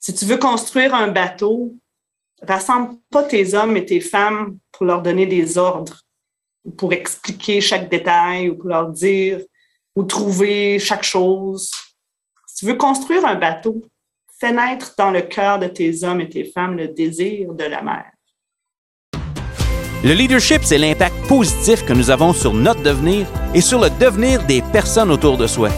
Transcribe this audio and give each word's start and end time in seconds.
Si 0.00 0.14
tu 0.14 0.24
veux 0.24 0.38
construire 0.38 0.94
un 0.94 1.08
bateau, 1.08 1.74
rassemble 2.40 2.94
pas 3.10 3.22
tes 3.22 3.52
hommes 3.54 3.76
et 3.76 3.84
tes 3.84 4.00
femmes 4.00 4.56
pour 4.72 4.86
leur 4.86 5.02
donner 5.02 5.26
des 5.26 5.58
ordres, 5.58 6.00
pour 6.78 6.94
expliquer 6.94 7.60
chaque 7.60 7.90
détail 7.90 8.48
ou 8.48 8.56
pour 8.56 8.70
leur 8.70 8.88
dire 8.88 9.40
ou 9.94 10.04
trouver 10.04 10.78
chaque 10.78 11.02
chose. 11.02 11.70
Si 12.46 12.56
tu 12.56 12.66
veux 12.66 12.76
construire 12.76 13.26
un 13.26 13.34
bateau, 13.34 13.82
fais 14.40 14.52
naître 14.52 14.94
dans 14.96 15.10
le 15.10 15.20
cœur 15.20 15.58
de 15.58 15.66
tes 15.66 16.02
hommes 16.02 16.22
et 16.22 16.30
tes 16.30 16.44
femmes 16.44 16.78
le 16.78 16.88
désir 16.88 17.52
de 17.52 17.64
la 17.64 17.82
mer. 17.82 18.06
Le 20.02 20.14
leadership, 20.14 20.62
c'est 20.64 20.78
l'impact 20.78 21.14
positif 21.28 21.84
que 21.84 21.92
nous 21.92 22.08
avons 22.08 22.32
sur 22.32 22.54
notre 22.54 22.82
devenir 22.82 23.26
et 23.54 23.60
sur 23.60 23.78
le 23.78 23.90
devenir 24.00 24.42
des 24.46 24.62
personnes 24.72 25.10
autour 25.10 25.36
de 25.36 25.46
soi. 25.46 25.68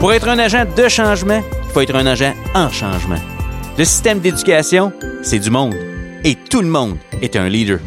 Pour 0.00 0.12
être 0.12 0.28
un 0.28 0.38
agent 0.38 0.66
de 0.76 0.88
changement, 0.88 1.40
il 1.64 1.70
faut 1.70 1.80
être 1.80 1.96
un 1.96 2.04
agent 2.04 2.34
en 2.54 2.68
changement. 2.68 3.37
Le 3.78 3.84
système 3.84 4.18
d'éducation, 4.18 4.92
c'est 5.22 5.38
du 5.38 5.50
monde. 5.50 5.76
Et 6.24 6.34
tout 6.34 6.62
le 6.62 6.66
monde 6.66 6.96
est 7.22 7.36
un 7.36 7.48
leader. 7.48 7.78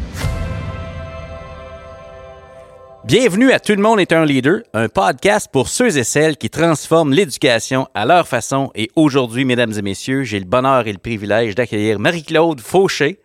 Bienvenue 3.04 3.52
à 3.52 3.60
Tout 3.60 3.74
le 3.74 3.82
monde 3.82 4.00
est 4.00 4.12
un 4.12 4.24
leader, 4.24 4.62
un 4.72 4.88
podcast 4.88 5.50
pour 5.52 5.68
ceux 5.68 5.98
et 5.98 6.04
celles 6.04 6.38
qui 6.38 6.48
transforment 6.48 7.12
l'éducation 7.12 7.88
à 7.92 8.06
leur 8.06 8.26
façon. 8.26 8.70
Et 8.74 8.90
aujourd'hui, 8.96 9.44
mesdames 9.44 9.74
et 9.76 9.82
messieurs, 9.82 10.22
j'ai 10.24 10.38
le 10.38 10.46
bonheur 10.46 10.86
et 10.86 10.92
le 10.94 10.98
privilège 10.98 11.54
d'accueillir 11.56 11.98
Marie-Claude 11.98 12.62
Fauché, 12.62 13.20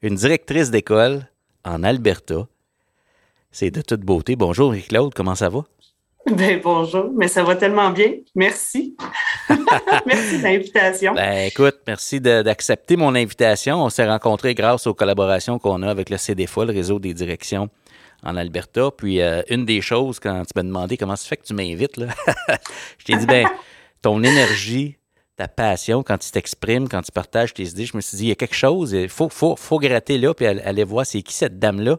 une 0.00 0.14
directrice 0.14 0.70
d'école 0.70 1.26
en 1.64 1.82
Alberta. 1.82 2.46
C'est 3.50 3.72
de 3.72 3.82
toute 3.82 4.02
beauté. 4.02 4.36
Bonjour 4.36 4.68
Marie-Claude, 4.68 5.12
comment 5.12 5.34
ça 5.34 5.48
va? 5.48 5.64
Ben, 6.30 6.60
bonjour, 6.62 7.10
mais 7.16 7.26
ça 7.26 7.42
va 7.42 7.56
tellement 7.56 7.90
bien. 7.90 8.12
Merci. 8.34 8.96
merci 10.06 10.38
de 10.38 10.42
l'invitation. 10.42 11.14
Ben, 11.14 11.48
écoute, 11.48 11.78
merci 11.86 12.20
d'accepter 12.20 12.96
mon 12.96 13.14
invitation. 13.14 13.82
On 13.82 13.90
s'est 13.90 14.06
rencontrés 14.06 14.54
grâce 14.54 14.86
aux 14.86 14.94
collaborations 14.94 15.58
qu'on 15.58 15.82
a 15.82 15.90
avec 15.90 16.10
le 16.10 16.16
CDFA, 16.16 16.64
le 16.64 16.72
réseau 16.72 17.00
des 17.00 17.12
directions 17.12 17.68
en 18.22 18.36
Alberta. 18.36 18.90
Puis, 18.96 19.20
euh, 19.20 19.42
une 19.50 19.64
des 19.64 19.80
choses, 19.80 20.20
quand 20.20 20.42
tu 20.42 20.52
m'as 20.54 20.62
demandé 20.62 20.96
comment 20.96 21.16
ça 21.16 21.28
fait 21.28 21.38
que 21.38 21.44
tu 21.44 21.54
m'invites, 21.54 21.98
je 22.98 23.04
t'ai 23.04 23.16
dit, 23.16 23.26
ben, 23.26 23.48
ton 24.00 24.22
énergie, 24.22 24.96
ta 25.36 25.48
passion, 25.48 26.02
quand 26.02 26.18
tu 26.18 26.30
t'exprimes, 26.30 26.88
quand 26.88 27.02
tu 27.02 27.10
partages 27.10 27.54
tes 27.54 27.64
idées, 27.64 27.86
je 27.86 27.96
me 27.96 28.02
suis 28.02 28.16
dit, 28.16 28.24
il 28.24 28.28
y 28.28 28.32
a 28.32 28.34
quelque 28.34 28.54
chose, 28.54 28.92
il 28.92 29.08
faut, 29.08 29.28
faut, 29.28 29.56
faut 29.56 29.78
gratter 29.78 30.18
là, 30.18 30.34
puis 30.34 30.46
aller 30.46 30.84
voir 30.84 31.06
c'est 31.06 31.22
qui 31.22 31.34
cette 31.34 31.58
dame-là. 31.58 31.96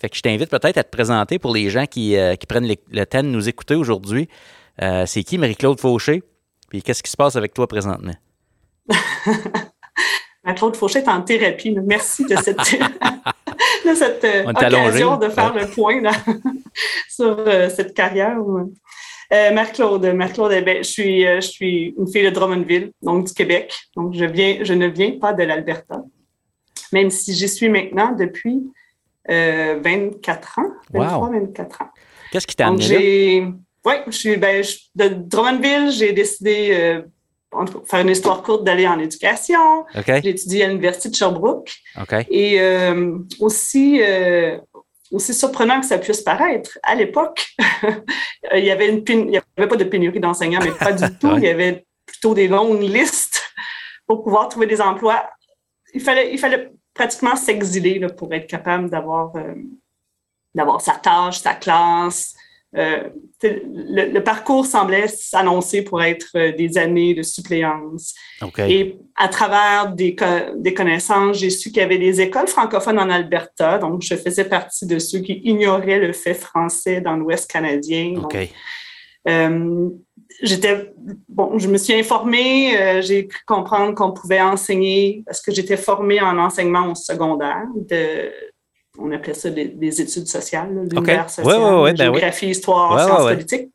Fait 0.00 0.08
que 0.08 0.16
je 0.16 0.22
t'invite 0.22 0.50
peut-être 0.50 0.78
à 0.78 0.84
te 0.84 0.90
présenter 0.90 1.38
pour 1.38 1.52
les 1.52 1.68
gens 1.68 1.86
qui, 1.86 2.16
euh, 2.16 2.36
qui 2.36 2.46
prennent 2.46 2.68
le 2.90 3.06
temps 3.06 3.22
de 3.22 3.28
nous 3.28 3.48
écouter 3.48 3.74
aujourd'hui. 3.74 4.28
Euh, 4.82 5.04
c'est 5.06 5.24
qui 5.24 5.38
Marie-Claude 5.38 5.80
Fauché? 5.80 6.22
Puis 6.68 6.82
qu'est-ce 6.82 7.02
qui 7.02 7.10
se 7.10 7.16
passe 7.16 7.34
avec 7.34 7.54
toi 7.54 7.66
présentement? 7.66 8.14
Marie-Claude 10.44 10.76
Fauché 10.76 11.00
est 11.00 11.08
en 11.08 11.22
thérapie. 11.22 11.76
Merci 11.84 12.24
de 12.24 12.36
cette, 12.36 12.56
de 13.84 13.94
cette 13.94 14.24
euh, 14.24 14.46
occasion 14.46 15.16
de 15.16 15.28
faire 15.28 15.52
le 15.54 15.66
point 15.66 16.00
sur 17.08 17.44
cette 17.74 17.94
carrière. 17.94 18.36
Euh, 19.32 19.52
Marc-Claude, 19.52 20.04
Marc-Claude, 20.14 20.52
eh 20.52 20.62
ben, 20.62 20.78
je, 20.78 20.88
suis, 20.88 21.26
euh, 21.26 21.40
je 21.40 21.48
suis 21.48 21.94
une 21.98 22.08
fille 22.08 22.24
de 22.24 22.30
Drummondville, 22.30 22.92
donc 23.02 23.26
du 23.26 23.32
Québec. 23.32 23.74
Donc, 23.96 24.14
je, 24.14 24.24
viens, 24.24 24.58
je 24.62 24.72
ne 24.72 24.86
viens 24.86 25.18
pas 25.18 25.32
de 25.32 25.42
l'Alberta, 25.42 26.02
même 26.92 27.10
si 27.10 27.34
j'y 27.34 27.48
suis 27.48 27.68
maintenant 27.68 28.12
depuis 28.12 28.62
24 29.28 30.58
euh, 30.58 30.62
ans, 30.62 30.70
23, 30.92 31.30
24 31.30 31.82
ans. 31.82 31.88
Qu'est-ce 32.30 32.46
qui 32.46 32.54
t'a 32.54 32.68
amené 32.68 33.40
là? 33.40 33.46
Oui, 33.84 33.94
je 34.08 34.12
suis 34.12 34.36
ben, 34.36 34.64
de 34.96 35.08
Drummondville, 35.08 35.90
j'ai 35.92 36.12
décidé 36.12 37.02
de 37.52 37.70
faire 37.88 38.00
une 38.00 38.10
histoire 38.10 38.42
courte, 38.42 38.64
d'aller 38.64 38.86
en 38.86 38.98
éducation. 38.98 39.84
J'ai 39.94 40.30
étudié 40.30 40.64
à 40.64 40.68
l'Université 40.68 41.08
de 41.08 41.14
Sherbrooke. 41.14 41.72
Et 42.30 42.60
aussi, 43.40 44.00
aussi 45.12 45.34
surprenant 45.34 45.80
que 45.80 45.86
ça 45.86 45.98
puisse 45.98 46.20
paraître, 46.20 46.78
à 46.82 46.94
l'époque, 46.94 47.46
il 48.54 48.64
y 48.64 48.70
avait 48.70 48.88
une 48.88 49.04
il 49.08 49.30
y 49.30 49.40
avait 49.56 49.68
pas 49.68 49.76
de 49.76 49.84
pénurie 49.84 50.20
d'enseignants, 50.20 50.60
mais 50.62 50.72
pas 50.72 50.92
du 50.92 51.04
tout. 51.20 51.36
Il 51.36 51.44
y 51.44 51.48
avait 51.48 51.84
plutôt 52.04 52.34
des 52.34 52.48
longues 52.48 52.82
listes 52.82 53.42
pour 54.06 54.22
pouvoir 54.22 54.48
trouver 54.48 54.66
des 54.66 54.80
emplois. 54.80 55.28
Il 55.94 56.00
fallait, 56.00 56.32
il 56.32 56.38
fallait 56.38 56.72
pratiquement 56.94 57.36
s'exiler 57.36 58.00
pour 58.16 58.32
être 58.32 58.46
capable 58.46 58.90
d'avoir 58.90 59.34
euh, 59.36 59.54
d'avoir 60.54 60.80
sa 60.80 60.94
tâche, 60.94 61.38
sa 61.38 61.54
classe, 61.54 62.34
euh, 62.74 63.08
le, 63.42 64.18
parcours 64.18 64.66
semblait 64.66 65.08
s'annoncer 65.08 65.82
pour 65.82 66.02
être 66.02 66.30
euh, 66.34 66.52
des 66.52 66.76
années 66.76 67.14
de 67.14 67.22
suppléance. 67.22 68.14
Et 68.58 68.98
à 69.14 69.28
travers 69.28 69.92
des, 69.92 70.16
des 70.56 70.74
connaissances, 70.74 71.38
j'ai 71.38 71.50
su 71.50 71.70
qu'il 71.70 71.78
y 71.78 71.84
avait 71.84 71.98
des 71.98 72.20
écoles 72.20 72.48
francophones 72.48 72.98
en 72.98 73.08
Alberta. 73.08 73.78
Donc, 73.78 74.02
je 74.02 74.14
faisais 74.16 74.44
partie 74.44 74.86
de 74.86 74.98
ceux 74.98 75.20
qui 75.20 75.40
ignoraient 75.44 76.00
le 76.00 76.12
fait 76.12 76.34
français 76.34 77.00
dans 77.00 77.16
l'Ouest 77.16 77.50
canadien. 77.50 78.14
Euh, 79.28 79.88
j'étais 80.42 80.92
bon, 81.28 81.58
je 81.58 81.68
me 81.68 81.78
suis 81.78 81.94
informée, 81.94 83.00
j'ai 83.02 83.26
cru 83.26 83.40
comprendre 83.46 83.94
qu'on 83.94 84.12
pouvait 84.12 84.40
enseigner 84.40 85.22
parce 85.26 85.40
que 85.40 85.50
j'étais 85.50 85.76
formée 85.76 86.20
en 86.20 86.38
enseignement 86.38 86.92
au 86.92 86.94
secondaire 86.94 87.66
de 87.74 88.30
on 88.98 89.10
appelait 89.12 89.34
ça 89.34 89.50
des, 89.50 90.00
études 90.00 90.26
sociales, 90.26 90.68
l'univers 90.70 91.30
social, 91.30 91.60
ben 91.60 91.96
géographie, 91.96 92.48
histoire, 92.48 93.00
sciences 93.00 93.32
politiques. 93.32 93.68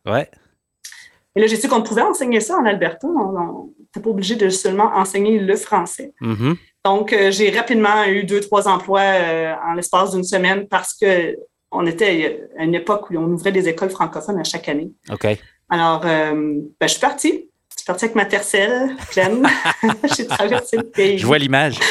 Et 1.35 1.39
là, 1.39 1.47
j'ai 1.47 1.55
su 1.55 1.69
qu'on 1.69 1.81
pouvait 1.81 2.01
enseigner 2.01 2.41
ça 2.41 2.57
en 2.57 2.65
Alberta. 2.65 3.07
On 3.07 3.69
n'était 3.79 4.01
pas 4.01 4.09
obligé 4.09 4.35
de 4.35 4.49
seulement 4.49 4.91
enseigner 4.95 5.39
le 5.39 5.55
français. 5.55 6.13
Mm-hmm. 6.21 6.55
Donc, 6.83 7.13
euh, 7.13 7.31
j'ai 7.31 7.51
rapidement 7.51 8.05
eu 8.05 8.23
deux, 8.23 8.41
trois 8.41 8.67
emplois 8.67 9.01
euh, 9.01 9.53
en 9.65 9.73
l'espace 9.73 10.11
d'une 10.11 10.23
semaine 10.23 10.67
parce 10.67 10.93
que 10.93 11.37
on 11.71 11.85
était 11.85 12.49
à 12.59 12.63
une 12.63 12.75
époque 12.75 13.09
où 13.09 13.17
on 13.17 13.31
ouvrait 13.31 13.53
des 13.53 13.69
écoles 13.69 13.91
francophones 13.91 14.39
à 14.39 14.43
chaque 14.43 14.67
année. 14.67 14.91
OK. 15.09 15.25
Alors, 15.69 16.01
euh, 16.05 16.33
ben, 16.33 16.87
je 16.87 16.87
suis 16.87 16.99
partie. 16.99 17.49
Je 17.71 17.77
suis 17.77 17.85
partie 17.85 18.05
avec 18.05 18.15
ma 18.15 18.25
tercelle 18.25 18.95
pleine. 19.09 19.47
j'ai 20.17 20.27
traversé 20.27 20.77
le 20.77 20.83
pays. 20.83 21.17
Je 21.17 21.25
vois 21.25 21.37
l'image. 21.37 21.79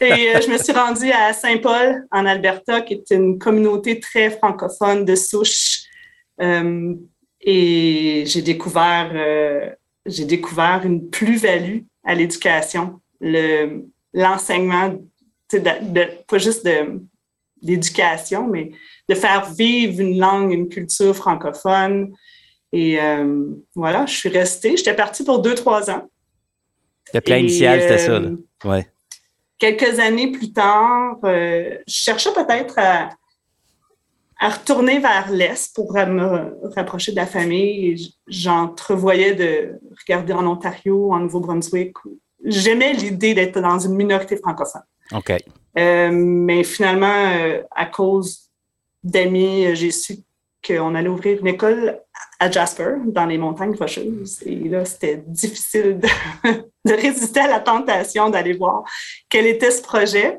et 0.00 0.34
euh, 0.34 0.40
je 0.40 0.50
me 0.50 0.58
suis 0.58 0.72
rendue 0.72 1.10
à 1.10 1.32
Saint-Paul, 1.32 2.06
en 2.10 2.26
Alberta, 2.26 2.80
qui 2.80 2.94
est 2.94 3.10
une 3.10 3.38
communauté 3.38 4.00
très 4.00 4.30
francophone 4.30 5.04
de 5.04 5.14
souche. 5.14 5.82
Euh, 6.40 6.94
et 7.40 8.24
j'ai 8.26 8.42
découvert, 8.42 9.10
euh, 9.14 9.70
j'ai 10.06 10.24
découvert 10.24 10.82
une 10.84 11.10
plus-value 11.10 11.80
à 12.04 12.14
l'éducation, 12.14 13.00
le, 13.20 13.84
l'enseignement, 14.12 14.94
de, 15.52 16.24
pas 16.26 16.38
juste 16.38 16.64
de, 16.64 17.02
d'éducation, 17.62 18.46
mais 18.46 18.72
de 19.08 19.14
faire 19.14 19.50
vivre 19.52 20.00
une 20.00 20.18
langue, 20.18 20.52
une 20.52 20.68
culture 20.68 21.14
francophone. 21.14 22.12
Et 22.72 22.98
voilà, 23.74 24.06
je 24.06 24.14
suis 24.14 24.28
restée. 24.28 24.76
J'étais 24.76 24.94
partie 24.94 25.24
pour 25.24 25.40
deux, 25.42 25.56
trois 25.56 25.90
ans. 25.90 26.08
Le 27.12 27.20
plan 27.20 27.36
initial, 27.36 27.80
c'était 27.80 27.98
ça. 27.98 28.20
Ouais 28.64 28.86
quelques 29.60 30.00
années 30.00 30.32
plus 30.32 30.52
tard, 30.52 31.18
euh, 31.22 31.78
je 31.86 31.94
cherchais 31.94 32.32
peut-être 32.32 32.76
à, 32.78 33.10
retourner 34.42 34.98
vers 34.98 35.30
l'Est 35.30 35.74
pour 35.74 35.92
me 35.92 36.74
rapprocher 36.74 37.12
de 37.12 37.16
la 37.16 37.26
famille. 37.26 38.14
J'entrevoyais 38.26 39.34
de 39.34 39.78
regarder 40.00 40.32
en 40.32 40.46
Ontario, 40.46 41.12
en 41.12 41.18
Nouveau-Brunswick. 41.20 41.94
J'aimais 42.42 42.94
l'idée 42.94 43.34
d'être 43.34 43.60
dans 43.60 43.78
une 43.78 43.94
minorité 43.94 44.38
francophone. 44.38 44.80
OK. 45.12 45.30
Euh, 45.78 46.10
mais 46.10 46.64
finalement, 46.64 47.32
euh, 47.34 47.62
à 47.70 47.84
cause 47.84 48.48
d'amis, 49.04 49.76
j'ai 49.76 49.90
su 49.90 50.16
qu'on 50.66 50.94
allait 50.94 51.08
ouvrir 51.08 51.38
une 51.40 51.48
école 51.48 51.98
à 52.38 52.50
Jasper, 52.50 52.94
dans 53.06 53.26
les 53.26 53.38
montagnes 53.38 53.74
rocheuses. 53.74 54.42
Et 54.46 54.56
là, 54.68 54.84
c'était 54.84 55.22
difficile 55.26 55.98
de, 55.98 56.92
résister 56.94 57.40
à 57.40 57.48
la 57.48 57.60
tentation 57.60 58.30
d'aller 58.30 58.54
voir 58.54 58.84
quel 59.28 59.46
était 59.46 59.70
ce 59.70 59.82
projet. 59.82 60.38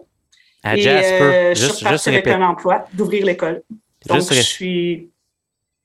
À 0.64 0.76
Jasper, 0.76 1.24
euh, 1.24 1.54
je 1.56 1.98
suis 1.98 2.10
avec 2.10 2.28
un 2.28 2.42
emploi, 2.42 2.86
d'ouvrir 2.94 3.26
l'école. 3.26 3.64
Donc, 4.08 4.22
je 4.32 4.42
suis... 4.42 5.10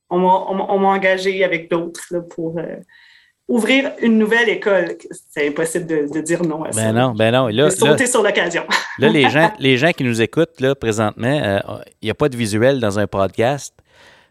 On 0.08 0.18
m'a 0.18 0.88
engagé 0.88 1.44
avec 1.44 1.70
d'autres 1.70 2.20
pour... 2.30 2.58
Euh, 2.58 2.76
ouvrir 3.48 3.92
une 4.00 4.18
nouvelle 4.18 4.48
école, 4.48 4.96
c'est 5.30 5.46
impossible 5.46 5.86
de, 5.86 6.20
dire 6.20 6.42
non 6.42 6.64
à 6.64 6.70
ben 6.70 6.72
ça. 6.72 6.92
Non, 6.92 7.12
ben 7.12 7.30
non. 7.32 7.46
Là, 7.48 7.70
sauter 7.70 8.06
sur 8.06 8.22
l'occasion. 8.22 8.64
là, 8.98 9.08
les 9.08 9.30
gens, 9.30 9.52
les 9.58 9.76
gens 9.76 9.92
qui 9.92 10.04
nous 10.04 10.20
écoutent 10.20 10.60
là, 10.60 10.74
présentement, 10.74 11.40
euh, 11.44 11.60
il 12.02 12.06
n'y 12.06 12.10
a 12.10 12.14
pas 12.14 12.28
de 12.28 12.36
visuel 12.36 12.80
dans 12.80 12.98
un 12.98 13.06
podcast. 13.06 13.72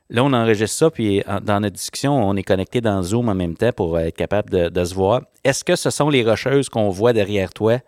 Là, 0.10 0.24
on 0.24 0.34
enregistre 0.34 0.78
ça, 0.78 0.92
puis 0.92 1.24
dans 1.42 1.60
notre 1.60 1.76
discussion, 1.76 2.14
on 2.14 2.36
est 2.36 2.44
connecté 2.44 2.80
dans 2.80 3.02
Zoom 3.02 3.28
en 3.28 3.36
même 3.36 3.56
temps 3.56 3.72
pour 3.72 3.98
être 4.00 4.16
capable 4.16 4.50
de, 4.72 4.86
se 4.86 4.94
voir. 4.94 5.22
Est-ce 5.44 5.64
que 5.64 5.76
ce 5.76 5.90
sont 5.90 6.10
les 6.10 6.24
rocheuses 6.24 6.70
qu'on 6.70 6.90
voit 6.90 7.12
derrière 7.12 7.52
toi? 7.52 7.80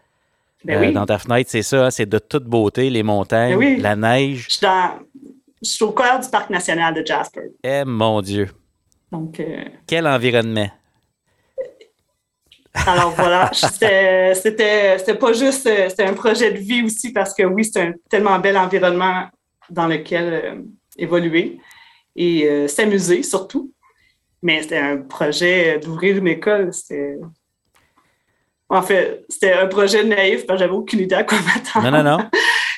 Ben 0.63 0.83
euh, 0.83 0.91
dans 0.91 1.05
ta 1.05 1.19
fenêtre, 1.19 1.51
c'est 1.51 1.61
ça, 1.61 1.85
hein? 1.85 1.91
c'est 1.91 2.07
de 2.07 2.17
toute 2.17 2.45
beauté, 2.45 2.89
les 2.89 3.03
montagnes, 3.03 3.59
ben 3.59 3.79
la 3.79 3.95
neige. 3.95 4.47
Je 4.49 5.69
suis, 5.69 5.83
au 5.83 5.91
cœur 5.91 6.19
du 6.19 6.27
parc 6.29 6.49
national 6.49 6.95
de 6.95 7.05
Jasper. 7.05 7.51
Eh 7.63 7.83
mon 7.85 8.21
Dieu. 8.21 8.49
Donc, 9.11 9.39
euh, 9.39 9.63
Quel 9.85 10.07
environnement. 10.07 10.69
Alors 12.73 13.11
voilà, 13.11 13.51
c'était 13.53 14.33
pas 15.19 15.33
juste, 15.33 15.69
c'était 15.89 16.05
un 16.05 16.13
projet 16.13 16.51
de 16.51 16.57
vie 16.57 16.81
aussi 16.83 17.13
parce 17.13 17.33
que 17.33 17.43
oui, 17.43 17.63
c'est 17.63 17.81
un 17.81 17.93
tellement 18.09 18.39
bel 18.39 18.57
environnement 18.57 19.27
dans 19.69 19.87
lequel 19.87 20.33
euh, 20.33 20.55
évoluer 20.97 21.59
et 22.17 22.49
euh, 22.49 22.67
s'amuser 22.67 23.23
surtout. 23.23 23.71
Mais 24.41 24.61
c'était 24.61 24.77
un 24.77 24.97
projet 24.97 25.79
d'ouvrir 25.79 26.17
une 26.17 26.27
école. 26.27 26.73
C'était. 26.73 27.15
En 28.69 28.81
fait, 28.81 29.25
c'était 29.29 29.53
un 29.53 29.67
projet 29.67 30.03
naïf 30.03 30.45
parce 30.45 30.59
que 30.59 30.65
j'avais 30.65 30.75
aucune 30.75 30.99
idée 30.99 31.15
à 31.15 31.23
quoi 31.23 31.37
m'attendre. 31.39 31.89
Non, 31.89 32.03
non, 32.03 32.17
non. 32.17 32.29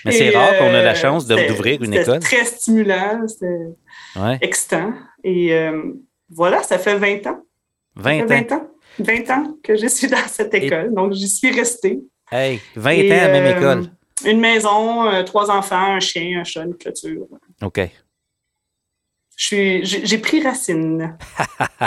Mais 0.06 0.12
c'est 0.12 0.30
rare 0.30 0.58
qu'on 0.58 0.66
ait 0.66 0.84
la 0.84 0.96
chance 0.96 1.26
d'ouvrir 1.26 1.82
une 1.82 1.94
école. 1.94 2.22
C'était 2.22 2.38
très 2.38 2.46
stimulant, 2.46 3.28
c'était 3.28 4.40
excitant. 4.42 4.94
Et 5.24 5.54
voilà, 6.30 6.64
ça 6.64 6.78
fait 6.78 6.96
20 6.96 7.28
ans. 7.28 7.42
20 7.96 8.22
ans. 8.22 8.26
20 8.28 8.52
ans. 8.54 8.68
20 9.00 9.30
ans 9.32 9.58
que 9.64 9.76
je 9.76 9.88
suis 9.88 10.08
dans 10.08 10.28
cette 10.28 10.54
école. 10.54 10.94
Donc, 10.94 11.14
j'y 11.14 11.28
suis 11.28 11.52
restée. 11.52 12.00
Hey, 12.32 12.60
20 12.76 12.92
ans 12.92 12.94
à 12.94 13.28
la 13.28 13.28
même 13.30 13.46
euh, 13.46 13.58
école. 13.58 13.84
Une 14.26 14.40
maison, 14.40 15.08
euh, 15.08 15.24
trois 15.24 15.50
enfants, 15.50 15.96
un 15.96 16.00
chien, 16.00 16.40
un 16.40 16.44
chat, 16.44 16.64
une 16.64 16.76
clôture. 16.76 17.28
OK. 17.62 17.80
J'ai 19.40 20.18
pris 20.18 20.44
racine. 20.44 21.18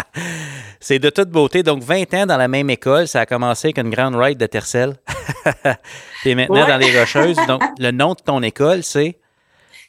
C'est 0.80 0.98
de 0.98 1.10
toute 1.10 1.28
beauté. 1.28 1.62
Donc, 1.62 1.82
20 1.82 2.14
ans 2.14 2.26
dans 2.26 2.38
la 2.38 2.48
même 2.48 2.70
école, 2.70 3.06
ça 3.06 3.20
a 3.20 3.26
commencé 3.26 3.68
avec 3.68 3.78
une 3.78 3.90
grande 3.90 4.16
ride 4.16 4.38
de 4.38 4.46
Tercel. 4.46 4.96
tu 6.22 6.30
es 6.30 6.34
maintenant 6.34 6.66
dans 6.66 6.78
les 6.78 6.98
Rocheuses. 6.98 7.36
Donc, 7.48 7.62
le 7.78 7.90
nom 7.90 8.14
de 8.14 8.22
ton 8.24 8.42
école, 8.42 8.82
c'est? 8.82 9.18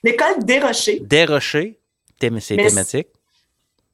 L'école 0.04 0.44
des 0.44 0.60
Rochers. 0.60 1.00
Des 1.02 1.26
Rochers. 1.26 1.80
C'est 2.40 2.56
thématique 2.56 3.08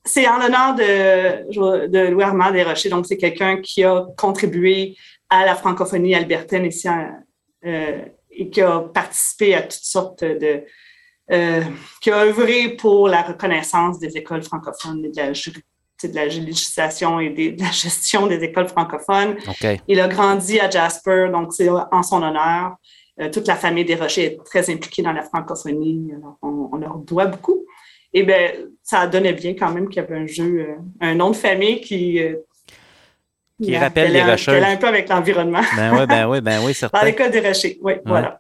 c'est 0.06 0.28
en 0.28 0.40
l'honneur 0.40 0.76
de, 0.76 1.88
de 1.88 2.08
Louis 2.10 2.24
Armand 2.24 2.52
Desrochers. 2.52 2.90
Donc, 2.90 3.06
c'est 3.06 3.18
quelqu'un 3.18 3.62
qui 3.62 3.84
a 3.84 4.06
contribué 4.18 4.96
à 5.30 5.46
la 5.46 5.56
francophonie 5.56 6.16
albertaine 6.16 6.66
ici 6.66 6.88
euh, 7.66 8.02
et 8.32 8.50
qui 8.50 8.62
a 8.62 8.80
participé 8.80 9.56
à 9.56 9.62
toutes 9.62 9.74
sortes 9.74 10.24
de. 10.24 10.64
Euh, 11.32 11.62
qui 12.02 12.10
a 12.10 12.24
œuvré 12.24 12.70
pour 12.70 13.08
la 13.08 13.22
reconnaissance 13.22 14.00
des 14.00 14.18
écoles 14.18 14.42
francophones 14.42 15.06
et 15.06 15.10
de 15.10 15.18
la, 15.18 15.32
de 15.32 16.16
la 16.16 16.26
législation 16.26 17.20
et 17.20 17.30
de 17.30 17.62
la 17.62 17.70
gestion 17.72 18.26
des 18.26 18.44
écoles 18.44 18.68
francophones. 18.68 19.38
Il 19.88 20.00
a 20.00 20.08
grandi 20.08 20.60
à 20.60 20.68
Jasper, 20.70 21.30
donc 21.32 21.54
c'est 21.54 21.70
en 21.70 22.02
son 22.02 22.24
honneur. 22.24 22.78
Euh, 23.22 23.30
toute 23.30 23.46
la 23.48 23.56
famille 23.56 23.86
des 23.86 23.94
Rochers 23.94 24.26
est 24.26 24.44
très 24.44 24.72
impliquée 24.72 25.04
dans 25.04 25.12
la 25.12 25.22
francophonie. 25.22 26.14
on 26.42 26.76
leur 26.78 26.98
doit 26.98 27.28
beaucoup. 27.28 27.64
Et 28.12 28.24
bien, 28.24 28.50
ça 28.82 29.06
donnait 29.06 29.34
bien 29.34 29.54
quand 29.54 29.72
même 29.72 29.88
qu'il 29.88 30.02
y 30.02 30.06
avait 30.06 30.18
un 30.18 30.26
jeu, 30.26 30.68
euh, 30.68 30.76
un 31.00 31.14
nom 31.14 31.30
de 31.30 31.36
famille 31.36 31.80
qui. 31.82 32.20
Qui 33.62 33.78
rappelle 33.78 34.14
les 34.14 34.22
un 34.22 34.78
peu 34.78 34.88
avec 34.88 35.10
l'environnement. 35.10 35.62
Ben 35.76 35.96
oui, 35.96 36.06
ben 36.08 36.28
oui, 36.28 36.42
ben 36.42 36.60
oui, 36.66 36.74
certain. 36.74 36.98
Dans 36.98 37.06
l'école 37.06 37.30
des 37.30 37.42
rochers, 37.42 37.78
oui, 37.84 37.94
voilà. 38.04 38.40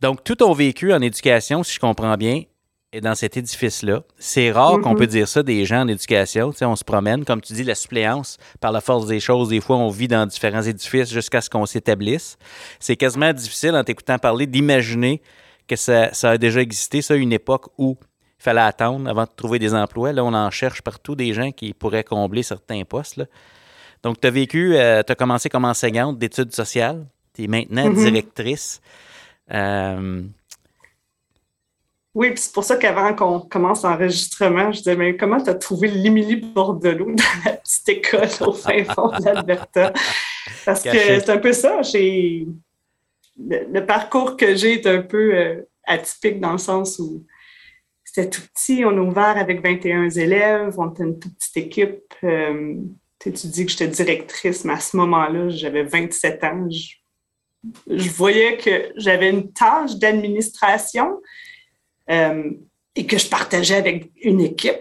Donc, 0.00 0.22
tout 0.22 0.36
ton 0.36 0.52
vécu 0.52 0.92
en 0.92 1.00
éducation, 1.00 1.62
si 1.62 1.74
je 1.74 1.80
comprends 1.80 2.16
bien, 2.16 2.42
est 2.92 3.00
dans 3.00 3.14
cet 3.14 3.36
édifice-là. 3.36 4.02
C'est 4.18 4.50
rare 4.50 4.80
qu'on 4.80 4.94
mm-hmm. 4.94 4.98
peut 4.98 5.06
dire 5.06 5.28
ça 5.28 5.42
des 5.42 5.64
gens 5.64 5.82
en 5.82 5.88
éducation. 5.88 6.52
Tu 6.52 6.58
sais, 6.58 6.64
on 6.64 6.76
se 6.76 6.84
promène, 6.84 7.24
comme 7.24 7.40
tu 7.40 7.52
dis, 7.52 7.64
la 7.64 7.74
suppléance, 7.74 8.38
par 8.60 8.72
la 8.72 8.80
force 8.80 9.06
des 9.06 9.20
choses, 9.20 9.48
des 9.48 9.60
fois, 9.60 9.76
on 9.76 9.90
vit 9.90 10.08
dans 10.08 10.24
différents 10.24 10.62
édifices 10.62 11.12
jusqu'à 11.12 11.40
ce 11.40 11.50
qu'on 11.50 11.66
s'établisse. 11.66 12.38
C'est 12.80 12.96
quasiment 12.96 13.32
difficile, 13.32 13.74
en 13.74 13.84
t'écoutant 13.84 14.18
parler, 14.18 14.46
d'imaginer 14.46 15.20
que 15.66 15.76
ça, 15.76 16.14
ça, 16.14 16.30
a 16.30 16.38
déjà 16.38 16.62
existé, 16.62 17.02
ça, 17.02 17.14
une 17.14 17.32
époque 17.32 17.66
où 17.76 17.98
il 18.00 18.42
fallait 18.42 18.60
attendre 18.60 19.08
avant 19.10 19.24
de 19.24 19.30
trouver 19.36 19.58
des 19.58 19.74
emplois. 19.74 20.12
Là, 20.12 20.24
on 20.24 20.32
en 20.32 20.50
cherche 20.50 20.80
partout 20.80 21.14
des 21.14 21.34
gens 21.34 21.50
qui 21.50 21.74
pourraient 21.74 22.04
combler 22.04 22.42
certains 22.42 22.84
postes. 22.84 23.22
Donc, 24.02 24.20
tu 24.20 24.28
as 24.28 24.30
vécu, 24.30 24.76
euh, 24.76 25.02
tu 25.06 25.12
as 25.12 25.14
commencé 25.14 25.50
comme 25.50 25.66
enseignante 25.66 26.18
d'études 26.18 26.54
sociales. 26.54 27.04
Tu 27.34 27.44
es 27.44 27.46
maintenant 27.48 27.90
mm-hmm. 27.90 28.04
directrice. 28.04 28.80
Euh, 29.52 30.22
oui, 32.14 32.32
c'est 32.36 32.52
pour 32.52 32.64
ça 32.64 32.76
qu'avant 32.76 33.14
qu'on 33.14 33.40
commence 33.40 33.82
l'enregistrement, 33.82 34.72
je 34.72 34.78
disais, 34.78 34.96
mais 34.96 35.16
comment 35.16 35.40
tu 35.40 35.50
as 35.50 35.54
trouvé 35.54 35.88
l'Émilie 35.88 36.36
Bordelot 36.36 37.12
dans 37.12 37.24
la 37.44 37.52
petite 37.52 37.88
école 37.88 38.28
au 38.40 38.52
fin 38.52 38.82
fond 38.84 39.08
de 39.08 39.24
l'Alberta? 39.24 39.92
Parce 40.64 40.82
que 40.82 40.90
c'est 40.90 41.30
un 41.30 41.38
peu 41.38 41.52
ça. 41.52 41.80
Le, 41.94 42.46
le, 43.72 43.86
parcours 43.86 44.36
que 44.36 44.56
j'ai 44.56 44.74
est 44.74 44.86
un 44.86 45.02
peu 45.02 45.34
euh, 45.34 45.62
atypique 45.84 46.40
dans 46.40 46.52
le 46.52 46.58
sens 46.58 46.98
où 46.98 47.24
c'était 48.02 48.28
tout 48.28 48.42
petit. 48.52 48.84
On 48.84 48.96
a 48.96 49.00
ouvert 49.00 49.36
avec 49.36 49.62
21 49.62 50.08
élèves. 50.10 50.74
On 50.76 50.90
était 50.90 51.04
une 51.04 51.18
toute 51.18 51.36
petite 51.36 51.56
équipe. 51.56 52.14
Euh, 52.24 52.74
tu 53.20 53.30
dis 53.30 53.66
que 53.66 53.70
j'étais 53.70 53.88
directrice, 53.88 54.64
mais 54.64 54.72
à 54.72 54.80
ce 54.80 54.96
moment-là, 54.96 55.50
j'avais 55.50 55.84
27 55.84 56.44
ans. 56.44 56.68
Je, 56.70 56.96
voyais 57.86 58.56
que 58.56 58.92
j'avais 58.96 59.30
une 59.30 59.52
tâche 59.52 59.96
d'administration 59.96 61.20
euh, 62.10 62.50
et 62.94 63.06
que 63.06 63.18
je 63.18 63.28
partageais 63.28 63.76
avec 63.76 64.10
une 64.22 64.40
équipe. 64.40 64.78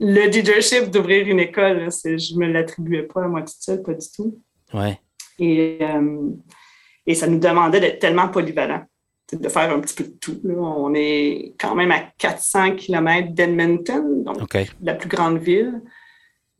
Le 0.00 0.28
leadership 0.28 0.90
d'ouvrir 0.90 1.28
une 1.28 1.40
école, 1.40 1.88
je 1.90 2.34
ne 2.34 2.38
me 2.38 2.52
l'attribuais 2.52 3.04
pas 3.04 3.24
à 3.24 3.28
moi 3.28 3.42
toute 3.42 3.60
seule, 3.60 3.82
pas 3.82 3.94
du 3.94 4.06
tout. 4.14 4.40
Ouais. 4.74 4.98
Et, 5.38 5.78
euh, 5.80 6.30
et 7.06 7.14
ça 7.14 7.26
nous 7.26 7.38
demandait 7.38 7.80
d'être 7.80 8.00
tellement 8.00 8.28
polyvalent 8.28 8.84
de 9.36 9.48
faire 9.48 9.72
un 9.72 9.80
petit 9.80 9.94
peu 9.94 10.04
de 10.04 10.16
tout. 10.20 10.40
On 10.44 10.92
est 10.94 11.54
quand 11.58 11.74
même 11.74 11.90
à 11.90 12.00
400 12.18 12.76
km 12.76 13.32
d'Edmonton, 13.32 14.24
donc 14.24 14.56
la 14.82 14.94
plus 14.94 15.08
grande 15.08 15.38
ville. 15.38 15.80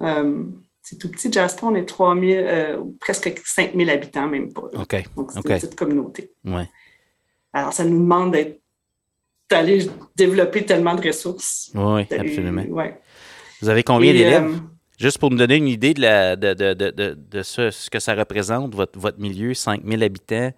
Euh, 0.03 0.45
c'est 0.83 0.99
tout 0.99 1.09
petit, 1.09 1.33
Jasper, 1.33 1.67
on 1.67 1.75
est 1.77 1.85
3000, 1.85 2.37
euh, 2.37 2.83
presque 3.01 3.41
5000 3.45 3.89
habitants, 3.89 4.27
même 4.27 4.53
pas. 4.53 4.63
Donc, 4.73 5.31
c'est 5.33 5.37
une 5.37 5.43
petite 5.43 5.77
communauté. 5.77 6.33
Ouais. 6.45 6.69
Alors, 7.53 7.73
ça 7.73 7.85
nous 7.85 7.99
demande 8.01 8.37
d'aller 9.49 9.87
développer 10.17 10.67
tellement 10.67 10.95
de 10.97 11.07
ressources. 11.07 11.71
Oui, 11.75 12.03
absolument. 12.11 12.65
Vous 13.61 13.69
avez 13.69 13.85
combien 13.85 14.13
d'élèves? 14.13 14.45
Euh, 14.45 14.59
Juste 14.99 15.19
pour 15.19 15.31
me 15.31 15.37
donner 15.37 15.57
une 15.57 15.69
idée 15.69 15.95
de, 15.95 16.01
la, 16.01 16.37
de, 16.37 16.55
de, 16.55 16.75
de, 16.75 16.91
de 17.19 17.43
ce, 17.43 17.71
ce, 17.71 17.91
que 17.91 17.99
ça 17.99 18.15
représente, 18.15 18.75
votre, 18.75 18.99
votre 18.99 19.19
milieu, 19.19 19.55
5000 19.55 20.03
habitants, 20.03 20.51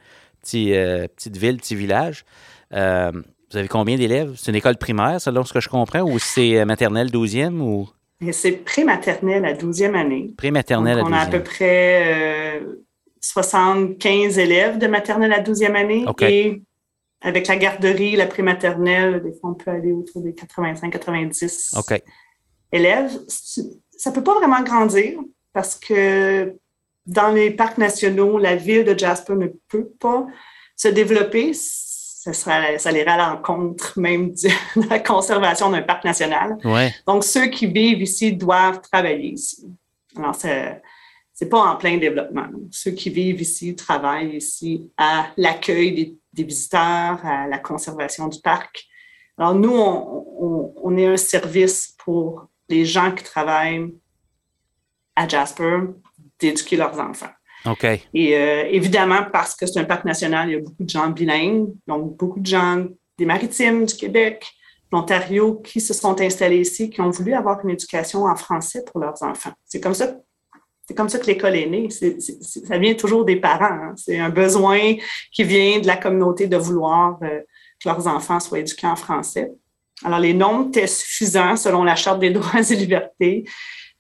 euh, 0.55 1.09
petite 1.09 1.37
ville, 1.37 1.57
petit 1.59 1.75
village. 1.75 2.25
Vous 2.71 3.57
avez 3.57 3.69
combien 3.69 3.97
d'élèves? 3.97 4.35
C'est 4.37 4.51
une 4.51 4.57
école 4.57 4.77
primaire, 4.77 5.21
selon 5.21 5.45
ce 5.45 5.53
que 5.53 5.61
je 5.61 5.69
comprends, 5.69 6.03
ou 6.03 6.19
c'est 6.19 6.65
maternelle 6.65 7.09
12e 7.11 7.61
ou? 7.61 7.89
C'est 8.33 8.53
pré-maternelle 8.65 9.45
à 9.45 9.53
12e 9.55 9.95
année. 9.95 10.33
Pré-maternelle 10.37 10.99
à 10.99 11.03
12e. 11.03 11.07
On 11.09 11.13
a 11.13 11.19
à 11.21 11.27
peu 11.27 11.43
près 11.43 12.63
75 13.21 14.39
élèves 14.39 14.79
de 14.79 14.87
maternelle 14.87 15.33
à 15.33 15.43
12e 15.43 15.75
année. 15.75 16.05
Et 16.23 16.63
avec 17.21 17.49
la 17.49 17.57
garderie, 17.57 18.17
la 18.17 18.27
pré-maternelle, 18.27 19.23
des 19.23 19.33
fois, 19.33 19.51
on 19.51 19.55
peut 19.55 19.71
aller 19.71 19.93
autour 19.93 20.23
des 20.23 20.33
85-90 20.33 22.03
élèves. 22.73 23.19
Ça 23.29 24.11
ne 24.11 24.15
peut 24.15 24.23
pas 24.23 24.35
vraiment 24.35 24.63
grandir 24.63 25.19
parce 25.53 25.77
que 25.77 26.55
dans 27.07 27.31
les 27.31 27.51
parcs 27.51 27.79
nationaux, 27.79 28.39
la 28.39 28.57
ville 28.57 28.85
de 28.85 28.99
Jasper 28.99 29.35
ne 29.35 29.49
peut 29.69 29.89
pas 30.01 30.27
se 30.77 30.89
développer. 30.89 31.53
Ça, 32.25 32.33
sera, 32.33 32.79
ça 32.79 32.91
irait 32.91 33.07
à 33.07 33.19
l'encontre 33.19 34.01
même 34.01 34.31
de 34.77 34.89
la 34.89 34.99
conservation 34.99 35.69
d'un 35.69 35.83
parc 35.83 36.05
national. 36.05 36.57
Donc, 37.07 37.23
ceux 37.23 37.49
qui 37.49 37.67
vivent 37.67 38.01
ici 38.01 38.33
doivent 38.33 38.81
travailler 38.81 39.33
ici. 39.33 39.69
Alors, 40.17 40.35
c'est 40.35 40.81
n'est 41.39 41.49
pas 41.51 41.61
en 41.61 41.77
plein 41.77 41.99
développement. 41.99 42.47
Ceux 42.71 42.93
qui 42.93 43.11
vivent 43.11 43.43
ici 43.43 43.77
travaillent 43.77 44.37
ici 44.37 44.91
à 44.97 45.27
l'accueil 45.37 45.93
des, 45.93 46.19
des, 46.33 46.45
visiteurs, 46.45 47.19
à 47.27 47.47
la 47.47 47.59
conservation 47.59 48.29
du 48.29 48.41
parc. 48.41 48.87
Alors, 49.37 49.55
nous, 49.55 49.77
on, 49.77 50.25
on, 50.41 50.75
on 50.83 50.97
est 50.97 51.07
un 51.07 51.19
service 51.19 51.95
pour 52.03 52.47
les 52.71 52.87
gens 52.87 53.13
qui 53.13 53.23
travaillent 53.23 53.93
à 55.15 55.29
Jasper, 55.29 55.81
d'éduquer 56.39 56.77
leurs 56.77 56.99
enfants. 56.99 57.35
OK. 57.67 57.85
Et 58.15 58.37
euh, 58.37 58.65
évidemment, 58.71 59.25
parce 59.33 59.55
que 59.55 59.67
c'est 59.67 59.81
un 59.81 59.85
parc 59.85 60.05
national, 60.05 60.49
il 60.49 60.53
y 60.53 60.57
a 60.57 60.61
beaucoup 60.61 60.85
de 60.85 60.89
gens 60.89 61.09
bilingues, 61.09 61.69
donc 61.87 62.17
beaucoup 62.17 62.41
de 62.41 62.47
gens 62.47 62.85
des 63.19 63.25
maritimes, 63.25 63.87
du 63.87 63.95
Québec, 63.95 64.47
l'Ontario, 64.93 65.57
qui 65.57 65.81
se 65.81 65.95
sont 65.95 66.21
installés 66.21 66.61
ici, 66.61 66.91
qui 66.91 67.01
ont 67.01 67.11
voulu 67.11 67.35
avoir 67.35 67.65
une 67.65 67.71
éducation 67.71 68.25
en 68.25 68.37
français 68.37 68.85
pour 68.85 69.01
leurs 69.01 69.23
enfants. 69.23 69.53
C'est 69.65 69.81
comme 69.81 69.95
ça. 69.95 70.15
C'est 70.87 70.95
comme 70.95 71.09
ça 71.09 71.19
que 71.19 71.27
l'école 71.27 71.57
est 71.57 71.67
née. 71.67 71.89
ça 71.91 72.77
vient 72.77 72.93
toujours 72.93 73.25
des 73.25 73.37
parents. 73.37 73.65
Hein. 73.65 73.95
C'est 73.97 74.19
un 74.19 74.29
besoin 74.29 74.95
qui 75.33 75.43
vient 75.43 75.81
de 75.81 75.87
la 75.87 75.97
communauté 75.97 76.47
de 76.47 76.59
vouloir 76.59 77.19
euh, 77.23 77.41
que 77.83 77.89
leurs 77.89 78.07
enfants 78.07 78.39
soient 78.39 78.59
éduqués 78.59 78.87
en 78.87 78.97
français. 78.97 79.51
Alors, 80.05 80.19
les 80.19 80.35
nombres 80.35 80.69
étaient 80.69 80.87
suffisants 80.87 81.57
selon 81.57 81.85
la 81.85 81.97
Charte 81.97 82.21
des 82.21 82.31
droits 82.31 82.61
et 82.61 82.75
libertés. 82.75 83.45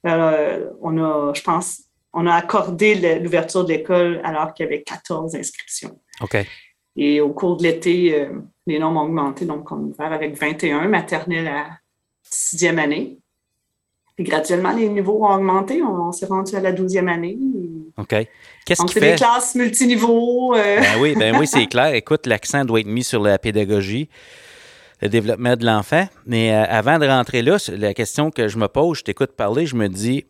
Euh, 0.06 0.68
on 0.82 0.98
a, 0.98 1.32
je 1.32 1.40
pense, 1.40 1.83
on 2.14 2.26
a 2.26 2.34
accordé 2.34 3.18
l'ouverture 3.18 3.64
de 3.64 3.72
l'école 3.72 4.20
alors 4.24 4.54
qu'il 4.54 4.64
y 4.64 4.68
avait 4.68 4.82
14 4.82 5.34
inscriptions. 5.34 5.98
OK. 6.20 6.36
Et 6.96 7.20
au 7.20 7.30
cours 7.30 7.56
de 7.56 7.64
l'été, 7.64 8.14
euh, 8.14 8.28
les 8.66 8.78
nombres 8.78 9.00
ont 9.00 9.04
augmenté. 9.04 9.44
Donc, 9.44 9.70
on 9.72 9.76
a 9.76 9.78
ouvert 9.78 10.12
avec 10.12 10.38
21 10.38 10.86
maternelles 10.86 11.48
à 11.48 11.66
sixième 12.22 12.78
année. 12.78 13.18
graduellement, 14.16 14.72
les 14.72 14.88
niveaux 14.88 15.24
ont 15.24 15.34
augmenté. 15.34 15.82
On, 15.82 16.12
s'est 16.12 16.26
rendu 16.26 16.54
à 16.54 16.60
la 16.60 16.72
12e 16.72 17.08
année. 17.08 17.36
OK. 17.98 18.14
Qu'est-ce 18.64 18.82
qui 18.84 18.94
fait... 18.94 19.00
c'est 19.00 19.10
des 19.10 19.16
classes 19.16 19.54
multiniveaux. 19.56 20.54
Euh. 20.54 20.80
Ben 20.80 21.00
oui, 21.00 21.16
ben 21.18 21.36
oui, 21.36 21.48
c'est 21.48 21.66
clair. 21.70 21.94
Écoute, 21.94 22.26
l'accent 22.26 22.64
doit 22.64 22.78
être 22.78 22.86
mis 22.86 23.02
sur 23.02 23.20
la 23.20 23.38
pédagogie, 23.38 24.08
le 25.02 25.08
développement 25.08 25.56
de 25.56 25.66
l'enfant. 25.66 26.06
Mais 26.26 26.52
euh, 26.52 26.64
avant 26.68 27.00
de 27.00 27.08
rentrer 27.08 27.42
là, 27.42 27.56
la 27.76 27.92
question 27.92 28.30
que 28.30 28.46
je 28.46 28.56
me 28.56 28.68
pose, 28.68 28.98
je 28.98 29.02
t'écoute 29.02 29.32
parler, 29.32 29.66
je 29.66 29.74
me 29.74 29.88
dis, 29.88 30.26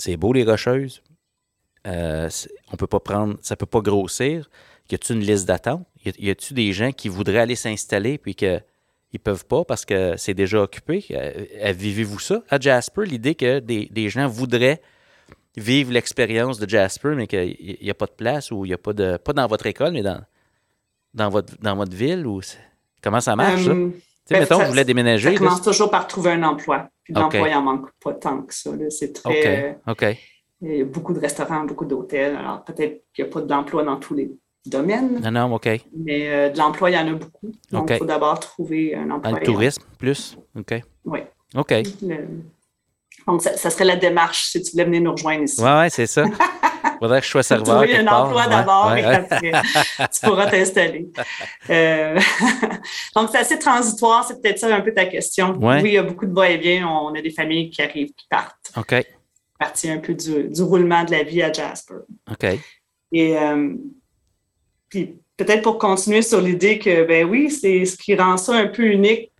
c'est 0.00 0.16
beau 0.16 0.32
les 0.32 0.44
rocheuses. 0.44 1.02
Euh, 1.86 2.28
on 2.72 2.76
peut 2.76 2.86
pas 2.86 3.00
prendre, 3.00 3.36
ça 3.42 3.56
peut 3.56 3.66
pas 3.66 3.80
grossir. 3.80 4.50
Y 4.90 4.94
a-tu 4.94 5.12
une 5.12 5.20
liste 5.20 5.46
d'attente? 5.46 5.86
Y 6.04 6.30
a-tu 6.30 6.54
des 6.54 6.72
gens 6.72 6.90
qui 6.90 7.08
voudraient 7.08 7.38
aller 7.38 7.54
s'installer 7.54 8.18
puis 8.18 8.34
que 8.34 8.60
ils 9.12 9.20
peuvent 9.20 9.44
pas 9.44 9.64
parce 9.64 9.84
que 9.84 10.16
c'est 10.16 10.34
déjà 10.34 10.62
occupé? 10.62 11.04
Euh, 11.10 11.72
vivez-vous 11.72 12.18
ça? 12.18 12.42
À 12.48 12.58
Jasper, 12.58 13.04
l'idée 13.04 13.34
que 13.34 13.58
des, 13.58 14.08
gens 14.08 14.26
voudraient 14.28 14.80
vivre 15.56 15.92
l'expérience 15.92 16.58
de 16.58 16.68
Jasper, 16.68 17.14
mais 17.16 17.26
qu'il 17.26 17.78
n'y 17.82 17.90
a 17.90 17.94
pas 17.94 18.06
de 18.06 18.12
place 18.12 18.50
ou 18.50 18.64
il 18.64 18.68
n'y 18.68 18.74
a 18.74 18.78
pas 18.78 18.92
de. 18.92 19.16
pas 19.16 19.32
dans 19.32 19.46
votre 19.46 19.66
école, 19.66 19.92
mais 19.92 20.02
dans, 20.02 21.30
votre, 21.30 21.56
dans 21.60 21.76
votre 21.76 21.94
ville 21.94 22.24
comment 23.02 23.20
ça 23.20 23.36
marche, 23.36 23.64
ça? 23.64 23.74
Euh, 24.30 24.34
tu 24.34 24.34
sais, 24.34 24.40
mettons, 24.40 24.58
vous 24.62 24.70
voulez 24.70 24.84
déménager. 24.84 25.32
Ça 25.32 25.38
commence 25.38 25.62
toujours 25.62 25.90
par 25.90 26.06
trouver 26.06 26.32
un 26.32 26.42
emploi. 26.42 26.88
Puis 27.04 27.14
l'emploi, 27.14 27.48
il 27.48 27.54
n'en 27.54 27.62
manque 27.62 27.88
pas 28.02 28.14
tant 28.14 28.42
que 28.42 28.54
ça. 28.54 28.70
C'est 28.90 29.12
très. 29.12 29.78
OK. 29.86 30.04
Il 30.62 30.76
y 30.76 30.82
a 30.82 30.84
beaucoup 30.84 31.14
de 31.14 31.20
restaurants, 31.20 31.64
beaucoup 31.64 31.86
d'hôtels. 31.86 32.36
Alors, 32.36 32.62
peut-être 32.64 33.02
qu'il 33.14 33.24
n'y 33.24 33.30
a 33.30 33.32
pas 33.32 33.40
d'emploi 33.40 33.82
dans 33.82 33.96
tous 33.96 34.12
les 34.12 34.30
domaine. 34.66 35.20
Non, 35.22 35.30
non, 35.30 35.54
OK. 35.54 35.68
Mais 35.96 36.28
euh, 36.28 36.50
de 36.50 36.58
l'emploi, 36.58 36.90
il 36.90 36.94
y 36.94 36.98
en 36.98 37.08
a 37.08 37.12
beaucoup. 37.12 37.52
Donc, 37.70 37.90
il 37.90 37.96
faut 37.96 38.04
d'abord 38.04 38.38
trouver 38.40 38.94
un 38.94 39.10
emploi. 39.10 39.32
Dans 39.32 39.38
le 39.38 39.44
tourisme, 39.44 39.82
plus? 39.98 40.36
OK. 40.58 40.82
Oui. 41.04 41.20
OK. 41.54 41.74
Donc, 43.26 43.42
ça, 43.42 43.70
serait 43.70 43.84
la 43.84 43.96
démarche 43.96 44.50
si 44.50 44.62
tu 44.62 44.72
voulais 44.72 44.84
venir 44.84 45.02
nous 45.02 45.12
rejoindre 45.12 45.44
ici. 45.44 45.60
Oui, 45.60 45.70
oui, 45.70 45.90
c'est 45.90 46.06
ça. 46.06 46.24
Il 47.00 47.04
faudrait 47.04 47.20
que 47.20 47.26
je 47.26 47.30
sois 47.30 47.42
serveur. 47.42 47.82
Trouver 47.82 47.96
un 47.96 48.06
emploi 48.06 48.46
d'abord 48.46 48.94
et 48.94 49.02
après, 49.02 49.52
tu 50.12 50.20
pourras 50.22 50.50
t'installer. 50.50 51.08
Euh, 51.70 52.20
donc, 53.16 53.30
c'est 53.32 53.38
assez 53.38 53.58
transitoire. 53.58 54.24
C'est 54.26 54.42
peut-être 54.42 54.58
ça 54.58 54.74
un 54.74 54.82
peu 54.82 54.92
ta 54.92 55.06
question. 55.06 55.56
Oui, 55.58 55.80
il 55.82 55.92
y 55.92 55.98
a 55.98 56.02
beaucoup 56.02 56.26
de 56.26 56.34
va-et-vient. 56.34 56.86
On 56.86 57.14
a 57.14 57.22
des 57.22 57.30
familles 57.30 57.70
qui 57.70 57.80
arrivent, 57.80 58.12
qui 58.14 58.26
partent. 58.28 58.70
OK. 58.76 58.94
Partie 59.58 59.90
un 59.90 59.98
peu 59.98 60.12
du, 60.12 60.50
du, 60.50 60.62
roulement 60.62 61.04
de 61.04 61.12
la 61.12 61.22
vie 61.22 61.42
à 61.42 61.50
Jasper. 61.50 61.94
OK. 62.30 62.58
Et 63.12 63.38
euh, 63.38 63.74
puis 64.90 65.16
peut-être 65.38 65.62
pour 65.62 65.78
continuer 65.78 66.20
sur 66.20 66.40
l'idée 66.40 66.78
que, 66.78 67.04
ben 67.04 67.24
oui, 67.24 67.50
c'est 67.50 67.86
ce 67.86 67.96
qui 67.96 68.14
rend 68.14 68.36
ça 68.36 68.54
un 68.54 68.66
peu 68.66 68.84
unique, 68.84 69.32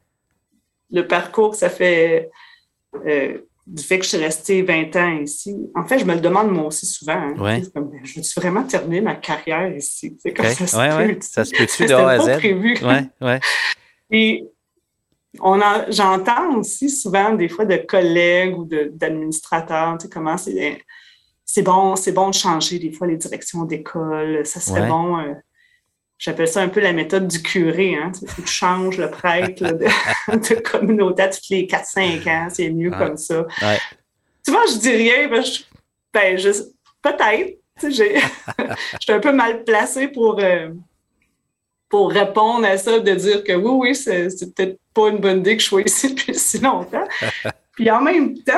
le 0.90 1.07
parcours 1.07 1.50
que 1.50 1.57
ça 1.59 1.69
fait 1.69 2.31
euh, 3.07 3.38
du 3.71 3.83
fait 3.85 3.99
que 3.99 4.05
je 4.05 4.11
suis 4.11 4.19
restée 4.19 4.62
20 4.62 4.97
ans 4.97 5.19
ici. 5.19 5.57
En 5.77 5.87
fait, 5.87 6.00
je 6.00 6.05
me 6.05 6.15
le 6.15 6.21
demande 6.21 6.50
moi 6.50 6.67
aussi 6.67 6.87
souvent. 6.87 7.12
Hein. 7.12 7.35
Ben, 7.39 7.62
je 8.03 8.21
veux 8.21 8.25
vraiment 8.37 8.65
terminer 8.65 9.00
ma 9.00 9.15
carrière 9.15 9.75
ici? 9.75 10.19
C'est 10.21 10.35
comme 10.35 10.47
ça 10.47 10.67
se 10.67 11.07
peut? 11.07 11.19
Ça 11.21 11.45
se 11.45 11.53
peut-tu 11.53 11.87
de 11.87 11.95
A 11.95 12.09
à 12.09 12.19
Z? 12.19 12.39
prévu. 12.39 12.77
Ouais, 12.83 13.05
ouais. 13.21 13.41
Et 14.11 14.45
on 15.39 15.61
j'entends 15.91 16.57
aussi 16.57 16.91
souvent 16.91 17.35
des 17.35 17.49
fois 17.49 17.65
de 17.65 17.77
collègues 17.77 18.59
ou 18.59 18.65
d'administrateurs, 18.65 19.97
tu 19.99 20.07
sais, 20.07 20.11
comment 20.11 20.37
c'est 20.37 20.83
c'est 21.45 21.62
bon, 21.62 21.95
c'est 21.95 22.12
bon 22.12 22.31
de 22.31 22.35
changer 22.35 22.79
des 22.81 22.93
fois 22.93 23.07
les 23.07 23.17
directions 23.17 23.65
d'école. 23.65 24.45
Ça 24.45 24.59
serait 24.59 24.89
bon. 24.89 25.19
Euh, 25.19 25.35
j'appelle 26.21 26.47
ça 26.47 26.61
un 26.61 26.69
peu 26.69 26.79
la 26.79 26.93
méthode 26.93 27.27
du 27.27 27.43
curé. 27.43 27.97
Hein? 27.97 28.12
Tu 28.12 28.47
changes 28.47 28.99
le 28.99 29.11
prêtre 29.11 29.65
de, 30.29 30.55
communauté 30.61 31.25
toutes 31.31 31.49
les 31.49 31.67
4-5 31.67 32.29
ans. 32.29 32.49
C'est 32.50 32.71
mieux 32.71 32.91
comme 32.91 33.17
ça. 33.17 33.47
Tu 34.45 34.53
vois, 34.53 34.67
je 34.67 34.79
dis 34.79 34.91
rien. 34.91 35.29
Ben, 35.29 35.43
je, 35.43 35.53
ben, 36.12 36.37
peut-être. 37.03 37.57
Je 37.83 37.89
suis 39.00 39.12
un 39.12 39.21
peu 39.21 39.33
mal 39.33 39.65
placée 39.65 40.09
pour, 40.09 40.39
euh, 40.39 40.69
pour 41.89 42.11
répondre 42.12 42.67
à 42.67 42.77
ça, 42.77 43.00
de 43.00 43.15
dire 43.15 43.43
que 43.43 43.53
oui, 43.53 43.89
oui, 43.89 43.95
c'est, 43.95 44.29
peut-être 44.55 44.79
pas 44.93 45.09
une 45.09 45.19
bonne 45.19 45.39
idée 45.39 45.57
que 45.57 45.62
je 45.62 45.69
sois 45.69 45.83
ici 45.83 46.15
depuis 46.15 46.35
si 46.35 46.59
longtemps. 46.59 47.09
Puis 47.73 47.91
en 47.91 48.03
même 48.03 48.37
temps, 48.43 48.53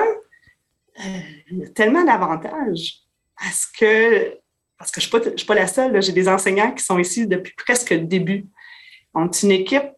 il 0.99 1.59
y 1.59 1.64
a 1.64 1.69
tellement 1.69 2.02
d'avantages 2.04 2.99
parce 3.38 3.66
que, 3.66 4.37
parce 4.82 4.90
que 4.90 5.00
je 5.00 5.30
ne 5.30 5.36
suis, 5.36 5.46
pas 5.46 5.54
la 5.54 5.68
seule. 5.68 6.02
J'ai 6.02 6.10
des 6.10 6.28
enseignants 6.28 6.72
qui 6.72 6.82
sont 6.82 6.98
ici 6.98 7.28
depuis 7.28 7.54
presque 7.56 7.90
le 7.90 8.00
début. 8.00 8.46
On 9.14 9.26
est 9.26 9.42
une 9.44 9.52
équipe, 9.52 9.90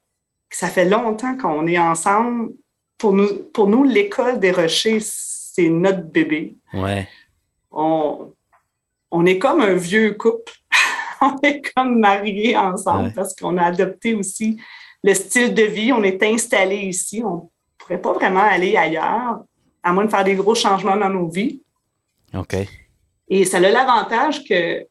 ça 0.51 0.69
fait 0.69 0.85
longtemps 0.85 1.39
qu'on 1.39 1.67
est 1.67 1.79
ensemble. 1.79 2.51
Pour 2.99 3.15
nous, 3.15 3.45
pour 3.55 3.67
nous 3.67 3.83
l'école 3.83 4.39
des 4.39 4.53
Rochers, 4.53 5.01
c'est 5.01 5.71
notre 5.71 6.03
bébé. 6.03 6.57
Ouais. 6.75 7.09
On, 7.71 8.35
on 9.11 9.25
est 9.25 9.39
comme 9.39 9.63
un 9.63 9.73
vieux 9.73 10.13
couple. 10.13 10.53
on 11.23 11.39
est 11.43 11.63
comme 11.75 11.99
mariés 11.99 12.55
ensemble 12.55 13.15
parce 13.15 13.35
qu'on 13.35 13.57
a 13.57 13.63
adopté 13.63 14.15
aussi 14.15 14.61
le 15.03 15.15
style 15.15 15.55
de 15.55 15.63
vie. 15.63 15.95
On 15.95 16.03
est 16.03 16.23
installé 16.23 16.77
ici. 16.77 17.23
On 17.25 17.37
ne 17.37 17.41
pourrait 17.79 18.03
pas 18.03 18.13
vraiment 18.13 18.43
aller 18.43 18.77
ailleurs 18.77 19.45
à 19.83 19.93
moins 19.95 20.05
de 20.05 20.11
faire 20.11 20.25
des 20.25 20.35
gros 20.35 20.55
changements 20.55 20.97
dans 20.97 21.09
nos 21.09 21.29
vies. 21.29 21.63
OK. 22.35 22.55
Et 23.29 23.45
ça 23.45 23.59
a 23.59 23.61
l'avantage 23.61 24.45
que, 24.45 24.87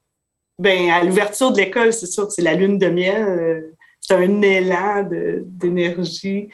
ben, 0.59 0.89
à 0.89 1.03
l'ouverture 1.03 1.51
de 1.51 1.57
l'école, 1.57 1.93
c'est 1.93 2.07
sûr 2.07 2.27
que 2.27 2.33
c'est 2.33 2.41
la 2.41 2.55
lune 2.55 2.77
de 2.77 2.87
miel, 2.87 3.23
euh, 3.23 3.75
c'est 3.99 4.15
un 4.15 4.41
élan 4.41 5.07
d'énergie. 5.45 6.49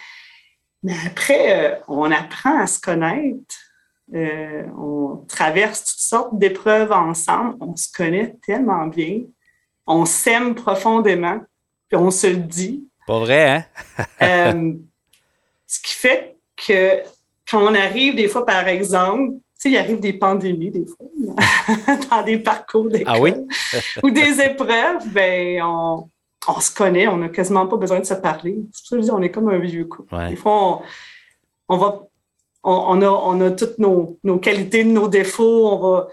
Mais 0.84 0.96
après, 1.06 1.66
euh, 1.66 1.76
on 1.88 2.12
apprend 2.12 2.60
à 2.60 2.68
se 2.68 2.80
connaître. 2.80 3.56
Euh, 4.14 4.64
on 4.78 5.26
traverse 5.28 5.84
toutes 5.84 6.00
sortes 6.00 6.38
d'épreuves 6.38 6.92
ensemble. 6.92 7.58
On 7.60 7.76
se 7.76 7.92
connaît 7.92 8.36
tellement 8.46 8.88
bien. 8.88 9.22
On 9.86 10.06
s'aime 10.06 10.56
profondément. 10.56 11.40
Puis 11.88 11.98
on 11.98 12.12
se 12.12 12.28
le 12.28 12.38
dit. 12.38 12.88
Pas 13.08 13.20
vrai, 13.20 13.66
hein? 14.20 14.64
ce 15.68 15.80
qui 15.82 15.94
fait 15.94 16.38
que 16.56 17.04
quand 17.50 17.64
on 17.64 17.74
arrive 17.74 18.16
des 18.16 18.28
fois, 18.28 18.46
par 18.46 18.68
exemple, 18.68 19.34
sais, 19.60 19.72
il 19.72 19.78
arrive 19.78 20.00
des 20.00 20.14
pandémies 20.14 20.72
des 20.72 20.86
fois 20.86 21.08
dans 22.10 22.24
des 22.24 22.40
parcours 22.40 22.90
d'école. 22.90 23.14
Ah 23.16 23.20
oui? 23.20 23.34
ou 24.04 24.10
des 24.10 24.42
épreuves, 24.42 25.08
ben 25.14 25.62
on, 25.64 26.10
on 26.48 26.60
se 26.60 26.74
connaît, 26.74 27.08
on 27.08 27.18
n'a 27.18 27.30
quasiment 27.30 27.68
pas 27.68 27.78
besoin 27.78 28.00
de 28.00 28.06
se 28.06 28.14
parler. 28.14 28.58
Je 28.90 28.96
dis, 28.98 29.12
on 29.12 29.22
est 29.22 29.32
comme 29.32 29.50
un 29.50 29.60
vieux 29.60 29.86
couple. 29.86 30.16
Des 30.30 30.36
fois, 30.36 30.82
on, 31.68 31.78
va 31.78 32.08
on, 32.64 33.02
a, 33.02 33.10
on 33.10 33.42
a 33.42 33.52
toutes 33.52 33.78
nos, 33.78 34.18
nos, 34.24 34.40
qualités, 34.40 34.84
nos 34.84 35.08
défauts. 35.08 35.68
On 35.68 35.80
va, 35.80 36.08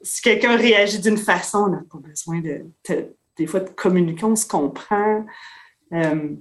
si 0.00 0.22
quelqu'un 0.22 0.56
réagit 0.56 1.00
d'une 1.00 1.18
façon, 1.18 1.58
on 1.58 1.68
n'a 1.68 1.82
pas 1.90 1.98
besoin 1.98 2.40
de, 2.40 2.66
des 3.36 3.46
fois 3.46 3.60
de 3.60 3.70
communiquer, 3.70 4.24
on 4.24 4.36
se 4.36 4.46
comprend. 4.46 5.24
Euh, 5.92 6.34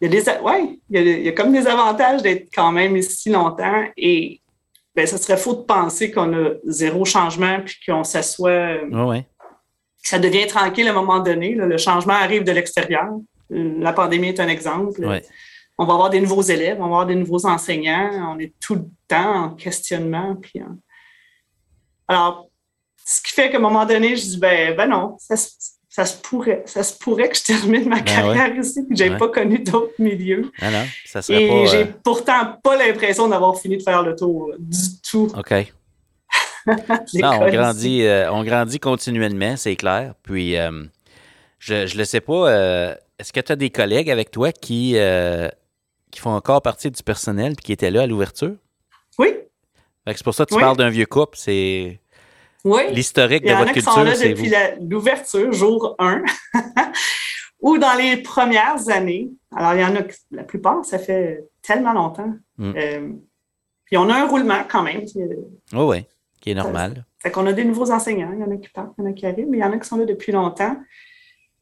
il 0.00 0.14
y 0.14 0.18
a 0.18 0.20
des, 0.20 0.42
ouais, 0.42 0.78
il 0.90 1.24
y 1.24 1.28
a, 1.28 1.32
comme 1.32 1.52
des 1.52 1.66
avantages 1.66 2.22
d'être 2.22 2.48
quand 2.54 2.70
même 2.70 2.96
ici 2.96 3.30
longtemps 3.30 3.84
et 3.96 4.40
ben, 4.98 5.06
ça 5.06 5.16
serait 5.16 5.36
faux 5.36 5.54
de 5.54 5.62
penser 5.62 6.10
qu'on 6.10 6.34
a 6.34 6.54
zéro 6.64 7.04
changement 7.04 7.60
puis 7.64 7.76
qu'on 7.86 8.02
s'assoit. 8.02 8.82
ouais. 8.82 9.24
Ça 10.02 10.18
devient 10.18 10.48
tranquille 10.48 10.88
à 10.88 10.90
un 10.90 10.94
moment 10.94 11.20
donné. 11.20 11.54
le 11.54 11.78
changement 11.78 12.14
arrive 12.14 12.42
de 12.42 12.50
l'extérieur. 12.50 13.06
La 13.48 13.92
pandémie 13.92 14.30
est 14.30 14.40
un 14.40 14.48
exemple. 14.48 15.00
On 15.78 15.84
va 15.84 15.92
avoir 15.92 16.10
des 16.10 16.20
nouveaux 16.20 16.42
élèves, 16.42 16.78
on 16.78 16.80
va 16.80 16.86
avoir 16.86 17.06
des 17.06 17.14
nouveaux 17.14 17.46
enseignants. 17.46 18.34
On 18.34 18.40
est 18.40 18.52
tout 18.58 18.74
le 18.74 18.86
temps 19.06 19.44
en 19.44 19.50
questionnement. 19.50 20.34
Puis, 20.34 20.60
Alors, 22.08 22.48
ce 23.04 23.22
qui 23.22 23.32
fait 23.32 23.50
qu'à 23.50 23.58
un 23.58 23.60
moment 23.60 23.86
donné, 23.86 24.16
je 24.16 24.22
dis, 24.22 24.38
ben, 24.38 24.76
ben 24.76 24.88
non, 24.88 25.16
ça, 25.20 25.36
ça 25.98 26.06
se 26.06 26.16
pourrait, 26.16 26.62
ça 26.64 26.84
se 26.84 26.96
pourrait 26.96 27.28
que 27.28 27.36
je 27.36 27.42
termine 27.42 27.88
ma 27.88 27.96
ben 27.96 28.04
carrière 28.04 28.56
ici, 28.56 28.86
que 28.86 28.94
je 28.94 29.02
n'ai 29.02 29.16
pas 29.16 29.26
connu 29.26 29.58
d'autres 29.58 29.94
milieux. 29.98 30.52
Ah 30.60 30.70
non, 30.70 30.84
ça 31.04 31.22
serait 31.22 31.42
Et 31.42 31.66
j'ai 31.66 31.82
euh, 31.82 31.86
pourtant 32.04 32.56
pas 32.62 32.76
l'impression 32.76 33.26
d'avoir 33.26 33.58
fini 33.58 33.78
de 33.78 33.82
faire 33.82 34.04
le 34.04 34.14
tour 34.14 34.52
du 34.60 34.78
tout. 35.02 35.28
OK. 35.36 35.52
non, 37.14 37.40
on 37.40 37.50
grandit, 37.50 38.04
euh, 38.04 38.30
on 38.30 38.44
grandit 38.44 38.78
continuellement, 38.78 39.56
c'est 39.56 39.74
clair. 39.74 40.14
Puis, 40.22 40.56
euh, 40.56 40.84
je 41.58 41.74
ne 41.74 41.98
le 41.98 42.04
sais 42.04 42.20
pas, 42.20 42.94
est-ce 43.18 43.32
que 43.32 43.40
tu 43.40 43.50
as 43.50 43.56
des 43.56 43.70
collègues 43.70 44.08
avec 44.08 44.30
toi 44.30 44.52
qui, 44.52 44.96
qui 46.12 46.20
font 46.20 46.30
encore 46.30 46.62
partie 46.62 46.92
du 46.92 47.02
personnel 47.02 47.54
et 47.54 47.56
qui 47.56 47.72
étaient 47.72 47.90
là 47.90 48.02
à 48.02 48.06
l'ouverture? 48.06 48.54
Oui. 49.18 49.34
C'est 50.06 50.22
pour 50.22 50.34
ça 50.34 50.46
que 50.46 50.54
tu 50.54 50.60
parles 50.60 50.76
d'un 50.76 50.90
vieux 50.90 51.06
couple, 51.06 51.36
c'est 51.36 51.98
oui. 52.68 52.92
L'historique 52.92 53.44
de 53.44 53.52
votre 53.52 53.72
culture, 53.72 54.16
c'est 54.16 54.30
depuis 54.30 54.52
l'ouverture, 54.88 55.52
jour 55.52 55.94
1, 55.98 56.22
ou 57.60 57.78
dans 57.78 57.94
les 57.94 58.18
premières 58.18 58.88
années. 58.88 59.30
Alors, 59.54 59.74
il 59.74 59.80
y 59.80 59.84
en 59.84 59.96
a, 59.96 60.02
la 60.30 60.44
plupart, 60.44 60.84
ça 60.84 60.98
fait 60.98 61.44
tellement 61.62 61.92
longtemps. 61.92 62.32
Mm. 62.58 62.72
Euh, 62.76 63.08
puis 63.84 63.96
on 63.96 64.08
a 64.08 64.14
un 64.14 64.26
roulement 64.26 64.62
quand 64.68 64.82
même. 64.82 65.02
Oui, 65.14 65.26
oui, 65.72 66.04
qui 66.40 66.50
est 66.50 66.54
normal. 66.54 67.04
fait 67.18 67.30
qu'on 67.30 67.46
a 67.46 67.52
des 67.52 67.64
nouveaux 67.64 67.90
enseignants. 67.90 68.32
Il 68.34 68.40
y 68.40 68.44
en 68.44 68.50
a 68.50 68.56
qui 68.56 68.68
partent, 68.68 68.92
il 68.98 69.04
y 69.04 69.06
en 69.06 69.10
a 69.10 69.12
qui 69.14 69.26
arrivent, 69.26 69.48
mais 69.48 69.58
il 69.58 69.60
y 69.60 69.64
en 69.64 69.72
a 69.72 69.78
qui 69.78 69.88
sont 69.88 69.96
là 69.96 70.04
depuis 70.04 70.32
longtemps. 70.32 70.76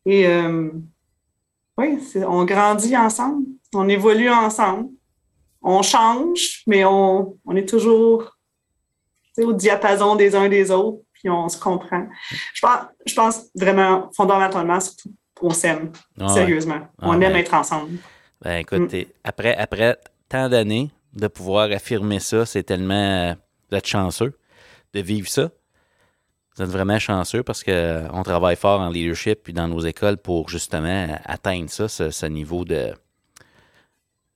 Et 0.05 0.27
euh, 0.27 0.71
oui, 1.79 1.99
on 2.27 2.45
grandit 2.45 2.97
ensemble, 2.97 3.47
on 3.75 3.89
évolue 3.89 4.31
ensemble. 4.31 4.89
on 5.63 5.83
change, 5.83 6.63
mais 6.67 6.85
on, 6.85 7.37
on 7.45 7.57
est 7.57 7.69
toujours 7.69 8.36
au 9.45 9.52
diapason 9.52 10.16
des 10.16 10.35
uns 10.35 10.49
des 10.49 10.71
autres, 10.71 10.99
puis 11.12 11.28
on 11.31 11.49
se 11.49 11.59
comprend. 11.59 12.07
Je 12.55 12.61
pense, 12.61 12.81
je 13.07 13.14
pense 13.14 13.43
vraiment, 13.55 14.11
fondamentalement, 14.14 14.81
surtout, 14.81 15.11
on 15.40 15.50
s'aime, 15.50 15.93
sérieusement. 16.28 16.81
Ah 17.00 17.09
on 17.09 17.21
aime 17.21 17.37
être 17.37 17.55
ensemble. 17.55 17.99
Ben 18.43 18.59
écoute, 18.59 18.93
mm. 18.93 19.05
après, 19.25 19.57
après 19.57 19.99
tant 20.28 20.49
d'années, 20.49 20.90
de 21.12 21.28
pouvoir 21.28 21.71
affirmer 21.71 22.21
ça, 22.21 22.45
c'est 22.47 22.62
tellement 22.62 23.35
d'être 23.71 23.87
chanceux 23.87 24.38
de 24.93 25.00
vivre 25.00 25.28
ça. 25.28 25.50
Vous 26.57 26.62
êtes 26.62 26.71
vraiment 26.71 26.99
chanceux 26.99 27.43
parce 27.43 27.62
qu'on 27.62 28.23
travaille 28.23 28.57
fort 28.57 28.81
en 28.81 28.88
leadership 28.88 29.49
et 29.49 29.52
dans 29.52 29.69
nos 29.69 29.81
écoles 29.81 30.16
pour 30.16 30.49
justement 30.49 31.19
atteindre 31.25 31.69
ça, 31.69 31.88
ce 31.88 32.26
niveau 32.26 32.64
de, 32.64 32.93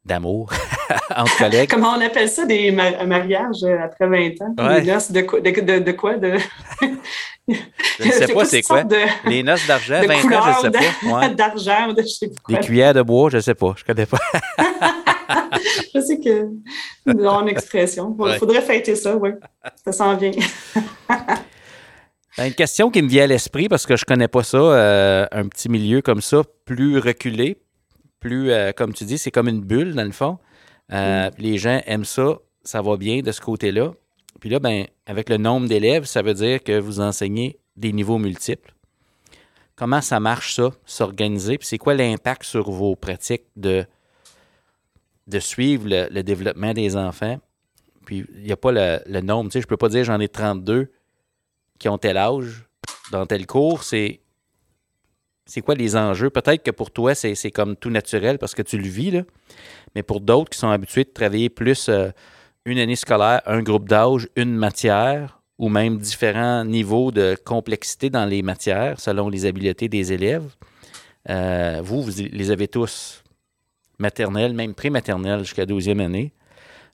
d'amour 0.05 0.51
entre 1.17 1.37
collègues. 1.39 1.71
Comment 1.71 1.95
on 1.97 2.01
appelle 2.01 2.29
ça, 2.29 2.47
des 2.47 2.71
mariages 2.73 3.63
euh, 3.65 3.85
après 3.85 4.07
20 4.07 4.43
ans? 4.43 4.55
Ouais. 4.59 4.81
Les 4.81 4.93
noces 4.93 5.13
de 5.13 5.21
quoi? 5.23 5.41
De, 5.41 5.79
de, 5.79 5.93
quoi? 5.93 6.17
De... 6.17 6.37
je 6.81 8.05
ne 8.05 8.11
sais 8.11 8.29
pas 8.35 8.45
c'est 8.45 8.63
quoi. 8.63 8.85
Les 9.27 9.43
noces 9.43 9.67
d'argent, 9.67 10.01
20 10.01 10.15
ans, 10.15 10.53
je 10.63 10.67
ne 10.69 10.73
sais 10.73 10.79
pas. 10.79 11.19
Ouais. 11.19 11.35
D'argent, 11.35 11.93
de 11.93 12.03
je 12.03 12.09
sais 12.09 12.29
pas. 12.29 12.55
Des 12.55 12.61
cuillères 12.61 12.95
de 12.95 13.03
bois, 13.03 13.31
je 13.31 13.37
ne 13.37 13.43
sais 13.43 13.55
pas. 13.55 13.75
Je 13.77 13.83
ne 13.83 13.87
connais 13.87 14.07
pas. 14.07 14.19
je 15.95 16.01
sais 16.01 16.19
que 16.19 16.49
c'est 17.07 17.13
une 17.13 17.49
expression. 17.49 18.17
Il 18.27 18.39
faudrait 18.39 18.63
fêter 18.63 18.97
ça, 18.97 19.17
oui. 19.17 19.31
Ça 19.85 19.93
s'en 19.93 20.17
vient. 20.17 20.33
Une 22.39 22.55
question 22.55 22.91
qui 22.91 23.03
me 23.03 23.09
vient 23.09 23.25
à 23.25 23.27
l'esprit 23.27 23.69
parce 23.69 23.87
que 23.87 23.97
je 23.97 24.05
ne 24.09 24.15
connais 24.15 24.29
pas 24.29 24.43
ça, 24.43 24.57
euh, 24.57 25.27
un 25.31 25.47
petit 25.49 25.69
milieu 25.69 26.01
comme 26.01 26.23
ça, 26.23 26.43
plus 26.65 26.99
reculé, 26.99 27.59
plus, 28.21 28.51
euh, 28.51 28.73
comme 28.73 28.93
tu 28.93 29.05
dis, 29.05 29.19
c'est 29.19 29.31
comme 29.31 29.49
une 29.49 29.63
bulle 29.63 29.95
dans 29.95 30.05
le 30.05 30.13
fond. 30.13 30.39
Euh, 30.93 31.31
les 31.39 31.59
gens 31.59 31.81
aiment 31.87 32.05
ça, 32.05 32.39
ça 32.63 32.83
va 32.83 32.97
bien 32.97 33.21
de 33.23 33.33
ce 33.33 33.41
côté-là. 33.41 33.93
Puis 34.41 34.51
là, 34.51 34.59
ben, 34.59 34.87
avec 35.07 35.29
le 35.29 35.39
nombre 35.39 35.69
d'élèves, 35.69 36.05
ça 36.05 36.23
veut 36.23 36.35
dire 36.35 36.63
que 36.63 36.79
vous 36.79 37.01
enseignez 37.01 37.59
des 37.77 37.93
niveaux 37.93 38.19
multiples. 38.19 38.75
Comment 39.75 40.03
ça 40.03 40.21
marche 40.21 40.57
ça, 40.57 40.71
s'organiser? 40.85 41.57
Puis 41.57 41.67
c'est 41.67 41.79
quoi 41.79 41.95
l'impact 41.95 42.43
sur 42.45 42.71
vos 42.71 42.95
pratiques 42.97 43.47
de, 43.57 43.87
de 45.27 45.39
suivre 45.39 45.85
le, 45.89 46.23
développement 46.23 46.75
des 46.75 46.97
enfants? 46.97 47.41
Puis 48.05 48.27
il 48.35 48.43
n'y 48.43 48.53
a 48.53 48.57
pas 48.57 48.73
le, 48.73 49.01
le 49.07 49.21
nombre. 49.23 49.51
Tu 49.51 49.55
sais, 49.55 49.61
je 49.61 49.67
ne 49.67 49.71
peux 49.71 49.77
pas 49.79 49.89
dire 49.89 50.05
j'en 50.05 50.21
ai 50.21 50.29
32 50.29 50.93
qui 51.79 51.89
ont 51.89 51.97
tel 51.97 52.19
âge 52.19 52.67
dans 53.11 53.25
tel 53.25 53.47
cours. 53.47 53.83
C'est 53.83 54.21
c'est 55.51 55.63
quoi 55.63 55.75
les 55.75 55.97
enjeux? 55.97 56.31
Peut-être 56.31 56.63
que 56.63 56.71
pour 56.71 56.93
toi, 56.93 57.17
c'est 57.17 57.51
comme 57.51 57.75
tout 57.75 57.91
naturel 57.91 58.39
parce 58.39 58.55
que 58.55 58.63
tu 58.63 58.79
le 58.79 58.89
vis, 58.89 59.11
là. 59.11 59.23
mais 59.97 60.05
pour 60.05 60.21
d'autres 60.21 60.51
qui 60.51 60.59
sont 60.59 60.71
habitués 60.71 61.03
de 61.03 61.11
travailler 61.11 61.51
plus 61.51 61.89
euh, 61.89 62.11
une 62.65 62.79
année 62.79 62.95
scolaire, 62.95 63.43
un 63.47 63.61
groupe 63.61 63.89
d'âge, 63.89 64.29
une 64.37 64.55
matière, 64.55 65.41
ou 65.59 65.69
même 65.69 65.99
différents 65.99 66.65
niveaux 66.65 67.11
de 67.11 67.37
complexité 67.45 68.11
dans 68.11 68.27
les 68.27 68.43
matières 68.43 69.01
selon 69.01 69.29
les 69.29 69.45
habiletés 69.45 69.89
des 69.89 70.13
élèves, 70.13 70.55
euh, 71.29 71.81
vous, 71.83 72.01
vous 72.03 72.13
les 72.31 72.51
avez 72.53 72.69
tous 72.69 73.25
maternelles, 73.99 74.55
même 74.55 74.73
pré-maternelles 74.73 75.41
jusqu'à 75.41 75.65
12e 75.65 76.01
année. 76.01 76.33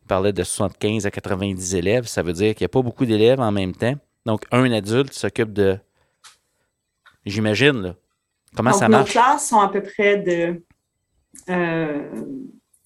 On 0.04 0.06
parlait 0.06 0.32
de 0.32 0.42
75 0.42 1.04
à 1.04 1.10
90 1.10 1.75
élèves. 1.75 2.06
Ça 2.06 2.22
veut 2.22 2.32
dire 2.32 2.54
qu'il 2.54 2.64
n'y 2.64 2.70
a 2.70 2.70
pas 2.70 2.82
beaucoup 2.82 3.04
d'élèves 3.04 3.38
en 3.38 3.52
même 3.52 3.75
temps. 3.75 3.96
Donc, 4.25 4.46
un 4.50 4.72
adulte 4.72 5.12
s'occupe 5.12 5.52
de, 5.52 5.78
j'imagine, 7.26 7.94
Comment 8.56 8.72
ça 8.72 8.88
marche? 8.88 9.14
Nos 9.14 9.20
classes 9.20 9.48
sont 9.48 9.60
à 9.60 9.68
peu 9.68 9.82
près 9.82 10.16
de 10.16 10.62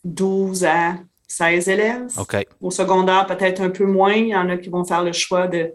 12 0.04 0.64
euh, 0.64 0.68
à 0.68 0.94
16 1.28 1.68
élèves. 1.68 2.08
Au 2.60 2.70
secondaire, 2.70 3.26
peut-être 3.26 3.60
un 3.60 3.70
peu 3.70 3.86
moins. 3.86 4.14
Il 4.14 4.28
y 4.28 4.36
en 4.36 4.48
a 4.48 4.56
qui 4.56 4.68
vont 4.68 4.84
faire 4.84 5.04
le 5.04 5.12
choix 5.12 5.46
de, 5.46 5.72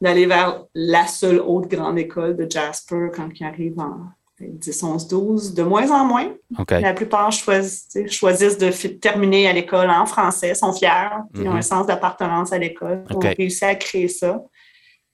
d'aller 0.00 0.26
vers 0.26 0.64
la 0.74 1.06
seule 1.06 1.40
autre 1.40 1.68
grande 1.68 1.98
école 1.98 2.36
de 2.36 2.48
Jasper 2.48 3.08
quand 3.14 3.28
ils 3.34 3.44
arrivent 3.44 3.80
en 3.80 4.10
10, 4.40 4.82
11, 4.82 5.08
12. 5.08 5.54
De 5.54 5.62
moins 5.62 5.90
en 5.90 6.04
moins. 6.04 6.34
La 6.70 6.92
plupart 6.92 7.32
choisissent, 7.32 7.96
choisissent 8.08 8.58
de 8.58 8.70
terminer 8.88 9.48
à 9.48 9.52
l'école 9.52 9.88
en 9.88 10.04
français, 10.04 10.54
sont 10.54 10.72
fiers, 10.72 10.88
ils 11.34 11.48
ont 11.48 11.52
mm-hmm. 11.52 11.56
un 11.56 11.62
sens 11.62 11.86
d'appartenance 11.86 12.52
à 12.52 12.58
l'école. 12.58 13.04
On 13.10 13.18
réussit 13.18 13.62
à 13.62 13.74
créer 13.74 14.08
ça. 14.08 14.42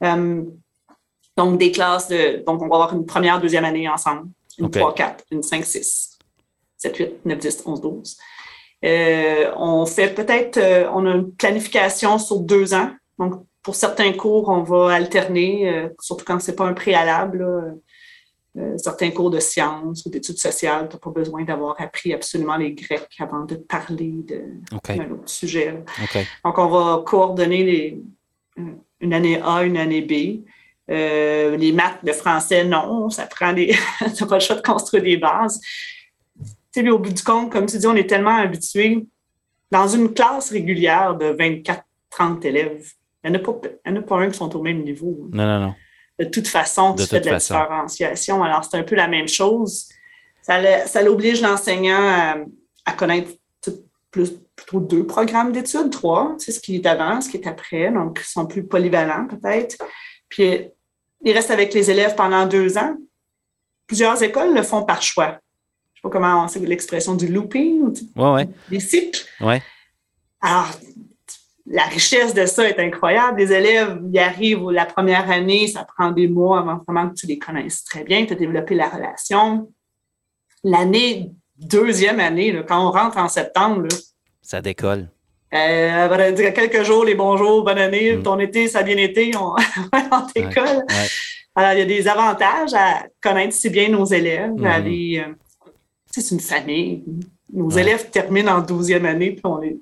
Euh, 0.03 0.43
donc, 1.39 1.57
des 1.57 1.71
classes 1.71 2.09
de. 2.09 2.43
Donc, 2.45 2.61
on 2.61 2.67
va 2.67 2.75
avoir 2.75 2.93
une 2.93 3.07
première, 3.07 3.41
deuxième 3.41 3.65
année 3.65 3.89
ensemble. 3.89 4.29
Une 4.59 4.69
3, 4.69 4.93
4, 4.93 5.25
une 5.31 5.43
5, 5.45 5.65
6, 5.65 6.19
7, 6.77 6.97
8, 6.97 7.25
9, 7.25 7.39
10, 7.39 7.63
11, 7.65 7.81
12. 7.81 8.17
on 9.57 9.87
fait 9.87 10.13
peut-être. 10.15 10.57
Euh, 10.57 10.91
on 10.93 11.07
a 11.07 11.11
une 11.13 11.31
planification 11.33 12.19
sur 12.19 12.41
deux 12.41 12.75
ans. 12.75 12.91
Donc, 13.21 13.35
pour 13.63 13.77
certains 13.77 14.13
cours, 14.15 14.49
on 14.49 14.65
va 14.65 14.95
alterner, 14.95 15.69
euh, 15.69 15.89
surtout 16.01 16.25
quand 16.25 16.41
ce 16.41 16.51
n'est 16.51 16.57
pas 16.57 16.67
un 16.67 16.75
préalable. 16.75 17.41
Euh, 18.57 18.77
certains 18.77 19.13
cours 19.13 19.31
de 19.31 19.39
sciences 19.39 20.05
ou 20.07 20.11
d'études 20.11 20.39
sociales, 20.39 20.89
tu 20.89 20.97
n'as 20.97 21.01
pas 21.01 21.11
besoin 21.11 21.45
d'avoir 21.45 21.81
appris 21.81 22.13
absolument 22.13 22.57
les 22.57 22.73
Grecs 22.73 23.07
avant 23.21 23.45
de 23.45 23.55
parler 23.55 24.25
d'un 24.27 25.11
autre 25.13 25.29
sujet. 25.29 25.85
Donc, 26.45 26.59
on 26.59 26.67
va 26.67 27.03
coordonner 27.07 27.63
les, 27.63 28.03
une 29.01 29.15
année 29.15 29.41
A, 29.41 29.63
une 29.63 29.77
année 29.77 30.03
B. 30.03 30.43
Euh, 30.91 31.57
les 31.57 31.73
maths, 31.73 32.03
de 32.03 32.13
français, 32.13 32.65
non, 32.65 33.11
ça 33.11 33.27
prend 33.27 33.53
des. 33.53 33.75
pas 34.29 34.35
le 34.37 34.41
choix 34.41 34.57
de 34.57 34.63
construire 34.63 35.03
des 35.03 35.17
bases. 35.17 35.61
Tu 36.73 36.83
sais, 36.83 36.89
au 36.89 36.99
bout 36.99 37.13
du 37.13 37.23
compte, 37.23 37.51
comme 37.51 37.67
tu 37.67 37.79
dis, 37.79 37.87
on 37.87 37.97
est 37.97 38.09
tellement 38.09 38.37
habitué. 38.37 39.07
Dans 39.71 39.87
une 39.87 40.15
classe 40.15 40.51
régulière 40.51 41.15
de 41.15 41.27
24-30 41.35 42.47
élèves, 42.47 42.91
il 43.23 43.33
n'y 43.33 43.37
en, 43.37 43.41
en, 43.87 43.97
a 43.97 44.03
pas 44.03 44.17
un 44.17 44.31
qui 44.31 44.39
sont 44.39 44.57
au 44.57 44.63
même 44.63 44.83
niveau. 44.83 45.29
Non, 45.33 45.45
non, 45.45 45.61
non. 45.67 45.75
De 46.19 46.25
toute 46.25 46.49
façon, 46.49 46.95
tu 46.95 47.07
fais 47.07 47.21
de 47.21 47.31
la 47.31 47.39
différenciation. 47.39 48.43
Alors, 48.43 48.65
c'est 48.65 48.77
un 48.77 48.83
peu 48.83 48.97
la 48.97 49.09
même 49.09 49.29
chose. 49.29 49.89
Ça, 50.43 51.03
l'oblige 51.03 51.43
l'enseignant 51.43 52.37
à, 52.87 52.93
connaître 52.93 53.31
plus, 54.11 54.33
plutôt 54.57 54.81
deux 54.81 55.07
programmes 55.07 55.53
d'études, 55.53 55.91
trois, 55.91 56.35
c'est 56.39 56.53
ce 56.53 56.61
qui 56.61 56.77
est 56.77 56.87
avant, 56.87 57.21
ce 57.21 57.29
qui 57.29 57.37
est 57.37 57.47
après, 57.47 57.93
donc 57.93 58.19
ils 58.23 58.29
sont 58.29 58.47
plus 58.47 58.65
polyvalents 58.67 59.27
peut-être. 59.27 59.77
Puis 60.31 60.71
il 61.23 61.33
reste 61.33 61.51
avec 61.51 61.75
les 61.75 61.91
élèves 61.91 62.15
pendant 62.15 62.47
deux 62.47 62.79
ans. 62.79 62.97
Plusieurs 63.87 64.23
écoles 64.23 64.55
le 64.55 64.63
font 64.63 64.85
par 64.85 65.03
choix. 65.03 65.27
Je 65.27 65.31
ne 65.31 65.97
sais 65.97 66.03
pas 66.03 66.11
comment 66.11 66.49
c'est 66.49 66.61
l'expression 66.61 67.15
du 67.15 67.29
looping, 67.29 67.93
des 68.71 68.81
cycles. 68.81 69.25
Ouais. 69.41 69.63
Alors, 70.41 70.71
la 71.67 71.85
richesse 71.85 72.35
de 72.35 72.47
ça 72.47 72.69
est 72.69 72.79
incroyable. 72.79 73.41
Les 73.41 73.53
élèves 73.53 74.01
y 74.13 74.19
arrivent 74.19 74.71
la 74.71 74.87
première 74.87 75.31
année, 75.31 75.67
ça 75.67 75.85
prend 75.85 76.13
des 76.13 76.29
mois 76.29 76.61
avant 76.61 76.81
vraiment 76.87 77.11
que 77.11 77.15
tu 77.15 77.27
les 77.27 77.39
connaisses 77.39 77.85
très 77.85 78.05
bien, 78.05 78.25
tu 78.27 78.33
as 78.33 78.37
développé 78.37 78.75
la 78.75 78.89
relation. 78.89 79.71
L'année, 80.63 81.33
deuxième 81.57 82.21
année, 82.21 82.63
quand 82.67 82.87
on 82.87 82.91
rentre 82.91 83.19
en 83.19 83.29
septembre, 83.29 83.89
ça 84.41 84.63
décolle. 84.63 85.11
Euh, 85.55 86.33
dire 86.33 86.53
quelques 86.53 86.83
jours, 86.83 87.05
les 87.05 87.15
bonjours, 87.15 87.65
bonne 87.65 87.79
année, 87.79 88.17
mm. 88.17 88.23
ton 88.23 88.39
été, 88.39 88.69
ça 88.69 88.81
a 88.81 88.83
bien 88.83 88.97
été, 88.97 89.33
on, 89.37 89.55
on 90.13 90.27
t'école. 90.33 90.85
Alors, 91.55 91.73
il 91.73 91.79
y 91.79 91.83
a 91.83 91.87
des 91.87 92.07
avantages 92.07 92.75
à 92.75 93.07
connaître 93.21 93.55
si 93.55 93.71
bien 93.71 93.89
nos 93.89 94.05
élèves, 94.05 94.53
mm. 94.53 94.67
euh, 94.67 95.35
c'est 96.11 96.31
une 96.33 96.41
famille. 96.41 97.05
Nos 97.53 97.71
élèves 97.71 98.11
terminent 98.11 98.59
en 98.59 98.61
douzième 98.61 99.07
année, 99.07 99.33
puis 99.33 99.43
on 99.45 99.63
est, 99.63 99.79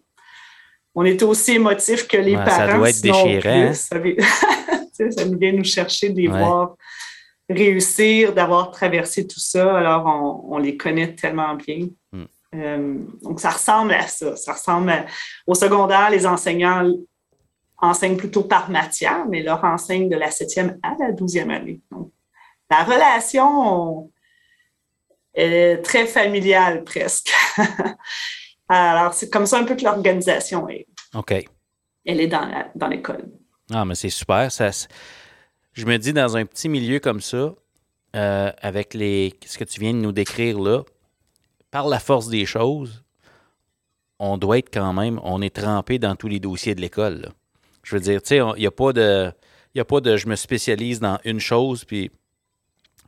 on 0.94 1.04
est 1.04 1.22
aussi 1.22 1.54
émotifs 1.54 2.06
que 2.06 2.16
les 2.16 2.34
parents. 2.34 2.50
Ça 2.50 2.76
doit 2.76 2.90
être 2.90 3.02
déchirant. 3.02 3.72
Ça, 3.74 3.96
ça 5.10 5.24
vient 5.24 5.52
nous 5.52 5.64
chercher 5.64 6.10
de 6.10 6.20
les 6.20 6.28
voir 6.28 6.76
réussir, 7.48 8.32
d'avoir 8.32 8.70
traversé 8.70 9.26
tout 9.26 9.40
ça. 9.40 9.76
Alors, 9.76 10.04
on, 10.06 10.56
on 10.56 10.58
les 10.58 10.76
connaît 10.76 11.14
tellement 11.14 11.54
bien. 11.54 11.86
Euh, 12.54 12.98
donc, 13.22 13.40
ça 13.40 13.50
ressemble 13.50 13.92
à 13.92 14.06
ça. 14.06 14.36
Ça 14.36 14.52
ressemble 14.52 14.92
au 15.46 15.54
secondaire, 15.54 16.10
les 16.10 16.26
enseignants 16.26 16.90
enseignent 17.78 18.16
plutôt 18.16 18.44
par 18.44 18.70
matière, 18.70 19.26
mais 19.28 19.42
leur 19.42 19.62
enseigne 19.64 20.08
de 20.08 20.16
la 20.16 20.30
septième 20.30 20.78
à 20.82 20.94
la 20.98 21.12
douzième 21.12 21.50
année. 21.50 21.80
Donc, 21.90 22.10
la 22.70 22.84
relation 22.84 24.10
est 25.34 25.82
très 25.82 26.06
familiale 26.06 26.84
presque. 26.84 27.32
Alors, 28.68 29.12
c'est 29.12 29.30
comme 29.30 29.46
ça 29.46 29.58
un 29.58 29.64
peu 29.64 29.76
que 29.76 29.84
l'organisation 29.84 30.68
est. 30.68 30.86
OK. 31.14 31.32
Elle 32.04 32.20
est 32.20 32.28
dans 32.28 32.88
l'école. 32.88 33.28
ah, 33.72 33.84
mais 33.84 33.94
c'est 33.94 34.10
super. 34.10 34.50
Ça, 34.50 34.70
je 35.72 35.84
me 35.84 35.98
dis, 35.98 36.12
dans 36.12 36.36
un 36.36 36.46
petit 36.46 36.68
milieu 36.68 36.98
comme 36.98 37.20
ça, 37.20 37.54
euh, 38.14 38.50
avec 38.62 38.94
les, 38.94 39.34
ce 39.44 39.58
que 39.58 39.64
tu 39.64 39.80
viens 39.80 39.92
de 39.92 39.98
nous 39.98 40.12
décrire 40.12 40.58
là, 40.58 40.82
par 41.76 41.88
la 41.88 41.98
force 41.98 42.28
des 42.28 42.46
choses, 42.46 43.04
on 44.18 44.38
doit 44.38 44.56
être 44.56 44.70
quand 44.72 44.94
même, 44.94 45.20
on 45.22 45.42
est 45.42 45.54
trempé 45.54 45.98
dans 45.98 46.16
tous 46.16 46.26
les 46.26 46.40
dossiers 46.40 46.74
de 46.74 46.80
l'école. 46.80 47.28
Je 47.82 47.94
veux 47.94 48.00
dire, 48.00 48.22
tu 48.22 48.28
sais, 48.28 48.36
il 48.56 48.60
n'y 48.60 48.66
a 48.66 48.70
pas 48.70 48.94
de. 48.94 49.30
Il 49.74 49.80
a 49.82 49.84
pas 49.84 50.00
de 50.00 50.16
je 50.16 50.26
me 50.26 50.36
spécialise 50.36 51.00
dans 51.00 51.18
une 51.26 51.38
chose, 51.38 51.84
puis 51.84 52.10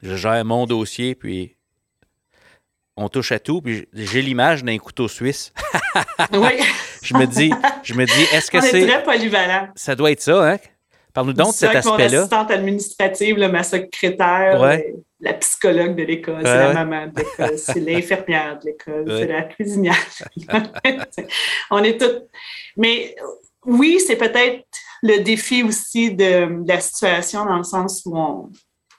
je 0.03 0.17
gère 0.17 0.45
mon 0.45 0.67
dossier, 0.67 1.15
puis 1.15 1.57
on 2.95 3.09
touche 3.09 3.33
à 3.33 3.39
tout, 3.39 3.63
puis 3.63 3.89
j'ai 3.95 4.21
l'image 4.21 4.63
d'un 4.63 4.77
couteau 4.77 5.09
suisse. 5.09 5.51
oui. 6.35 6.61
je 7.03 7.15
me 7.15 7.25
dis, 7.25 7.51
je 7.83 7.95
me 7.95 8.05
dis, 8.05 8.37
est-ce 8.37 8.51
que 8.51 8.61
c'est. 8.61 8.87
très 8.87 9.03
polyvalent. 9.03 9.69
Ça 9.77 9.95
doit 9.95 10.11
être 10.11 10.21
ça, 10.21 10.47
hein? 10.47 10.59
Parle-nous 11.15 11.33
donc 11.33 11.53
de 11.53 11.53
cet 11.53 11.75
aspect-là. 11.75 12.11
Mon 12.11 12.19
assistante 12.19 12.51
administrative, 12.51 13.39
ma 13.39 13.63
secrétaire, 13.63 14.83
la 15.21 15.35
psychologue 15.35 15.97
de 15.97 16.05
l'école, 16.05 16.43
c'est 16.45 16.59
la 16.59 16.73
maman 16.73 17.09
de 17.09 17.19
l'école, 17.19 17.59
c'est 17.59 17.81
l'infirmière 17.81 18.59
de 18.59 18.67
l'école, 18.67 19.05
c'est 19.09 19.27
la 19.27 19.43
cuisinière. 19.43 19.97
On 21.71 21.83
est 21.83 22.01
toutes. 22.01 22.29
Mais 22.77 23.17
oui, 23.65 24.01
c'est 24.05 24.17
peut-être 24.17 24.65
le 25.03 25.19
défi 25.19 25.63
aussi 25.63 26.15
de, 26.15 26.65
la 26.67 26.81
situation 26.81 27.45
dans 27.45 27.59
le 27.59 27.65
sens 27.65 28.03
où 28.07 28.51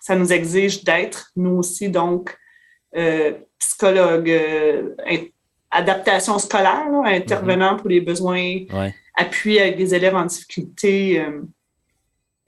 ça 0.02 0.16
nous 0.16 0.32
exige 0.32 0.84
d'être, 0.84 1.32
nous 1.36 1.58
aussi, 1.58 1.90
donc, 1.90 2.38
euh, 2.96 3.34
psychologue, 3.60 4.30
euh, 4.30 4.96
adaptation 5.72 6.38
scolaire, 6.40 6.88
intervenant 7.06 7.78
pour 7.78 7.90
les 7.90 8.02
besoins, 8.02 8.66
appui 9.16 9.60
avec 9.60 9.78
des 9.78 9.94
élèves 9.94 10.16
en 10.16 10.26
difficulté. 10.26 11.22
Euh, 11.22 11.42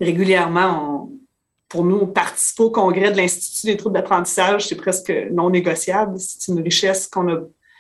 régulièrement, 0.02 1.10
pour 1.72 1.86
nous, 1.86 2.06
participer 2.06 2.64
au 2.64 2.70
congrès 2.70 3.12
de 3.12 3.18
l'Institut 3.18 3.68
des 3.68 3.78
troubles 3.78 3.96
d'apprentissage, 3.96 4.68
c'est 4.68 4.76
presque 4.76 5.10
non 5.32 5.50
négociable. 5.50 6.20
C'est 6.20 6.52
une 6.52 6.62
richesse 6.62 7.08
qu'on 7.08 7.30
a, 7.30 7.40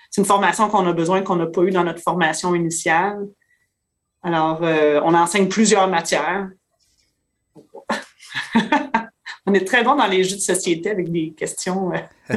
c'est 0.10 0.22
une 0.22 0.26
formation 0.26 0.70
qu'on 0.70 0.88
a 0.88 0.94
besoin 0.94 1.22
qu'on 1.22 1.36
n'a 1.36 1.48
pas 1.48 1.62
eu 1.64 1.72
dans 1.72 1.84
notre 1.84 2.02
formation 2.02 2.56
initiale. 2.56 3.28
Alors, 4.24 4.62
on 4.62 5.14
enseigne 5.14 5.50
plusieurs 5.50 5.90
matières. 5.90 6.50
on 9.46 9.54
est 9.54 9.68
très 9.68 9.84
bon 9.84 9.96
dans 9.96 10.08
les 10.08 10.24
jeux 10.24 10.38
de 10.38 10.42
société 10.42 10.90
avec 10.90 11.12
des 11.12 11.34
questions 11.34 11.92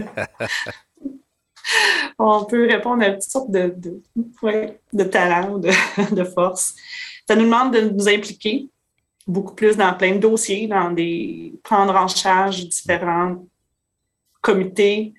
on 2.18 2.44
peut 2.46 2.66
répondre 2.66 3.04
à 3.04 3.10
toutes 3.12 3.22
sortes 3.22 3.50
de, 3.50 3.72
de, 3.76 4.02
de 4.92 5.04
talents, 5.04 5.58
de, 5.58 5.70
de 6.14 6.24
force. 6.24 6.74
Ça 7.28 7.36
nous 7.36 7.44
demande 7.44 7.72
de 7.74 7.80
nous 7.80 8.08
impliquer 8.08 8.68
beaucoup 9.26 9.54
plus 9.54 9.76
dans 9.76 9.94
plein 9.94 10.12
de 10.12 10.18
dossiers, 10.18 10.66
dans 10.66 10.90
des 10.90 11.54
prendre 11.62 11.94
en 11.94 12.08
charge 12.08 12.66
différents 12.68 13.44
comités, 14.40 15.14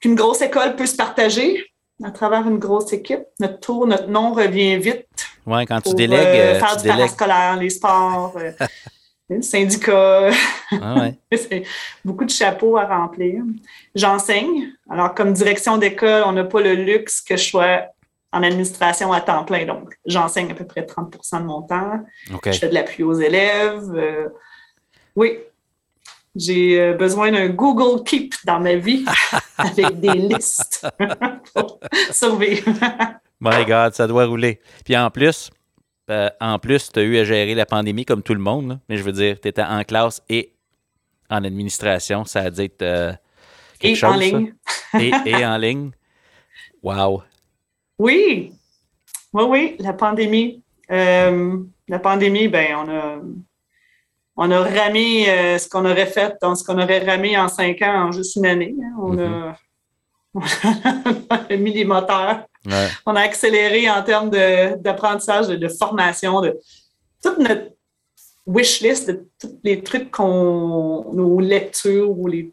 qu'une 0.00 0.14
grosse 0.14 0.40
école 0.40 0.76
peut 0.76 0.86
se 0.86 0.96
partager 0.96 1.64
à 2.02 2.10
travers 2.10 2.46
une 2.46 2.58
grosse 2.58 2.92
équipe. 2.92 3.24
Notre 3.38 3.60
tour, 3.60 3.86
notre 3.86 4.08
nom 4.08 4.32
revient 4.32 4.78
vite. 4.78 5.06
Oui, 5.46 5.64
quand 5.66 5.80
tu 5.80 5.94
délègues. 5.94 6.18
Euh, 6.20 6.58
faire 6.58 6.76
tu 6.76 6.88
du 6.88 7.08
scolaire, 7.08 7.56
les 7.56 7.70
sports. 7.70 8.34
Euh, 8.36 8.52
syndicat. 9.40 10.30
Ah 10.72 11.08
c'est 11.32 11.62
beaucoup 12.04 12.24
de 12.24 12.30
chapeaux 12.30 12.76
à 12.76 12.86
remplir. 12.86 13.42
J'enseigne. 13.94 14.72
Alors, 14.88 15.14
comme 15.14 15.32
direction 15.32 15.76
d'école, 15.76 16.24
on 16.26 16.32
n'a 16.32 16.44
pas 16.44 16.60
le 16.60 16.74
luxe 16.74 17.20
que 17.20 17.36
je 17.36 17.44
sois 17.44 17.82
en 18.32 18.42
administration 18.42 19.12
à 19.12 19.20
temps 19.20 19.44
plein. 19.44 19.66
Donc, 19.66 19.98
j'enseigne 20.06 20.50
à 20.50 20.54
peu 20.54 20.66
près 20.66 20.82
30% 20.82 21.40
de 21.40 21.44
mon 21.44 21.62
temps. 21.62 22.04
Je 22.44 22.52
fais 22.52 22.68
de 22.68 22.74
l'appui 22.74 23.02
aux 23.02 23.14
élèves. 23.14 23.90
Euh, 23.94 24.28
oui, 25.16 25.38
j'ai 26.36 26.80
euh, 26.80 26.94
besoin 26.94 27.32
d'un 27.32 27.48
Google 27.48 28.04
Keep 28.04 28.34
dans 28.44 28.60
ma 28.60 28.76
vie 28.76 29.04
avec 29.58 29.98
des 30.00 30.14
listes 30.14 30.86
pour 31.54 31.80
survivre. 32.10 32.70
My 33.40 33.64
God, 33.64 33.94
ça 33.94 34.06
doit 34.06 34.26
rouler. 34.26 34.60
Puis 34.84 34.96
en 34.96 35.10
plus, 35.10 35.50
euh, 36.10 36.28
en 36.40 36.58
plus, 36.58 36.90
tu 36.92 37.00
as 37.00 37.02
eu 37.02 37.18
à 37.18 37.24
gérer 37.24 37.54
la 37.54 37.66
pandémie 37.66 38.04
comme 38.04 38.22
tout 38.22 38.34
le 38.34 38.40
monde, 38.40 38.80
mais 38.88 38.96
je 38.96 39.02
veux 39.02 39.12
dire, 39.12 39.40
tu 39.40 39.48
étais 39.48 39.62
en 39.62 39.82
classe 39.84 40.22
et 40.28 40.54
en 41.28 41.44
administration. 41.44 42.24
Ça 42.24 42.40
a 42.40 42.46
être 42.46 42.82
euh, 42.82 43.12
quelque 43.78 43.92
et 43.92 43.96
chose. 43.96 44.14
En 44.14 44.16
ligne. 44.16 44.54
et, 44.98 45.46
en 45.46 45.56
ligne. 45.56 45.90
Wow. 46.82 47.22
Oui. 48.00 48.52
Oui, 49.32 49.44
oui, 49.48 49.76
la 49.78 49.92
pandémie. 49.92 50.62
Euh, 50.90 51.58
la 51.88 51.98
pandémie, 51.98 52.48
ben, 52.48 52.76
on 52.76 52.88
a, 52.88 53.18
on 54.36 54.50
a 54.50 54.62
ramé 54.62 55.24
ce 55.58 55.68
qu'on 55.68 55.84
aurait 55.84 56.06
fait, 56.06 56.34
ce 56.40 56.64
qu'on 56.64 56.80
aurait 56.80 57.04
ramé 57.04 57.38
en 57.38 57.48
cinq 57.48 57.82
ans 57.82 58.08
en 58.08 58.12
juste 58.12 58.36
une 58.36 58.46
année. 58.46 58.74
Hein. 58.82 58.96
On, 58.98 59.18
a, 59.18 59.56
mm-hmm. 60.34 61.26
on 61.30 61.54
a 61.54 61.56
mis 61.56 61.72
les 61.72 61.84
moteurs 61.84 62.44
on 63.06 63.16
a 63.16 63.20
accéléré 63.20 63.90
en 63.90 64.02
termes 64.02 64.30
d'apprentissage, 64.30 65.48
de, 65.48 65.68
formation, 65.68 66.40
de 66.40 66.58
toute 67.22 67.38
notre 67.38 67.72
wish 68.46 68.80
list, 68.80 69.08
de 69.08 69.26
tous 69.38 69.58
les 69.64 69.82
trucs 69.82 70.10
qu'on, 70.10 71.12
nos 71.12 71.40
lectures 71.40 72.10
ou 72.10 72.26
les, 72.26 72.52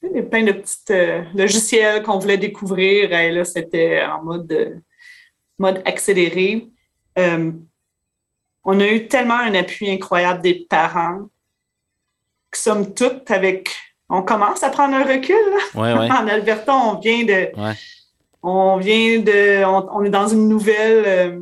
plein 0.00 0.44
de 0.44 0.52
petits 0.52 0.76
euh, 0.90 1.22
logiciels 1.34 2.02
qu'on 2.02 2.18
voulait 2.18 2.38
découvrir. 2.38 3.12
Et 3.12 3.30
là, 3.30 3.44
c'était 3.44 4.02
en 4.02 4.22
mode, 4.22 4.82
mode 5.58 5.82
accéléré. 5.84 6.68
Euh, 7.18 7.52
on 8.64 8.80
a 8.80 8.86
eu 8.86 9.08
tellement 9.08 9.38
un 9.38 9.54
appui 9.54 9.90
incroyable 9.90 10.42
des 10.42 10.66
parents 10.68 11.28
que 12.50 12.58
somme 12.58 12.94
toute 12.94 13.30
avec 13.30 13.70
on 14.10 14.22
commence 14.22 14.62
à 14.64 14.70
prendre 14.70 14.96
un 14.96 15.04
recul. 15.04 15.36
en 15.74 16.26
Alberta, 16.26 16.74
on 16.74 16.98
vient 16.98 17.24
de, 17.24 17.50
on 18.42 18.76
vient 18.76 19.20
de, 19.20 19.64
on, 19.64 20.04
est 20.04 20.10
dans 20.10 20.26
une 20.26 20.48
nouvelle, 20.48 21.04
euh, 21.06 21.40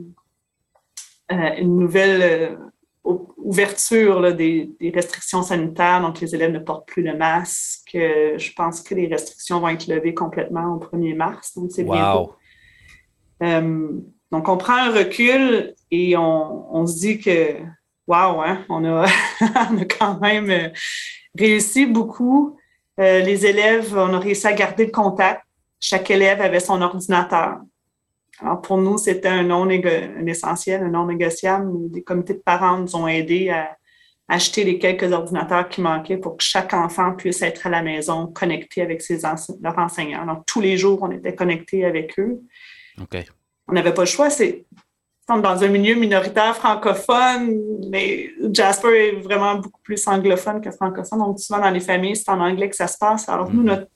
euh, 1.33 1.57
une 1.57 1.79
nouvelle 1.79 2.59
euh, 3.09 3.15
ouverture 3.39 4.35
des, 4.35 4.71
restrictions 4.95 5.43
sanitaires. 5.43 6.01
Donc, 6.01 6.21
les 6.21 6.35
élèves 6.35 6.53
ne 6.53 6.59
portent 6.59 6.87
plus 6.87 7.03
le 7.03 7.17
masque. 7.17 7.91
je 7.95 8.53
pense 8.55 8.83
que 8.83 8.95
les 8.95 9.07
restrictions 9.07 9.61
vont 9.61 9.69
être 9.69 9.87
levées 9.87 10.15
complètement 10.15 10.75
au 10.75 10.79
1er 10.79 11.15
mars. 11.15 11.55
Donc, 11.57 11.71
c'est 11.73 11.85
wow. 11.85 12.35
donc, 13.41 14.49
on 14.49 14.57
prend 14.57 14.77
un 14.77 14.91
recul 14.91 15.75
et 15.91 16.17
on, 16.17 16.87
se 16.87 16.99
dit 16.99 17.19
que, 17.19 17.55
wow, 18.07 18.43
hein, 18.43 18.65
on, 18.69 18.85
a, 18.85 19.07
on 19.71 19.79
a 19.79 19.85
quand 19.85 20.21
même 20.21 20.73
réussi 21.39 21.87
beaucoup. 21.87 22.57
les 22.99 23.47
élèves, 23.47 23.97
on 23.97 24.13
a 24.13 24.19
réussi 24.19 24.47
à 24.47 24.53
garder 24.53 24.87
le 24.87 24.93
contact 24.93 25.43
chaque 25.81 26.11
élève 26.11 26.41
avait 26.41 26.61
son 26.61 26.81
ordinateur. 26.83 27.61
Alors, 28.41 28.61
pour 28.61 28.79
nous, 28.79 28.99
c'était 28.99 29.29
un 29.29 29.43
non 29.43 29.69
un 29.69 30.27
essentiel, 30.27 30.83
un 30.83 30.91
non 30.91 31.07
négociable. 31.07 31.91
Des 31.91 32.03
comités 32.03 32.35
de 32.35 32.39
parents 32.39 32.79
nous 32.79 32.95
ont 32.95 33.09
aidés 33.09 33.51
à 33.51 33.77
acheter 34.29 34.63
les 34.65 34.79
quelques 34.79 35.11
ordinateurs 35.11 35.69
qui 35.69 35.81
manquaient 35.81 36.19
pour 36.19 36.37
que 36.37 36.45
chaque 36.45 36.75
enfant 36.75 37.15
puisse 37.15 37.43
être 37.43 37.67
à 37.67 37.71
la 37.71 37.83
maison 37.83 38.27
connecté 38.27 38.83
avec 38.83 39.03
ses 39.03 39.21
leurs 39.23 39.79
enseignants. 39.79 40.27
Donc, 40.27 40.47
tous 40.47 40.61
les 40.61 40.77
jours, 40.77 40.99
on 41.03 41.11
était 41.11 41.35
connectés 41.35 41.85
avec 41.85 42.19
eux. 42.19 42.41
On 43.67 43.73
n'avait 43.73 43.95
pas 43.95 44.03
le 44.03 44.07
choix. 44.07 44.31
C'est 44.31 44.67
dans 45.29 45.63
un 45.63 45.69
milieu 45.69 45.95
minoritaire 45.95 46.57
francophone, 46.57 47.55
mais 47.91 48.31
Jasper 48.53 48.89
est 48.89 49.21
vraiment 49.21 49.57
beaucoup 49.57 49.81
plus 49.83 50.07
anglophone 50.07 50.61
que 50.61 50.71
francophone. 50.71 51.19
Donc, 51.19 51.41
souvent, 51.41 51.61
dans 51.61 51.71
les 51.71 51.81
familles, 51.81 52.17
c'est 52.17 52.31
en 52.31 52.41
anglais 52.41 52.69
que 52.69 52.77
ça 52.77 52.87
se 52.87 52.97
passe. 52.99 53.29
Alors, 53.29 53.51
nous, 53.51 53.63
mm-hmm. 53.63 53.67
notre 53.67 53.89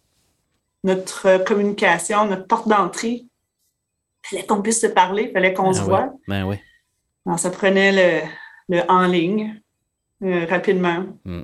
notre 0.85 1.44
communication, 1.44 2.26
notre 2.26 2.46
porte 2.46 2.68
d'entrée. 2.68 3.24
Il 4.25 4.37
fallait 4.37 4.47
qu'on 4.47 4.63
puisse 4.63 4.81
se 4.81 4.87
parler, 4.87 5.25
il 5.29 5.33
fallait 5.33 5.53
qu'on 5.53 5.71
ben 5.71 5.75
se 5.75 5.81
voit. 5.81 6.13
Ben 6.29 6.45
oui. 6.45 6.57
Alors, 7.27 7.39
ça 7.39 7.51
prenait 7.51 8.29
le, 8.69 8.81
en 8.89 9.07
ligne 9.07 9.61
euh, 10.23 10.47
rapidement. 10.47 11.05
Mm. 11.25 11.43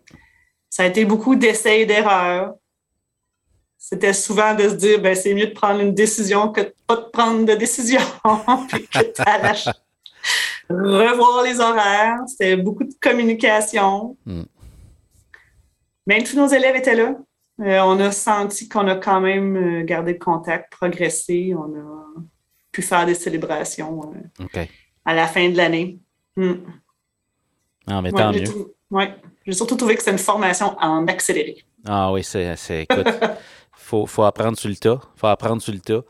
Ça 0.70 0.84
a 0.84 0.86
été 0.86 1.04
beaucoup 1.04 1.34
d'essais 1.34 1.80
et 1.80 1.86
d'erreurs. 1.86 2.54
C'était 3.76 4.12
souvent 4.12 4.54
de 4.54 4.68
se 4.68 4.74
dire, 4.74 5.00
ben, 5.00 5.14
c'est 5.14 5.34
mieux 5.34 5.46
de 5.46 5.54
prendre 5.54 5.80
une 5.80 5.94
décision 5.94 6.50
que 6.50 6.60
de 6.62 6.74
pas 6.86 6.96
de 6.96 7.06
prendre 7.12 7.44
de 7.44 7.54
décision. 7.54 8.00
puis 8.68 8.86
que 8.86 8.98
revoir 10.68 11.42
les 11.44 11.60
horaires. 11.60 12.18
C'était 12.26 12.56
beaucoup 12.56 12.84
de 12.84 12.94
communication. 13.00 14.16
Mm. 14.26 14.42
Mais 16.06 16.22
tous 16.22 16.36
nos 16.36 16.48
élèves 16.48 16.76
étaient 16.76 16.94
là. 16.94 17.14
Euh, 17.60 17.80
on 17.80 17.98
a 18.00 18.12
senti 18.12 18.68
qu'on 18.68 18.86
a 18.86 18.94
quand 18.94 19.20
même 19.20 19.56
euh, 19.56 19.84
gardé 19.84 20.12
le 20.12 20.18
contact, 20.18 20.72
progressé. 20.72 21.54
On 21.56 21.74
a 21.74 22.04
pu 22.72 22.82
faire 22.82 23.06
des 23.06 23.14
célébrations 23.14 24.12
euh, 24.14 24.64
à 25.04 25.14
la 25.14 25.26
fin 25.26 25.48
de 25.48 25.56
l'année. 25.56 25.98
Hmm. 26.36 26.54
Ah, 27.86 28.02
mais 28.02 28.12
tant 28.12 28.32
mieux. 28.32 28.44
J'ai 29.46 29.52
surtout 29.52 29.76
trouvé 29.76 29.96
que 29.96 30.02
c'est 30.02 30.10
une 30.10 30.18
formation 30.18 30.76
en 30.78 31.06
accéléré. 31.06 31.64
Ah 31.86 32.12
oui, 32.12 32.22
c'est. 32.22 32.82
Écoute, 32.82 33.08
faut, 33.72 34.06
faut 34.06 34.24
apprendre 34.24 34.58
sur 34.58 34.68
le 34.68 34.76
tas. 34.76 35.00
faut 35.16 35.26
apprendre 35.26 35.62
sur 35.62 35.72
le 35.72 35.80
tas. 35.80 36.02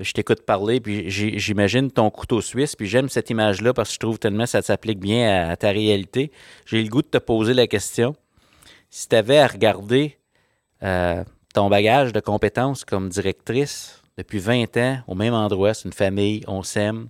Je 0.00 0.12
t'écoute 0.12 0.42
parler, 0.42 0.80
puis 0.80 1.10
j'imagine 1.10 1.90
ton 1.90 2.08
couteau 2.10 2.40
suisse, 2.40 2.76
puis 2.76 2.86
j'aime 2.86 3.08
cette 3.08 3.30
image-là 3.30 3.74
parce 3.74 3.88
que 3.88 3.94
je 3.94 3.98
trouve 3.98 4.18
tellement 4.20 4.44
que 4.44 4.50
ça 4.50 4.62
s'applique 4.62 5.00
bien 5.00 5.50
à, 5.50 5.56
ta 5.56 5.70
réalité. 5.70 6.30
J'ai 6.66 6.80
le 6.82 6.88
goût 6.88 7.02
de 7.02 7.08
te 7.08 7.18
poser 7.18 7.52
la 7.52 7.66
question. 7.66 8.14
Si 8.90 9.08
tu 9.08 9.16
avais 9.16 9.38
à 9.38 9.48
regarder 9.48 10.18
euh, 10.84 11.24
ton 11.52 11.68
bagage 11.68 12.12
de 12.12 12.20
compétences 12.20 12.84
comme 12.84 13.08
directrice 13.08 14.00
depuis 14.18 14.40
20 14.40 14.76
ans 14.76 14.98
au 15.06 15.14
même 15.14 15.32
endroit, 15.32 15.72
c'est 15.72 15.84
une 15.86 15.94
famille, 15.94 16.42
on 16.48 16.62
s'aime. 16.62 17.08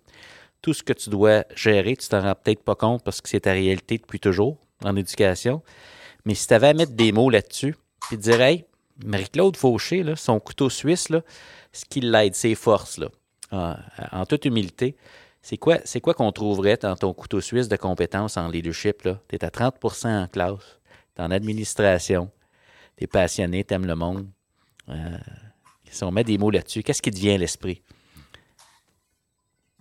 Tout 0.61 0.75
ce 0.75 0.83
que 0.83 0.92
tu 0.92 1.09
dois 1.09 1.44
gérer, 1.57 1.97
tu 1.97 2.07
t'en 2.07 2.21
rends 2.21 2.35
peut-être 2.35 2.62
pas 2.62 2.75
compte 2.75 3.03
parce 3.03 3.21
que 3.23 3.29
c'est 3.31 3.40
ta 3.40 3.53
réalité 3.53 3.97
depuis 3.97 4.21
toujours 4.21 4.59
en 4.85 4.94
éducation. 4.94 5.62
Mais 6.27 6.35
si 6.35 6.47
tu 6.47 6.55
avais 6.55 6.68
à 6.68 6.75
mettre 6.75 6.92
des 6.92 7.11
mots 7.11 7.31
là-dessus, 7.31 7.75
puis 8.09 8.18
dire, 8.18 8.40
hey, 8.42 8.66
Marie-Claude 9.05 9.57
Fauché, 9.57 10.05
son 10.16 10.38
couteau 10.38 10.68
suisse, 10.68 11.09
ce 11.73 11.85
qui 11.87 12.01
l'aide, 12.01 12.35
ses 12.35 12.55
forces, 12.55 12.99
là, 12.99 13.09
en, 14.12 14.27
toute 14.27 14.44
humilité, 14.44 14.94
C'est 15.40 15.57
quoi, 15.57 15.79
c'est 15.85 16.03
quoi 16.03 16.12
qu'on 16.12 16.33
trouverait 16.33 16.77
dans 16.77 16.97
ton 16.97 17.14
couteau 17.14 17.40
suisse 17.40 17.68
de 17.68 17.77
compétences 17.77 18.37
en 18.37 18.49
leadership? 18.49 19.09
Tu 19.29 19.37
es 19.37 19.44
à 19.44 19.49
30% 19.49 20.25
en 20.25 20.27
classe, 20.27 20.79
tu 21.16 21.23
en 21.23 21.31
administration, 21.31 22.31
tu 22.99 23.05
es 23.05 23.07
passionné, 23.07 23.64
tu 23.64 23.73
aimes 23.73 23.87
le 23.87 23.94
monde. 23.94 24.27
Euh, 24.90 25.16
si 25.90 26.05
on 26.05 26.11
met 26.11 26.24
des 26.24 26.38
mots 26.38 26.51
là-dessus, 26.51 26.83
qu'est-ce 26.83 27.03
qui 27.03 27.11
te 27.11 27.18
vient 27.18 27.35
à 27.35 27.38
l'esprit? 27.38 27.83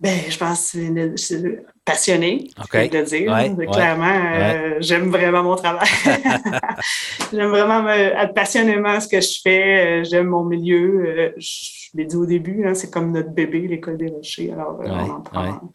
Ben, 0.00 0.16
je 0.28 0.38
pense 0.38 0.72
que 0.72 1.16
c'est 1.16 1.64
passionné, 1.84 2.50
okay. 2.62 2.88
je 2.92 3.00
dire. 3.02 3.70
Clairement, 3.72 4.20
euh, 4.32 4.76
j'aime 4.78 5.10
vraiment 5.10 5.42
mon 5.42 5.56
travail. 5.56 5.88
j'aime 7.32 7.48
vraiment 7.48 7.88
être 7.88 8.32
passionnément 8.32 9.00
ce 9.00 9.08
que 9.08 9.20
je 9.20 9.40
fais. 9.42 10.02
Euh, 10.02 10.04
j'aime 10.04 10.28
mon 10.28 10.44
milieu. 10.44 11.04
Euh, 11.04 11.32
je 11.36 11.88
l'ai 11.94 12.04
dit 12.04 12.14
au 12.14 12.26
début, 12.26 12.64
hein, 12.64 12.74
c'est 12.74 12.92
comme 12.92 13.10
notre 13.10 13.30
bébé, 13.30 13.66
l'école 13.66 13.96
des 13.96 14.06
rochers. 14.06 14.52
Alors, 14.52 14.78
on 14.84 15.10
en 15.10 15.20
prend. 15.20 15.74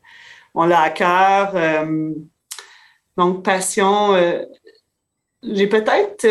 On 0.54 0.66
l'a 0.66 0.82
à 0.84 0.90
cœur. 0.92 1.86
donc, 3.18 3.44
passion. 3.44 4.16
J'ai 5.42 5.68
peut-être. 5.68 6.26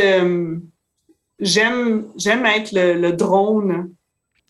J'aime, 1.42 2.06
j'aime 2.16 2.46
être 2.46 2.72
le, 2.72 2.94
le 2.94 3.12
drone. 3.12 3.90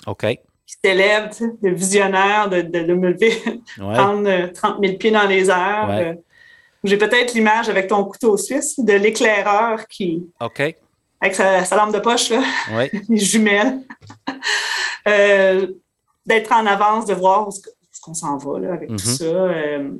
OK 0.07 0.26
qui 0.72 0.76
s'élève, 0.83 1.31
le 1.62 1.74
visionnaire 1.74 2.48
de, 2.48 2.62
de, 2.62 2.94
me 2.94 3.11
lever, 3.11 3.33
prendre 3.76 4.52
30 4.52 4.78
000 4.83 4.96
pieds 4.96 5.11
dans 5.11 5.26
les 5.26 5.50
airs. 5.50 5.90
Euh, 5.90 6.14
j'ai 6.85 6.96
peut-être 6.96 7.35
l'image 7.35 7.68
avec 7.68 7.88
ton 7.88 8.05
couteau 8.05 8.37
suisse 8.37 8.78
de 8.78 8.92
l'éclaireur 8.94 9.87
qui. 9.87 10.26
OK. 10.40 10.61
Avec 11.20 11.35
sa, 11.37 11.76
lampe 11.76 11.94
de 11.94 12.00
poche, 12.00 12.31
là, 12.31 12.42
les 13.09 13.18
jumelles. 13.18 13.81
Euh, 15.09 15.66
d'être 16.26 16.52
en 16.52 16.66
avance, 16.66 17.07
de 17.07 17.14
voir 17.14 17.48
où 17.48 17.50
ce 17.50 17.61
qu'on 18.00 18.14
s'en 18.14 18.37
va 18.37 18.61
là, 18.61 18.72
avec 18.74 18.88
tout 18.88 18.94
mm-hmm. 18.94 19.18
ça. 19.18 19.24
Euh, 19.24 19.90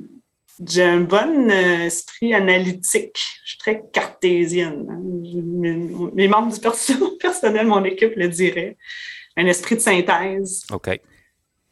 j'ai 0.67 0.83
un 0.83 1.01
bon 1.01 1.49
esprit 1.49 2.33
analytique. 2.33 3.19
Je 3.43 3.51
suis 3.51 3.57
très 3.57 3.83
cartésienne. 3.91 4.87
Hein. 4.89 5.01
Mes, 6.13 6.27
membres 6.27 6.53
du 6.53 6.59
personnel, 7.19 7.67
mon 7.67 7.83
équipe 7.83 8.13
le 8.15 8.27
diraient 8.27 8.77
un 9.35 9.45
esprit 9.45 9.75
de 9.75 9.81
synthèse. 9.81 10.65
OK. 10.71 10.99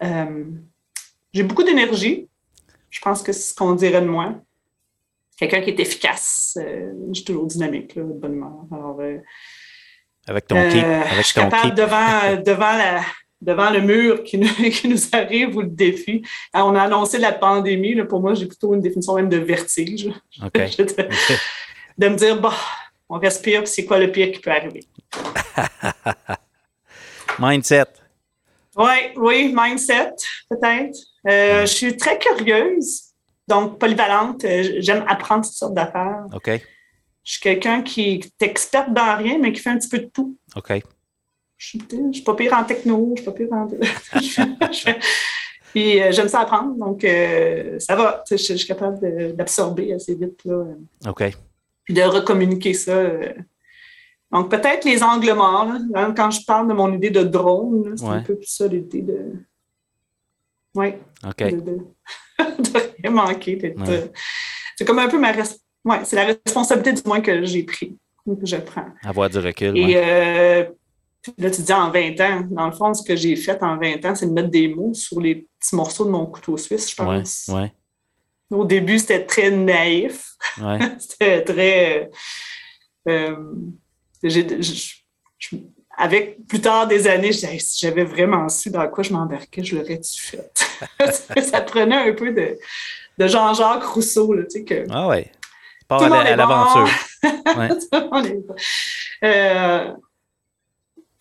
Euh, 0.03 0.45
j'ai 1.33 1.43
beaucoup 1.43 1.63
d'énergie. 1.63 2.27
Je 2.89 2.99
pense 2.99 3.21
que 3.21 3.31
c'est 3.31 3.51
ce 3.51 3.55
qu'on 3.55 3.73
dirait 3.73 4.01
de 4.01 4.07
moi. 4.07 4.35
Quelqu'un 5.37 5.61
qui 5.61 5.69
est 5.69 5.79
efficace. 5.79 6.57
Euh, 6.61 6.91
je 7.09 7.13
suis 7.15 7.25
toujours 7.25 7.47
dynamique, 7.47 7.95
là, 7.95 8.03
bonnement. 8.03 8.67
Alors, 8.71 8.99
euh, 8.99 9.17
avec 10.27 10.47
ton 10.47 10.55
keep. 10.69 10.83
Avec 10.83 11.17
je 11.17 11.21
suis 11.21 11.33
capable 11.33 11.73
devant, 11.73 12.41
devant, 12.43 12.77
la, 12.77 13.01
devant 13.41 13.71
le 13.71 13.81
mur 13.81 14.23
qui 14.23 14.37
nous, 14.37 14.47
qui 14.71 14.87
nous, 14.87 14.99
arrive 15.11 15.55
ou 15.55 15.61
le 15.61 15.67
défi. 15.67 16.21
on 16.53 16.75
a 16.75 16.83
annoncé 16.83 17.17
la 17.17 17.31
pandémie. 17.31 17.95
Là, 17.95 18.05
pour 18.05 18.21
moi, 18.21 18.33
j'ai 18.33 18.45
plutôt 18.45 18.73
une 18.73 18.81
définition 18.81 19.15
même 19.15 19.29
de 19.29 19.37
vertige. 19.37 20.09
De, 21.97 22.07
me 22.07 22.15
dire, 22.15 22.39
bah, 22.39 22.53
on 23.09 23.19
respire, 23.19 23.67
c'est 23.67 23.85
quoi 23.85 23.99
le 23.99 24.11
pire 24.11 24.31
qui 24.31 24.39
peut 24.39 24.49
arriver? 24.49 24.83
Mindset. 27.39 27.85
Oui, 28.77 29.11
oui, 29.17 29.53
mindset, 29.53 30.13
peut-être. 30.49 30.97
Euh, 31.27 31.61
je 31.61 31.71
suis 31.71 31.97
très 31.97 32.17
curieuse, 32.17 33.11
donc 33.47 33.77
polyvalente. 33.77 34.45
Euh, 34.45 34.77
j'aime 34.79 35.03
apprendre 35.07 35.45
toutes 35.45 35.53
sortes 35.53 35.73
d'affaires. 35.73 36.25
OK. 36.33 36.49
Je 37.23 37.31
suis 37.33 37.41
quelqu'un 37.41 37.81
qui 37.81 38.13
est 38.13 38.41
experte 38.41 38.93
dans 38.93 39.17
rien, 39.17 39.37
mais 39.37 39.51
qui 39.51 39.59
fait 39.59 39.69
un 39.69 39.77
petit 39.77 39.89
peu 39.89 39.99
de 39.99 40.05
tout. 40.05 40.37
OK. 40.55 40.81
Je 41.63 41.77
ne 41.95 42.11
suis 42.11 42.23
pas 42.23 42.33
pire 42.33 42.53
en 42.53 42.63
techno, 42.63 43.13
je 43.15 43.21
suis 43.21 43.31
pas 43.31 43.37
pire 43.37 43.53
en. 43.53 43.67
Puis 45.71 46.01
euh, 46.01 46.11
j'aime 46.11 46.27
ça 46.27 46.41
apprendre, 46.41 46.75
donc 46.75 47.05
ça 47.79 47.95
va. 47.95 48.23
Je, 48.29 48.35
suis 48.35 48.67
capable 48.67 49.35
d'absorber 49.35 49.93
assez 49.93 50.15
vite. 50.15 50.43
Là, 50.43 50.65
OK. 51.07 51.23
Puis 51.83 51.93
de 51.93 52.01
recommuniquer 52.01 52.73
ça 52.73 53.11
donc, 54.31 54.49
peut-être 54.49 54.85
les 54.85 55.03
angles 55.03 55.33
morts. 55.33 55.67
Hein, 55.93 56.13
quand 56.15 56.31
je 56.31 56.45
parle 56.45 56.67
de 56.69 56.73
mon 56.73 56.93
idée 56.93 57.09
de 57.09 57.23
drone, 57.23 57.95
c'est 57.97 58.05
un 58.05 58.21
peu 58.21 58.35
plus 58.35 58.47
ça 58.47 58.67
l'idée 58.67 59.01
de. 59.01 59.33
Oui. 60.73 60.93
OK. 61.27 61.43
De, 62.41 62.79
rien 62.99 63.11
manquer. 63.11 63.59
Euh, 63.63 64.07
c'est 64.75 64.85
comme 64.85 64.97
un 64.97 65.07
peu 65.07 65.19
ma. 65.19 65.31
Ouais, 65.31 65.99
c'est 66.03 66.15
la 66.15 66.25
responsabilité 66.25 66.93
du 66.93 67.01
moins 67.05 67.21
que 67.21 67.43
j'ai 67.43 67.63
pris, 67.63 67.97
que 68.25 68.45
je 68.45 68.55
prends. 68.57 68.87
Avoir 69.03 69.29
du 69.29 69.37
recul. 69.37 69.77
Et 69.77 69.93
euh, 69.95 70.65
là, 71.37 71.51
tu 71.51 71.61
dis 71.61 71.73
en 71.73 71.91
20 71.91 72.19
ans. 72.21 72.47
Dans 72.49 72.65
le 72.67 72.71
fond, 72.71 72.93
ce 72.93 73.03
que 73.03 73.15
j'ai 73.15 73.35
fait 73.35 73.61
en 73.63 73.77
20 73.77 74.05
ans, 74.05 74.15
c'est 74.15 74.27
de 74.27 74.31
mettre 74.31 74.49
des 74.49 74.67
mots 74.67 74.93
sur 74.93 75.19
les 75.19 75.47
petits 75.59 75.75
morceaux 75.75 76.05
de 76.05 76.09
mon 76.09 76.25
couteau 76.25 76.57
suisse, 76.57 76.89
je 76.91 76.95
pense. 76.95 77.45
Ouais. 77.47 77.55
ouais. 77.55 77.73
Au 78.51 78.65
début, 78.65 78.99
c'était 78.99 79.25
très 79.25 79.49
naïf. 79.49 80.33
Ouais. 80.61 80.79
c'était 80.99 81.43
très. 81.43 82.09
Euh, 83.07 83.35
avec 85.97 86.47
plus 86.47 86.61
tard 86.61 86.87
des 86.87 87.07
années, 87.07 87.31
je 87.31 87.39
si 87.59 87.85
j'avais 87.85 88.03
vraiment 88.03 88.47
su 88.49 88.69
dans 88.69 88.87
quoi 88.89 89.03
je 89.03 89.13
m'embarquais, 89.13 89.63
je 89.63 89.75
l'aurais-tu 89.75 90.21
fait? 90.21 90.51
ça 91.41 91.61
prenait 91.61 92.09
un 92.09 92.13
peu 92.13 92.31
de, 92.31 92.57
de 93.17 93.27
Jean-Jacques 93.27 93.83
Rousseau, 93.83 94.35
tu 94.43 94.49
sais, 94.49 94.63
que. 94.63 94.85
Ah 94.89 95.07
ouais. 95.07 95.31
Pas 95.87 96.05
à 96.05 96.35
l'aventure. 96.35 96.89
Euh, 99.23 99.93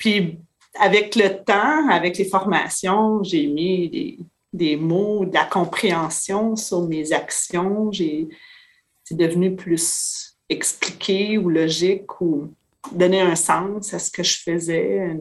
puis, 0.01 0.39
avec 0.79 1.15
le 1.15 1.45
temps, 1.45 1.91
avec 1.91 2.17
les 2.17 2.25
formations, 2.25 3.23
j'ai 3.23 3.47
mis 3.47 3.91
des, 3.91 4.19
des, 4.51 4.77
mots, 4.77 5.27
de 5.27 5.35
la 5.35 5.45
compréhension 5.45 6.57
sur 6.57 6.89
mes 6.89 7.13
actions. 7.13 7.91
C'est 7.93 9.15
devenu 9.15 9.55
plus 9.55 10.39
expliqué 10.49 11.37
ou 11.37 11.51
logique 11.51 12.19
ou 12.23 12.51
donner 12.91 13.21
un 13.21 13.37
sens 13.37 13.93
à 13.93 13.99
ce 13.99 14.11
que 14.11 14.23
je 14.23 14.39
faisais. 14.39 15.21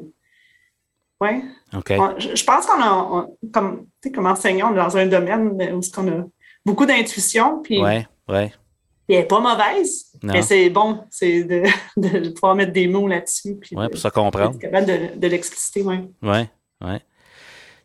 Oui. 1.19 1.43
Je, 1.73 2.45
pense 2.45 2.65
qu'on 2.65 2.81
a, 2.81 3.27
comme, 3.51 3.85
comme 4.15 4.27
enseignant, 4.27 4.69
on 4.69 4.73
est 4.73 4.77
dans 4.77 4.95
un 4.95 5.07
domaine 5.07 5.49
où 5.49 5.81
on 5.97 6.07
a 6.07 6.25
beaucoup 6.65 6.85
d'intuition. 6.85 7.61
Puis, 7.61 7.81
ouais, 7.81 8.07
ouais. 8.29 8.53
Elle 9.13 9.21
n'est 9.21 9.27
pas 9.27 9.39
mauvaise, 9.39 10.05
mais 10.23 10.41
c'est 10.41 10.69
bon, 10.69 11.03
c'est 11.09 11.43
de, 11.43 11.63
de, 11.97 12.29
pouvoir 12.29 12.55
mettre 12.55 12.73
des 12.73 12.87
mots 12.87 13.07
là-dessus. 13.07 13.57
Oui, 13.71 13.89
pour 13.89 13.97
se 13.97 14.07
comprendre. 14.09 14.57
capable 14.59 14.85
de, 14.85 15.19
de 15.19 15.27
l'expliciter, 15.27 15.81
oui. 15.81 15.97
Oui, 16.21 16.47
oui. 16.81 16.97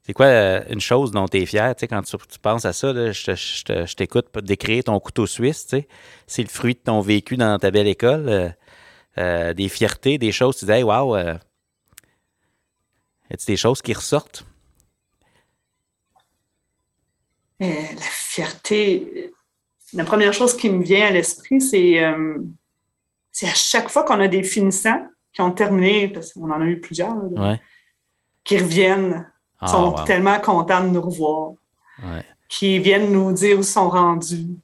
C'est 0.07 0.13
quoi 0.13 0.27
euh, 0.27 0.63
une 0.69 0.83
chose 0.83 1.13
dont 1.13 1.27
tu 1.27 1.39
es 1.39 1.47
fier, 1.47 1.75
tu 1.75 1.81
sais, 1.81 1.89
quand 1.89 2.03
tu, 2.03 2.17
penses 2.39 2.67
à 2.67 2.75
ça, 2.75 2.93
là, 2.93 3.11
je, 3.11 3.35
je, 3.35 3.95
t'écoute 3.95 4.27
décrire 4.43 4.85
ton 4.85 5.01
couteau 5.01 5.27
suisse, 5.27 5.67
tu 5.67 5.79
sais, 5.79 5.89
c'est 6.27 6.43
le 6.43 6.49
fruit 6.49 6.75
de 6.75 6.81
ton 6.81 7.01
vécu 7.01 7.39
dans 7.39 7.59
ta 7.59 7.71
belle 7.71 7.89
école. 7.89 8.29
Euh, 8.29 8.49
euh, 9.17 9.55
des 9.55 9.69
fiertés, 9.69 10.19
des 10.19 10.33
choses, 10.33 10.59
tu 10.59 10.67
dis, 10.67 10.73
hey, 10.73 10.83
wow, 10.83 11.17
y 11.17 11.21
a 11.21 11.39
des 13.47 13.57
choses 13.57 13.81
qui 13.81 13.95
ressortent? 13.95 14.45
La 17.61 17.69
fierté, 18.01 19.33
la 19.95 20.05
première 20.05 20.33
chose 20.33 20.57
qui 20.57 20.71
me 20.71 20.83
vient 20.83 21.07
à 21.07 21.11
l'esprit, 21.11 21.61
c'est 21.61 22.03
c'est 23.33 23.49
à 23.49 23.55
chaque 23.55 23.89
fois 23.89 24.05
qu'on 24.05 24.21
a 24.21 24.29
des 24.29 24.45
finissants 24.45 25.07
qui 25.33 25.41
ont 25.41 25.51
terminé, 25.51 26.09
parce 26.09 26.33
qu'on 26.33 26.51
en 26.51 26.61
a 26.61 26.65
eu 26.65 26.81
plusieurs, 26.81 27.17
qui 28.45 28.59
reviennent, 28.59 29.29
ah, 29.61 29.67
sont 29.67 29.93
tellement 30.05 30.39
contents 30.39 30.85
de 30.85 30.91
nous 30.91 31.03
revoir, 31.03 31.53
qui 32.49 32.79
viennent 32.79 33.11
nous 33.11 33.33
dire 33.33 33.57
où 33.57 33.61
ils 33.61 33.65
sont 33.65 33.89
rendus, 33.89 34.57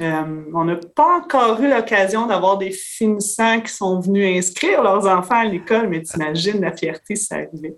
euh, 0.00 0.44
on 0.52 0.64
n'a 0.64 0.76
pas 0.76 1.18
encore 1.18 1.60
eu 1.60 1.68
l'occasion 1.68 2.26
d'avoir 2.26 2.58
des 2.58 2.72
finissants 2.72 3.60
qui 3.60 3.72
sont 3.72 4.00
venus 4.00 4.38
inscrire 4.38 4.82
leurs 4.82 5.06
enfants 5.06 5.36
à 5.36 5.44
l'école, 5.44 5.88
mais 5.88 6.02
t'imagines 6.02 6.60
la 6.60 6.76
fierté 6.76 7.14
si 7.14 7.24
ça 7.24 7.36
arrivait. 7.36 7.76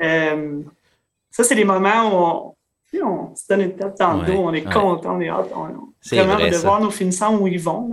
Euh, 0.00 0.62
ça, 1.30 1.44
c'est 1.44 1.54
des 1.54 1.64
moments 1.66 2.04
où 2.06 2.14
on, 2.14 2.54
se 2.92 3.46
donne 3.48 3.60
une 3.60 3.76
tête 3.76 3.96
dans 3.98 4.14
le 4.14 4.26
dos, 4.26 4.38
on 4.38 4.52
est 4.52 4.64
content, 4.64 5.16
on 5.16 5.20
est 5.20 5.28
hâte, 5.28 5.50
vraiment 6.10 6.36
de 6.36 6.56
voir 6.56 6.80
nos 6.80 6.90
finissants 6.90 7.36
où 7.36 7.46
ils 7.46 7.60
vont. 7.60 7.90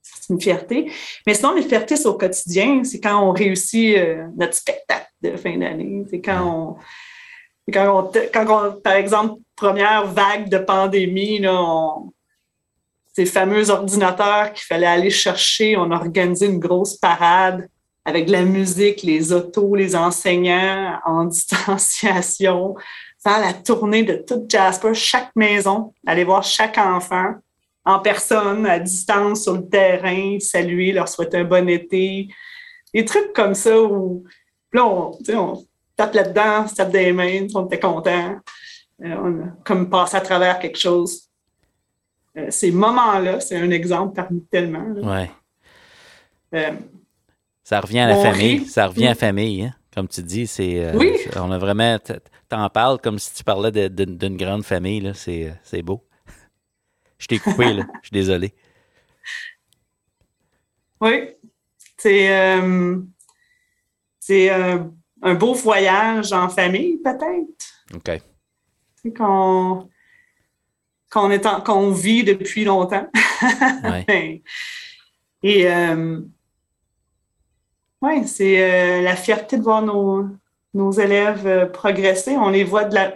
C'est 0.00 0.32
une 0.32 0.40
fierté. 0.40 0.90
Mais 1.26 1.34
sinon, 1.34 1.54
les 1.54 1.62
fiertés, 1.62 1.96
c'est 1.96 2.08
au 2.08 2.14
quotidien. 2.14 2.82
C'est 2.84 3.00
quand 3.00 3.22
on 3.22 3.30
réussit 3.30 3.96
euh, 3.96 4.26
notre 4.36 4.54
spectacle 4.54 5.08
de 5.22 5.36
fin 5.36 5.56
d'année. 5.56 6.04
C'est 6.10 6.20
quand 6.20 6.76
on, 7.68 7.72
quand 7.72 8.10
on, 8.34 8.80
par 8.80 8.94
exemple, 8.94 9.40
première 9.54 10.06
vague 10.06 10.48
de 10.48 10.58
pandémie, 10.58 11.38
là, 11.38 11.54
on, 11.54 12.12
ces 13.14 13.26
fameux 13.26 13.70
ordinateurs 13.70 14.52
qu'il 14.52 14.64
fallait 14.64 14.86
aller 14.86 15.10
chercher. 15.10 15.76
On 15.76 15.90
a 15.90 15.96
organisé 15.96 16.46
une 16.46 16.58
grosse 16.58 16.96
parade 16.96 17.68
avec 18.04 18.26
de 18.26 18.32
la 18.32 18.42
musique, 18.42 19.02
les 19.02 19.32
autos, 19.32 19.74
les 19.74 19.94
enseignants 19.94 20.98
en 21.04 21.24
distanciation, 21.26 22.74
faire 23.22 23.40
la 23.40 23.52
tournée 23.52 24.02
de 24.02 24.16
toute 24.16 24.50
Jasper, 24.50 24.94
chaque 24.94 25.34
maison, 25.36 25.94
aller 26.06 26.24
voir 26.24 26.42
chaque 26.42 26.78
enfant 26.78 27.34
en 27.84 27.98
personne, 27.98 28.66
à 28.66 28.78
distance, 28.78 29.42
sur 29.42 29.54
le 29.54 29.68
terrain, 29.68 30.38
saluer, 30.40 30.92
leur 30.92 31.08
souhaiter 31.08 31.38
un 31.38 31.44
bon 31.44 31.68
été. 31.68 32.28
Des 32.94 33.04
trucs 33.04 33.32
comme 33.32 33.54
ça 33.54 33.80
où 33.80 34.24
là, 34.72 34.84
on, 34.86 35.18
on 35.34 35.66
tape 35.96 36.14
là-dedans, 36.14 36.64
on 36.64 36.68
se 36.68 36.74
tape 36.74 36.92
des 36.92 37.12
mains, 37.12 37.46
on 37.54 37.66
était 37.66 37.80
content. 37.80 38.36
on 39.00 39.42
a 39.42 39.46
comme 39.64 39.90
passé 39.90 40.16
à 40.16 40.20
travers 40.20 40.58
quelque 40.58 40.78
chose. 40.78 41.28
ces 42.50 42.70
moments-là, 42.70 43.40
c'est 43.40 43.56
un 43.56 43.70
exemple 43.70 44.14
parmi 44.14 44.44
tellement. 44.44 44.86
Oui. 46.52 46.60
ça 47.64 47.80
revient 47.80 48.00
à 48.00 48.08
la 48.08 48.16
famille. 48.16 48.66
Ça 48.66 48.86
revient 48.86 49.06
à 49.06 49.10
la 49.10 49.14
famille, 49.16 49.64
hein? 49.64 49.74
comme 49.92 50.06
tu 50.06 50.22
dis. 50.22 50.46
C'est, 50.46 50.94
oui. 50.94 51.16
On 51.36 51.50
a 51.50 51.58
vraiment. 51.58 51.98
T'en 52.52 52.68
parles 52.68 53.00
comme 53.00 53.18
si 53.18 53.32
tu 53.32 53.42
parlais 53.44 53.88
d'une 53.88 54.36
grande 54.36 54.62
famille. 54.62 55.10
C'est, 55.14 55.82
beau. 55.82 56.06
Je 57.16 57.26
t'ai 57.26 57.38
coupé, 57.38 57.72
là. 57.72 57.84
Je 58.02 58.08
suis 58.08 58.12
désolé. 58.12 58.52
Oui. 61.00 61.30
C'est, 61.96 62.30
euh, 62.30 62.98
euh, 64.28 64.84
un 65.22 65.34
beau 65.34 65.54
voyage 65.54 66.30
en 66.34 66.50
famille, 66.50 66.98
peut-être. 66.98 67.86
OK. 67.94 68.20
Qu'on, 71.10 71.90
vit 71.90 72.22
depuis 72.22 72.64
longtemps. 72.64 73.08
Ouais. 73.82 74.42
Et 75.42 75.66
euh, 75.70 76.20
ouais, 78.02 78.26
c'est 78.26 79.00
la 79.00 79.16
fierté 79.16 79.56
de 79.56 79.62
voir 79.62 79.80
nos, 79.80 80.28
nos 80.74 80.92
élèves 80.92 81.70
progresser. 81.72 82.36
On 82.36 82.50
les 82.50 82.64
voit 82.64 82.84
de 82.84 82.94
la, 82.94 83.14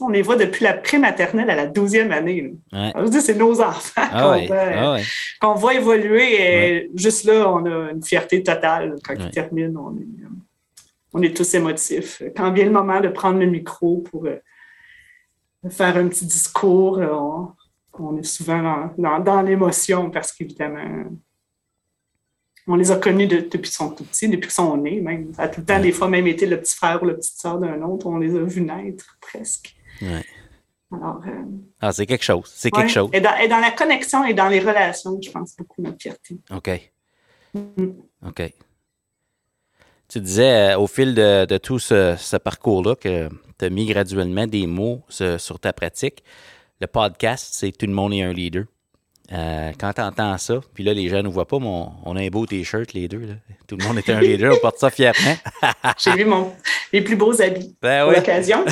on 0.00 0.08
les 0.08 0.22
voit 0.22 0.36
depuis 0.36 0.64
la 0.64 0.74
prématernelle 0.74 1.50
à 1.50 1.54
la 1.54 1.66
douzième 1.66 2.12
année. 2.12 2.54
Je 2.72 3.08
dis, 3.08 3.20
c'est 3.20 3.34
nos 3.34 3.60
enfants 3.60 4.02
ah 4.12 4.36
ah 4.50 4.96
qu'on 5.40 5.54
voit, 5.54 5.74
évoluer. 5.74 6.40
Et 6.40 6.90
juste 6.94 7.24
là, 7.24 7.50
on 7.50 7.64
a 7.64 7.90
une 7.92 8.02
fierté 8.02 8.42
totale. 8.42 8.96
Quand 9.04 9.14
ils 9.14 9.30
terminent, 9.30 9.94
on 11.12 11.22
est, 11.22 11.34
tous 11.34 11.54
émotifs. 11.54 12.22
Quand 12.36 12.52
vient 12.52 12.66
le 12.66 12.70
moment 12.70 13.00
de 13.00 13.08
prendre 13.08 13.38
le 13.38 13.46
micro 13.46 13.98
pour 14.10 14.26
euh, 14.26 14.36
faire 15.70 15.96
un 15.96 16.08
petit 16.08 16.26
discours, 16.26 17.00
on, 17.98 18.18
est 18.18 18.24
souvent 18.24 18.90
dans, 18.98 19.42
l'émotion 19.42 20.10
parce 20.10 20.32
qu'évidemment, 20.32 21.04
on 22.68 22.76
les 22.76 22.90
a 22.90 22.96
connus 22.96 23.26
depuis 23.26 23.60
qu'ils 23.60 23.66
sont 23.68 23.90
tout 23.90 24.04
petits, 24.04 24.28
depuis 24.28 24.48
qu'ils 24.48 24.50
sont 24.54 24.76
nés 24.76 25.00
même. 25.00 25.32
Ça 25.34 25.42
a 25.42 25.48
tout 25.48 25.60
le 25.60 25.66
temps, 25.66 25.80
des 25.80 25.92
fois, 25.92 26.08
même 26.08 26.26
été 26.26 26.46
le 26.46 26.60
petit 26.60 26.74
frère 26.74 27.02
ou 27.02 27.06
la 27.06 27.14
petite 27.14 27.38
soeur 27.38 27.58
d'un 27.58 27.80
autre. 27.82 28.06
On 28.06 28.18
les 28.18 28.34
a 28.34 28.42
vus 28.42 28.60
naître 28.60 29.16
presque. 29.20 29.76
Alors, 30.92 31.20
euh, 31.26 31.30
ah, 31.80 31.92
c'est 31.92 32.06
quelque 32.06 32.24
chose. 32.24 32.50
C'est 32.54 32.70
quelque 32.70 32.90
chose. 32.90 33.10
Et 33.12 33.20
dans, 33.20 33.60
la 33.60 33.70
connexion 33.70 34.24
et 34.24 34.34
dans 34.34 34.48
les 34.48 34.60
relations, 34.60 35.18
je 35.20 35.30
pense 35.30 35.56
beaucoup 35.56 35.82
notre 35.82 36.00
fierté. 36.00 36.36
OK. 36.50 36.92
Mm. 37.54 37.90
OK. 38.26 38.52
Tu 40.08 40.20
disais 40.20 40.72
euh, 40.72 40.78
au 40.78 40.86
fil 40.86 41.14
de, 41.14 41.58
tout 41.58 41.78
ce, 41.78 42.36
parcours-là 42.36 42.94
que 42.96 43.28
tu 43.58 43.64
as 43.64 43.70
mis 43.70 43.86
graduellement 43.86 44.46
des 44.46 44.66
mots 44.66 45.02
sur 45.08 45.58
ta 45.60 45.72
pratique. 45.72 46.22
Le 46.80 46.86
podcast, 46.86 47.48
c'est 47.52 47.72
Tout 47.72 47.86
le 47.86 47.92
monde 47.92 48.12
est 48.12 48.22
un 48.22 48.32
leader. 48.32 48.64
Euh, 49.32 49.72
quand 49.78 49.92
tu 49.92 50.00
entends 50.00 50.38
ça, 50.38 50.60
puis 50.72 50.84
là, 50.84 50.94
les 50.94 51.08
gens 51.08 51.22
ne 51.22 51.28
voient 51.28 51.48
pas, 51.48 51.58
mais 51.58 51.66
on, 51.66 52.16
a 52.16 52.20
un 52.20 52.28
beau 52.28 52.46
T-shirt, 52.46 52.92
les 52.92 53.08
deux. 53.08 53.26
Là. 53.26 53.34
Tout 53.66 53.76
le 53.76 53.84
monde 53.84 53.98
est 53.98 54.08
un 54.08 54.20
leader, 54.20 54.54
on 54.54 54.60
porte 54.60 54.78
ça 54.78 54.88
fièrement. 54.90 55.36
J'ai 55.98 56.12
vu 56.12 56.24
mon, 56.24 56.52
mes 56.92 57.00
plus 57.00 57.16
beaux 57.16 57.40
habits 57.42 57.76
ben 57.82 58.04
pour 58.04 58.12
l'occasion. 58.12 58.64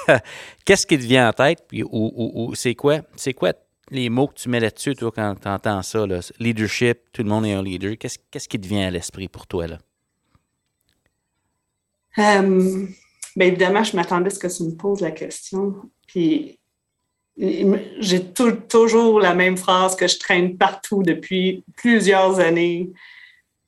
Qu'est-ce 0.64 0.86
qui 0.86 0.98
te 0.98 1.04
vient 1.04 1.28
en 1.28 1.32
tête? 1.32 1.64
Puis, 1.68 1.82
ou, 1.82 2.52
c'est 2.54 2.74
quoi, 2.74 3.00
c'est 3.16 3.34
quoi 3.34 3.52
les 3.90 4.08
mots 4.08 4.28
que 4.28 4.34
tu 4.34 4.48
mets 4.48 4.60
là-dessus, 4.60 4.94
toi, 4.94 5.10
quand 5.14 5.34
tu 5.34 5.48
entends 5.48 5.82
ça? 5.82 6.06
Là? 6.06 6.20
Leadership, 6.38 6.98
tout 7.12 7.22
le 7.22 7.28
monde 7.28 7.44
est 7.44 7.52
un 7.52 7.62
leader. 7.62 7.98
Qu'est-ce, 7.98 8.18
qu'est-ce 8.30 8.48
qui 8.48 8.60
te 8.60 8.66
vient 8.66 8.86
à 8.86 8.90
l'esprit 8.90 9.28
pour 9.28 9.46
toi? 9.46 9.66
là? 9.66 9.78
Euh, 12.18 12.86
bien 13.36 13.46
évidemment, 13.48 13.82
je 13.84 13.96
m'attendais 13.96 14.28
à 14.28 14.30
ce 14.30 14.38
que 14.38 14.46
tu 14.46 14.62
me 14.62 14.76
poses 14.76 15.00
la 15.00 15.10
question. 15.10 15.74
Puis 16.06 16.59
j'ai 17.36 18.24
toujours 18.68 19.20
la 19.20 19.34
même 19.34 19.56
phrase 19.56 19.96
que 19.96 20.06
je 20.06 20.18
traîne 20.18 20.56
partout 20.56 21.02
depuis 21.02 21.64
plusieurs 21.76 22.38
années, 22.38 22.90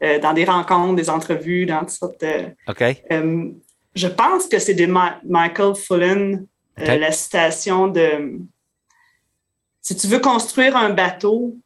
euh, 0.02 0.18
dans 0.18 0.32
des 0.32 0.44
rencontres, 0.44 0.96
des 0.96 1.08
entrevues, 1.08 1.66
dans 1.66 1.80
toutes 1.80 1.90
sortes 1.90 2.20
de. 2.20 2.54
OK. 2.68 2.82
Euh, 3.10 3.50
je 3.94 4.08
pense 4.08 4.46
que 4.46 4.58
c'est 4.58 4.74
de 4.74 4.86
Michael 4.86 5.74
Fullen, 5.74 6.46
euh, 6.80 6.96
la 6.96 7.12
citation 7.12 7.88
de 7.88 8.38
Si 9.80 9.96
tu 9.96 10.06
veux 10.06 10.18
construire 10.18 10.76
un 10.76 10.90
bateau, 10.90 11.56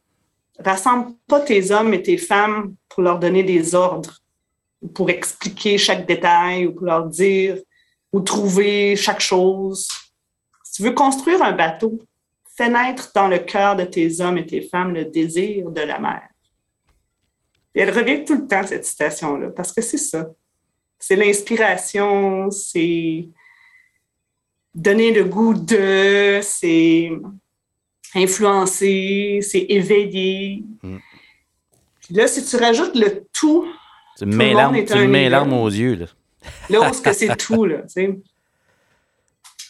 rassemble 0.59 1.13
pas 1.27 1.39
tes 1.39 1.71
hommes 1.71 1.93
et 1.93 2.01
tes 2.01 2.17
femmes 2.17 2.75
pour 2.89 3.03
leur 3.03 3.19
donner 3.19 3.43
des 3.43 3.75
ordres, 3.75 4.19
ou 4.81 4.87
pour 4.87 5.09
expliquer 5.09 5.77
chaque 5.77 6.05
détail, 6.05 6.67
ou 6.67 6.73
pour 6.73 6.85
leur 6.85 7.05
dire 7.05 7.57
ou 8.13 8.21
trouver 8.21 8.95
chaque 8.95 9.19
chose 9.19 9.87
tu 10.77 10.83
veux 10.83 10.91
construire 10.91 11.41
un 11.41 11.53
bateau, 11.53 11.97
fais 12.55 12.69
naître 12.69 13.09
dans 13.15 13.27
le 13.27 13.39
cœur 13.39 13.75
de 13.75 13.83
tes 13.83 14.21
hommes 14.21 14.37
et 14.37 14.45
tes 14.45 14.61
femmes 14.61 14.93
le 14.93 15.05
désir 15.05 15.71
de 15.71 15.81
la 15.81 15.97
mer. 15.97 16.21
Et 17.73 17.79
elle 17.79 17.89
revient 17.89 18.23
tout 18.23 18.35
le 18.35 18.45
temps, 18.45 18.61
cette 18.63 18.85
citation-là, 18.85 19.49
parce 19.49 19.73
que 19.73 19.81
c'est 19.81 19.97
ça. 19.97 20.29
C'est 20.99 21.15
l'inspiration, 21.15 22.51
c'est 22.51 23.27
donner 24.75 25.11
le 25.11 25.23
goût 25.23 25.55
de, 25.55 26.39
c'est 26.43 27.09
influencer, 28.13 29.39
c'est 29.41 29.65
éveiller. 29.69 30.63
Mm. 30.83 30.97
Puis 32.01 32.13
là, 32.13 32.27
si 32.27 32.45
tu 32.45 32.55
rajoutes 32.55 32.95
le 32.95 33.25
tout, 33.33 33.67
tu 34.15 34.27
mets 34.27 34.53
l'arme 34.53 35.53
aux 35.53 35.69
yeux. 35.69 35.95
Là, 35.95 36.05
là 36.69 36.87
où 36.87 37.01
que 37.01 37.13
c'est 37.13 37.35
tout, 37.47 37.65
là, 37.65 37.77
tu 37.77 37.89
sais? 37.89 38.19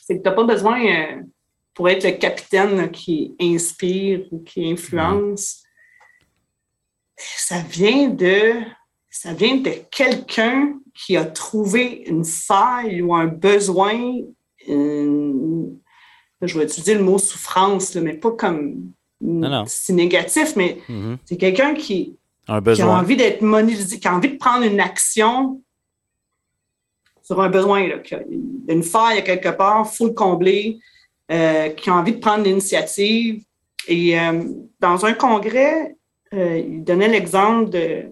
C'est 0.07 0.19
que 0.19 0.23
tu 0.23 0.29
n'as 0.29 0.35
pas 0.35 0.45
besoin, 0.45 0.85
euh, 0.85 1.21
pour 1.73 1.89
être 1.89 2.05
le 2.05 2.11
capitaine 2.11 2.89
qui 2.91 3.35
inspire 3.41 4.21
ou 4.31 4.39
qui 4.39 4.71
influence, 4.71 5.63
ça 7.17 7.59
vient 7.59 8.07
de 8.07 8.53
ça 9.09 9.33
vient 9.33 9.57
de 9.57 9.71
quelqu'un 9.91 10.79
qui 10.93 11.17
a 11.17 11.25
trouvé 11.25 12.03
une 12.05 12.23
faille 12.23 13.01
ou 13.01 13.15
un 13.15 13.25
besoin, 13.25 13.99
je 14.67 16.57
vais 16.57 16.63
utiliser 16.63 16.93
le 16.93 17.03
mot 17.03 17.17
souffrance, 17.17 17.95
mais 17.95 18.13
pas 18.13 18.31
comme 18.31 18.93
si 19.65 19.93
négatif, 19.93 20.55
mais 20.55 20.77
mm-hmm. 20.87 21.17
c'est 21.25 21.37
quelqu'un 21.37 21.73
qui, 21.73 22.15
qui, 22.45 22.81
a 22.81 22.87
envie 22.87 23.17
d'être 23.17 23.41
monétisé, 23.41 23.99
qui 23.99 24.07
a 24.07 24.15
envie 24.15 24.29
de 24.29 24.37
prendre 24.37 24.63
une 24.63 24.79
action 24.79 25.61
sur 27.27 27.41
un 27.41 27.49
besoin. 27.49 27.85
Là, 27.87 27.97
une 28.69 28.83
faille 28.83 29.21
quelque 29.23 29.49
part, 29.49 29.85
il 29.91 29.95
faut 29.97 30.07
le 30.07 30.13
combler, 30.13 30.79
euh, 31.29 31.69
qui 31.69 31.89
a 31.89 31.95
envie 31.95 32.13
de 32.13 32.19
prendre 32.19 32.45
l'initiative. 32.45 33.43
Et 33.87 34.17
euh, 34.17 34.43
dans 34.79 35.05
un 35.05 35.13
congrès, 35.13 35.97
euh, 36.33 36.57
il 36.57 36.83
donnait 36.85 37.09
l'exemple 37.09 37.69
de. 37.69 38.05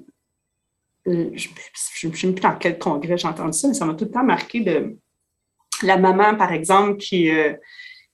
je 1.05 1.11
ne 1.11 1.37
sais 1.37 2.09
plus 2.09 2.41
dans 2.41 2.55
quel 2.55 2.77
congrès 2.77 3.17
j'ai 3.17 3.27
entendu 3.27 3.57
ça, 3.57 3.69
mais 3.69 3.73
ça 3.73 3.85
m'a 3.85 3.93
tout 3.93 4.05
le 4.05 4.11
temps 4.11 4.23
marqué 4.23 4.59
de 4.59 4.97
la 5.81 5.97
maman, 5.97 6.35
par 6.35 6.51
exemple, 6.51 6.97
qui, 6.97 7.29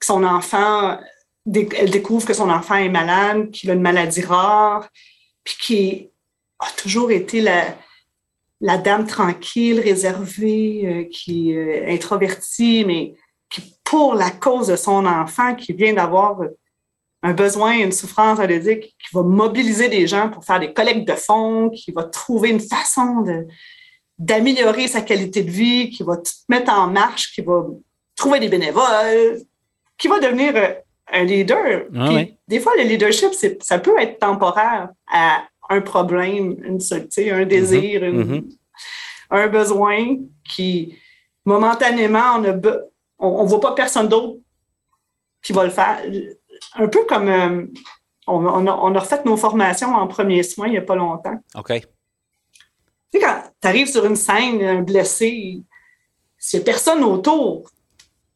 son 0.00 0.24
enfant, 0.24 0.98
elle 1.52 1.90
découvre 1.90 2.26
que 2.26 2.34
son 2.34 2.50
enfant 2.50 2.74
est 2.74 2.88
malade, 2.88 3.50
qu'il 3.50 3.70
a 3.70 3.74
une 3.74 3.80
maladie 3.80 4.22
rare, 4.22 4.88
puis 5.44 5.56
qui 5.60 6.10
a 6.58 6.66
toujours 6.76 7.12
été 7.12 7.40
la, 7.40 7.76
la 8.62 8.78
dame 8.78 9.06
tranquille, 9.06 9.80
réservée, 9.80 10.82
euh, 10.84 11.04
qui 11.10 11.50
est 11.50 11.92
introvertie, 11.92 12.84
mais 12.86 13.14
qui, 13.50 13.74
pour 13.84 14.14
la 14.14 14.30
cause 14.30 14.68
de 14.68 14.76
son 14.76 15.04
enfant, 15.04 15.54
qui 15.56 15.72
vient 15.72 15.92
d'avoir 15.92 16.40
un 17.24 17.32
besoin, 17.32 17.72
une 17.72 17.92
souffrance, 17.92 18.38
à 18.38 18.46
dire, 18.46 18.80
qui 18.80 19.08
va 19.12 19.22
mobiliser 19.22 19.88
des 19.88 20.06
gens 20.06 20.30
pour 20.30 20.44
faire 20.44 20.60
des 20.60 20.72
collectes 20.72 21.06
de 21.06 21.14
fonds, 21.14 21.70
qui 21.70 21.90
va 21.90 22.04
trouver 22.04 22.50
une 22.50 22.60
façon 22.60 23.24
d'améliorer 24.16 24.86
sa 24.86 25.02
qualité 25.02 25.42
de 25.42 25.50
vie, 25.50 25.90
qui 25.90 26.04
va 26.04 26.16
tout 26.16 26.32
mettre 26.48 26.72
en 26.72 26.86
marche, 26.86 27.32
qui 27.34 27.40
va 27.40 27.64
trouver 28.14 28.38
des 28.38 28.48
bénévoles, 28.48 29.42
qui 29.98 30.06
va 30.06 30.20
devenir 30.20 30.54
euh, 30.54 30.74
un 31.12 31.24
leader. 31.24 31.82
Ah 31.96 32.10
des 32.46 32.60
fois, 32.60 32.72
le 32.76 32.84
leadership, 32.84 33.32
ça 33.60 33.78
peut 33.78 33.98
être 33.98 34.18
temporaire 34.18 34.88
à 35.12 35.42
un 35.72 35.80
problème, 35.80 36.56
une, 36.64 36.78
un 36.78 37.44
désir, 37.44 38.02
mm-hmm. 38.02 38.44
un 39.30 39.46
besoin 39.48 40.16
qui, 40.48 40.96
momentanément, 41.44 42.36
on 43.18 43.42
ne 43.44 43.48
voit 43.48 43.60
pas 43.60 43.74
personne 43.74 44.08
d'autre 44.08 44.38
qui 45.42 45.52
va 45.52 45.64
le 45.64 45.70
faire. 45.70 46.00
Un 46.74 46.88
peu 46.88 47.04
comme 47.04 47.28
euh, 47.28 47.66
on, 48.26 48.66
a, 48.66 49.00
refait 49.00 49.22
nos 49.24 49.36
formations 49.36 49.94
en 49.94 50.06
premiers 50.06 50.42
soins 50.42 50.68
il 50.68 50.72
n'y 50.72 50.78
a 50.78 50.82
pas 50.82 50.94
longtemps. 50.94 51.38
OK. 51.56 51.72
Tu 53.12 53.18
sais, 53.18 53.20
quand 53.20 53.42
tu 53.60 53.68
arrives 53.68 53.88
sur 53.88 54.04
une 54.04 54.16
scène, 54.16 54.62
un 54.62 54.82
blessé, 54.82 55.62
s'il 56.38 56.58
n'y 56.58 56.62
a 56.62 56.64
personne 56.64 57.02
autour, 57.04 57.68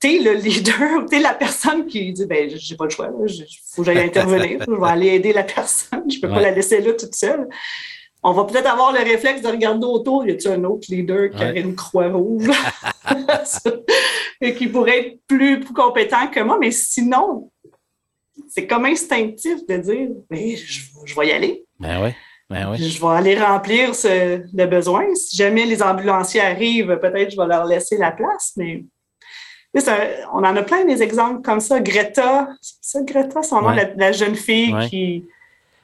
tu 0.00 0.14
es 0.14 0.18
le 0.18 0.34
leader, 0.34 1.06
tu 1.08 1.16
es 1.16 1.20
la 1.20 1.34
personne 1.34 1.86
qui 1.86 2.12
dit 2.12 2.26
ben 2.26 2.50
j'ai 2.54 2.76
pas 2.76 2.84
le 2.84 2.90
choix, 2.90 3.10
il 3.26 3.46
faut 3.74 3.82
que 3.82 3.86
j'aille 3.86 4.04
intervenir, 4.04 4.64
je 4.66 4.72
vais 4.74 4.88
aller 4.88 5.08
aider 5.08 5.32
la 5.32 5.44
personne, 5.44 6.04
je 6.10 6.20
peux 6.20 6.28
pas 6.28 6.40
la 6.40 6.50
laisser 6.50 6.80
là 6.80 6.92
toute 6.92 7.14
seule. 7.14 7.48
On 8.22 8.32
va 8.32 8.44
peut-être 8.44 8.66
avoir 8.66 8.92
le 8.92 8.98
réflexe 8.98 9.42
de 9.42 9.48
regarder 9.48 9.86
autour, 9.86 10.26
y 10.26 10.32
a-t-il 10.32 10.50
un 10.50 10.64
autre 10.64 10.86
leader 10.88 11.30
qui 11.30 11.42
a 11.42 11.52
une 11.52 11.76
croix 11.76 12.08
rouge? 12.08 12.50
et 14.40 14.54
qui 14.54 14.66
pourrait 14.66 14.98
être 14.98 15.20
plus, 15.26 15.64
compétent 15.64 16.26
que 16.28 16.40
moi, 16.40 16.58
mais 16.60 16.70
sinon, 16.72 17.50
c'est 18.48 18.66
comme 18.66 18.84
instinctif 18.84 19.64
de 19.66 19.76
dire, 19.76 20.08
mais 20.28 20.56
je, 20.56 21.14
vais 21.14 21.28
y 21.28 21.32
aller. 21.32 21.64
Ben 21.78 22.02
oui. 22.02 22.10
Ben 22.50 22.70
oui. 22.70 22.78
Je 22.78 23.00
vais 23.00 23.14
aller 23.14 23.38
remplir 23.38 23.94
ce, 23.94 24.42
le 24.52 24.66
besoin. 24.66 25.06
Si 25.14 25.36
jamais 25.36 25.64
les 25.64 25.82
ambulanciers 25.82 26.40
arrivent, 26.40 26.98
peut-être 27.00 27.30
je 27.30 27.36
vais 27.36 27.46
leur 27.46 27.64
laisser 27.64 27.96
la 27.96 28.12
place, 28.12 28.52
mais 28.56 28.84
on 30.32 30.38
en 30.38 30.56
a 30.56 30.62
plein 30.62 30.84
des 30.84 31.02
exemples 31.02 31.42
comme 31.42 31.60
ça. 31.60 31.80
Greta, 31.80 32.48
c'est 32.60 33.04
Greta, 33.04 33.42
son 33.42 33.62
nom, 33.62 33.70
la, 33.70 34.12
jeune 34.12 34.36
fille 34.36 34.74
qui, 34.88 35.26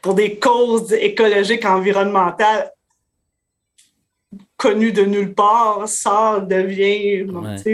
pour 0.00 0.14
des 0.14 0.38
causes 0.38 0.92
écologiques, 0.92 1.64
environnementales, 1.64 2.70
connue 4.56 4.92
de 4.92 5.02
nulle 5.02 5.34
part, 5.34 5.88
sort, 5.88 6.42
devient 6.42 7.24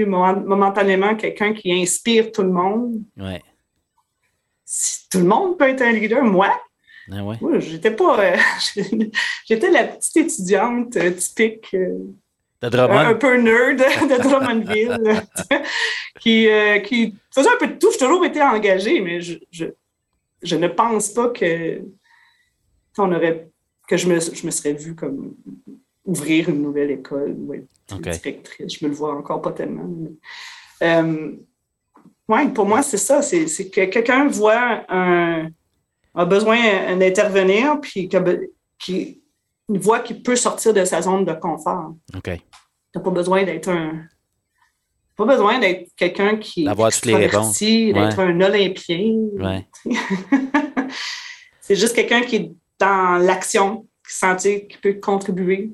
momentanément 0.06 1.14
quelqu'un 1.14 1.52
qui 1.52 1.72
inspire 1.72 2.32
tout 2.32 2.42
le 2.42 2.52
monde. 2.52 3.02
Si 4.64 5.08
tout 5.08 5.18
le 5.18 5.24
monde 5.24 5.56
peut 5.56 5.68
être 5.68 5.82
un 5.82 5.92
leader, 5.92 6.22
moi, 6.24 6.50
ben 7.08 7.34
j'étais 7.58 7.90
pas. 7.90 8.20
Euh, 8.20 8.36
j'étais 9.46 9.70
la 9.70 9.84
petite 9.84 10.16
étudiante 10.16 10.96
euh, 10.96 11.10
typique. 11.12 11.72
Euh, 11.74 11.98
un, 12.62 13.14
peu 13.14 13.36
nerd 13.36 13.78
de 13.78 14.22
Drummondville, 14.22 15.22
qui, 16.20 16.48
euh, 16.48 16.80
qui 16.80 17.14
faisait 17.32 17.48
un 17.48 17.58
peu 17.58 17.68
de 17.68 17.78
tout. 17.78 17.90
J'ai 17.92 17.98
toujours 17.98 18.24
été 18.24 18.42
engagée, 18.42 19.00
mais 19.00 19.20
je, 19.20 19.38
je, 20.42 20.56
ne 20.56 20.68
pense 20.68 21.10
pas 21.10 21.28
que 21.28 21.80
on 22.98 23.12
aurait 23.12 23.48
que 23.86 23.96
je 23.96 24.08
me, 24.08 24.18
je 24.18 24.44
me 24.44 24.50
serais 24.50 24.72
vue 24.72 24.96
comme 24.96 25.36
ouvrir 26.04 26.48
une 26.48 26.62
nouvelle 26.62 26.90
école 26.90 27.36
ou 27.38 27.54
directrice. 27.86 28.78
Je 28.78 28.84
me 28.84 28.90
le 28.90 28.96
vois 28.96 29.14
encore 29.14 29.40
pas 29.40 29.52
tellement. 29.52 29.88
Euh, 30.82 31.32
oui, 32.28 32.48
pour 32.48 32.66
moi, 32.66 32.82
c'est 32.82 32.98
ça. 32.98 33.22
C'est 33.22 33.46
que 33.70 33.84
quelqu'un 33.84 34.26
voit 34.26 34.84
un, 34.88 35.48
a 36.14 36.24
besoin 36.24 36.96
d'intervenir, 36.96 37.80
puis 37.80 38.08
qui, 38.78 39.22
voit 39.68 40.00
qu'il 40.00 40.22
peut 40.22 40.36
sortir 40.36 40.72
de 40.72 40.84
sa 40.84 41.02
zone 41.02 41.24
de 41.24 41.32
confort. 41.32 41.94
OK. 42.16 42.24
Tu 42.24 42.40
n'as 42.94 43.02
pas 43.02 43.10
besoin 43.10 43.44
d'être 43.44 43.68
un. 43.68 44.04
Pas 45.16 45.26
besoin 45.26 45.58
d'être 45.58 45.90
quelqu'un 45.96 46.36
qui 46.36 46.64
D'avoir 46.64 46.92
toutes 46.92 47.06
les 47.06 47.16
réponses. 47.16 47.58
d'être 47.58 48.20
un 48.20 48.40
Olympien. 48.40 49.14
Ouais. 49.38 49.68
c'est 51.60 51.74
juste 51.74 51.94
quelqu'un 51.94 52.22
qui 52.22 52.36
est 52.36 52.52
dans 52.78 53.18
l'action, 53.18 53.86
qui 54.06 54.14
sentit 54.14 54.68
qu'il 54.68 54.80
peut 54.80 54.94
contribuer 54.94 55.72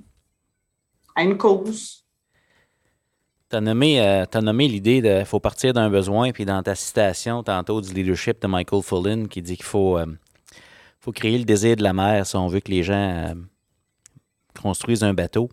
à 1.15 1.23
une 1.23 1.37
cause. 1.37 2.05
Tu 3.51 3.57
as 3.57 3.61
nommé, 3.61 4.01
euh, 4.01 4.25
nommé 4.41 4.67
l'idée 4.67 5.03
de 5.03 5.23
faut 5.25 5.41
partir 5.41 5.75
d'un 5.75 5.91
besoin, 5.91 6.33
puis 6.33 6.45
dans 6.45 6.63
ta 6.63 6.75
citation 6.75 7.43
tantôt 7.43 7.81
du 7.81 7.93
leadership 7.93 8.41
de 8.41 8.47
Michael 8.47 8.83
Fullen 8.83 9.29
qui 9.29 9.43
dit 9.43 9.57
qu'il 9.57 9.67
faut, 9.67 9.99
euh, 9.99 10.07
faut 11.01 11.13
créer 11.13 11.39
le 11.39 11.45
désir 11.45 11.77
de 11.77 11.83
la 11.83 11.93
mer 11.93 12.27
si 12.27 12.35
on 12.37 12.49
veut 12.49 12.61
que 12.61 12.71
les 12.71 12.83
gens 12.83 12.95
euh, 12.95 13.35
construisent 14.61 15.05
un 15.05 15.15
bateau. 15.15 15.51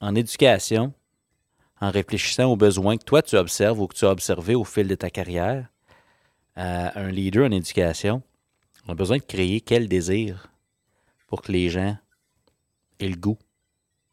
En 0.00 0.14
éducation, 0.14 0.92
en 1.80 1.90
réfléchissant 1.90 2.44
aux 2.44 2.56
besoins 2.56 2.96
que 2.96 3.04
toi 3.04 3.22
tu 3.22 3.36
observes 3.36 3.80
ou 3.80 3.86
que 3.86 3.96
tu 3.96 4.04
as 4.04 4.10
observés 4.10 4.54
au 4.54 4.64
fil 4.64 4.88
de 4.88 4.94
ta 4.94 5.10
carrière, 5.10 5.66
un 6.56 7.10
leader 7.10 7.46
en 7.46 7.50
éducation, 7.50 8.22
on 8.86 8.92
a 8.92 8.94
besoin 8.94 9.18
de 9.18 9.22
créer 9.22 9.60
quel 9.60 9.88
désir 9.88 10.48
pour 11.26 11.42
que 11.42 11.52
les 11.52 11.68
gens 11.68 11.96
aient 13.00 13.08
le 13.08 13.16
goût 13.16 13.38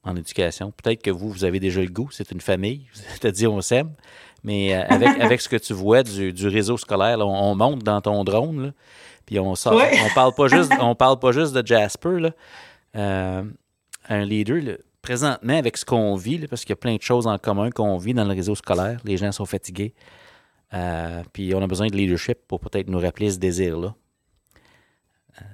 en 0.04 0.16
éducation. 0.16 0.72
Peut-être 0.72 1.01
que 1.01 1.12
vous, 1.12 1.30
vous 1.30 1.45
avez 1.45 1.60
déjà 1.60 1.82
le 1.82 1.88
goût, 1.88 2.10
c'est 2.12 2.32
une 2.32 2.41
famille, 2.41 2.88
dit 3.24 3.47
on 3.47 3.62
s'aime, 3.62 3.93
mais 4.43 4.76
euh, 4.76 4.84
avec, 4.89 5.20
avec 5.20 5.41
ce 5.41 5.47
que 5.47 5.56
tu 5.56 5.74
vois 5.74 6.04
du, 6.04 6.47
réseau 6.47 6.78
scolaire, 6.78 7.20
on, 7.20 7.56
monte 7.56 7.84
dans 7.84 8.01
ton 8.01 8.24
drone, 8.24 8.74
puis 9.26 9.39
on 9.39 9.56
sort, 9.56 9.82
on 9.82 10.14
parle 10.14 10.34
pas 10.34 10.47
juste, 10.47 10.72
on 10.82 10.95
parle 10.95 11.20
pas 11.20 11.32
juste 11.32 11.54
de 11.54 11.66
Jasper, 11.66 12.20
là. 12.20 12.32
Euh, 12.95 13.43
un 14.10 14.26
leader, 14.26 14.78
présentement, 15.01 15.58
avec 15.58 15.78
ce 15.78 15.86
qu'on 15.86 16.16
vit, 16.16 16.47
parce 16.47 16.62
qu'il 16.62 16.72
y 16.72 16.74
a 16.74 16.78
plein 16.78 16.95
de 16.95 17.01
choses 17.01 17.28
en 17.28 17.38
commun 17.38 17.70
qu'on 17.70 17.97
vit 17.97 18.14
dans 18.14 18.26
le 18.26 18.34
réseau 18.34 18.56
scolaire, 18.56 18.99
les 19.06 19.18
gens 19.18 19.32
sont 19.32 19.45
fatigués, 19.45 19.93
euh, 20.74 21.22
puis 21.34 21.54
on 21.54 21.62
a 21.62 21.68
besoin 21.68 21.88
de 21.88 21.95
leadership 21.95 22.39
pour 22.47 22.60
peut-être 22.60 22.88
nous 22.88 22.99
rappeler 22.99 23.32
ce 23.32 23.38
désir-là. 23.38 23.93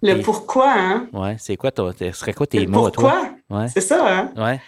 Le 0.02 0.22
pourquoi, 0.22 0.74
hein? 0.74 1.08
Ouais, 1.14 1.36
c'est 1.40 1.56
quoi, 1.56 1.72
ce 1.76 2.12
serait 2.12 2.34
quoi 2.34 2.48
tes 2.48 2.66
mots 2.68 2.90
pourquoi? 2.90 3.32
toi? 3.50 3.68
C'est 3.68 3.82
ça, 3.82 4.20
hein? 4.20 4.32
Ouais. 4.36 4.62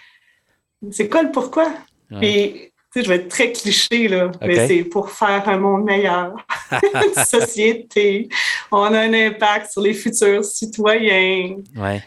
C'est 0.92 1.10
quoi 1.10 1.24
le 1.24 1.32
pourquoi? 1.32 1.72
Puis, 2.20 2.72
tu 2.94 3.00
sais, 3.00 3.04
je 3.04 3.10
vais 3.10 3.16
être 3.16 3.30
très 3.30 3.52
cliché, 3.52 4.08
là, 4.08 4.32
mais 4.42 4.68
c'est 4.68 4.84
pour 4.84 5.10
faire 5.12 5.48
un 5.48 5.58
monde 5.58 5.84
meilleur, 5.84 6.36
une 6.72 7.24
société. 7.24 8.28
On 8.72 8.84
a 8.84 9.00
un 9.00 9.14
impact 9.14 9.72
sur 9.72 9.82
les 9.82 9.94
futurs 9.94 10.44
citoyens. 10.44 11.58
Ouais. 11.76 12.04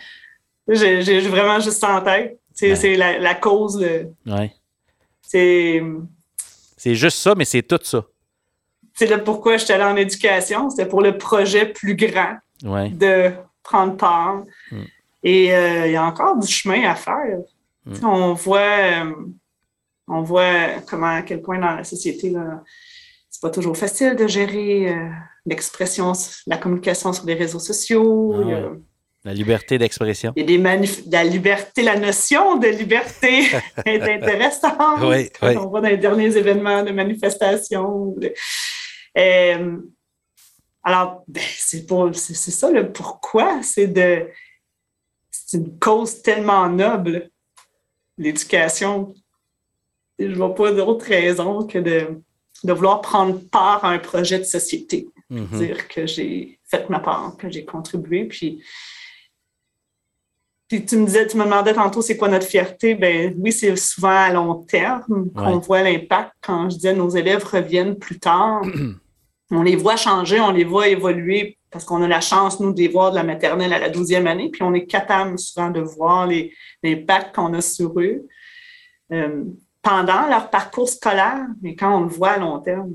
J'ai 0.69 1.21
vraiment 1.21 1.61
juste 1.61 1.81
ça 1.81 1.97
en 1.97 2.01
tête. 2.01 2.39
C'est 2.53 2.97
la, 2.97 3.35
cause. 3.35 3.81
Le... 3.81 4.09
Ouais. 4.27 4.53
C'est. 5.23 5.83
C'est 6.77 6.95
juste 6.95 7.19
ça, 7.19 7.35
mais 7.35 7.45
c'est 7.45 7.63
tout 7.63 7.81
ça. 7.83 8.05
C'est 8.95 9.07
le 9.07 9.25
pourquoi 9.25 9.57
je 9.57 9.65
suis 9.65 9.73
allée 9.73 9.85
en 9.85 9.97
éducation. 9.97 10.71
C'était 10.71 10.87
pour 10.87 11.03
le 11.03 11.19
projet 11.19 11.67
plus 11.67 11.97
grand 11.97 12.37
de 12.63 13.33
prendre 13.63 13.97
part. 13.97 14.45
Mm. 14.71 14.83
Et 15.25 15.55
euh, 15.55 15.87
il 15.87 15.93
y 15.93 15.97
a 15.97 16.05
encore 16.05 16.39
du 16.39 16.47
chemin 16.47 16.85
à 16.89 16.95
faire. 16.95 17.39
Mm. 17.87 18.05
On 18.05 18.35
voit, 18.35 18.61
euh, 18.61 19.13
on 20.07 20.23
voit 20.23 20.81
comment, 20.87 21.17
à 21.17 21.23
quel 21.23 21.43
point 21.43 21.59
dans 21.59 21.75
la 21.77 21.85
société, 21.85 22.33
c'est 23.31 23.41
pas 23.41 23.51
toujours 23.51 23.77
facile 23.77 24.15
de 24.15 24.27
gérer 24.27 24.93
euh, 24.93 25.09
l'expression, 25.47 26.13
la 26.47 26.59
communication 26.59 27.13
sur 27.13 27.25
les 27.27 27.35
réseaux 27.35 27.59
sociaux. 27.59 28.35
Ah 28.47 28.77
la 29.25 29.33
liberté 29.33 29.79
d'expression. 29.79 30.33
Il 30.37 30.41
y 30.41 30.45
a 30.45 30.47
des 30.47 30.89
la 31.11 31.25
liberté, 31.25 31.83
la 31.83 31.99
notion 31.99 32.57
de 32.57 32.69
liberté 32.69 33.47
est 33.87 34.03
intéressante. 34.03 35.01
On 35.43 35.67
voit 35.67 35.81
dans 35.81 35.89
les 35.89 35.97
derniers 35.97 36.37
événements 36.37 36.83
de 36.83 36.91
manifestation. 36.91 38.15
Alors, 40.85 41.25
ben, 41.27 41.43
c'est 41.57 41.87
c'est 42.13 42.51
ça 42.51 42.71
le 42.71 42.93
pourquoi, 42.93 43.63
c'est 43.63 43.87
de, 43.87 44.29
c'est 45.31 45.57
une 45.57 45.79
cause 45.79 46.21
tellement 46.21 46.69
noble, 46.69 47.31
l'éducation. 48.19 49.15
Je 50.19 50.27
ne 50.27 50.35
vois 50.35 50.55
pas 50.55 50.73
d'autre 50.73 51.07
raison 51.07 51.67
que 51.67 51.79
de, 51.79 52.21
de, 52.65 52.73
vouloir 52.75 53.01
prendre 53.01 53.41
part 53.49 53.87
à 53.87 53.91
un 53.93 53.99
projet 53.99 54.39
de 54.39 54.45
société. 54.45 55.09
Mm-hmm. 55.31 55.59
Dire 55.59 55.89
que 55.89 56.07
j'ai 56.07 56.61
fait 56.65 56.89
ma 56.91 57.01
part, 57.01 57.35
que 57.39 57.51
j'ai 57.51 57.65
contribué, 57.65 58.27
puis 58.27 58.63
puis 60.69 60.85
tu 60.85 60.97
me 60.97 61.07
disais, 61.07 61.27
tu 61.27 61.37
me 61.37 61.45
demandais 61.45 61.75
tantôt 61.75 62.01
c'est 62.01 62.17
quoi 62.17 62.29
notre 62.29 62.47
fierté? 62.47 62.95
Ben 62.95 63.35
oui, 63.39 63.53
c'est 63.53 63.77
souvent 63.77 64.09
à 64.09 64.33
long 64.33 64.63
terme 64.63 65.31
qu'on 65.35 65.59
voit 65.59 65.83
l'impact. 65.83 66.33
Quand 66.41 66.71
je 66.71 66.77
disais 66.77 66.95
nos 66.95 67.11
élèves 67.11 67.45
reviennent 67.45 67.97
plus 67.97 68.19
tard, 68.19 68.63
on 69.51 69.63
les 69.63 69.77
voit 69.77 69.97
changer, 69.97 70.41
on 70.41 70.53
les 70.53 70.65
voit 70.65 70.89
évoluer 70.89 71.59
parce 71.71 71.85
qu'on 71.85 72.03
a 72.03 72.09
la 72.09 72.21
chance, 72.21 72.61
nous, 72.61 72.73
de 72.73 72.79
les 72.79 72.89
voir 72.89 73.11
de 73.11 73.17
la 73.17 73.25
maternelle 73.25 73.73
à 73.73 73.81
la 73.81 73.91
douzième 73.91 74.29
année, 74.29 74.49
puis 74.49 74.63
on 74.63 74.73
est 74.75 74.87
capable 74.87 75.37
souvent 75.41 75.71
de 75.71 75.81
voir 75.81 76.29
l'impact 76.85 77.35
qu'on 77.35 77.53
a 77.53 77.61
sur 77.61 77.99
eux 77.99 78.29
euh, 79.13 79.45
pendant 79.83 80.29
leur 80.29 80.51
parcours 80.51 80.89
scolaire, 80.89 81.47
mais 81.63 81.75
quand 81.75 81.99
on 81.99 82.03
le 82.03 82.09
voit 82.09 82.31
à 82.31 82.39
long 82.39 82.61
terme. 82.61 82.93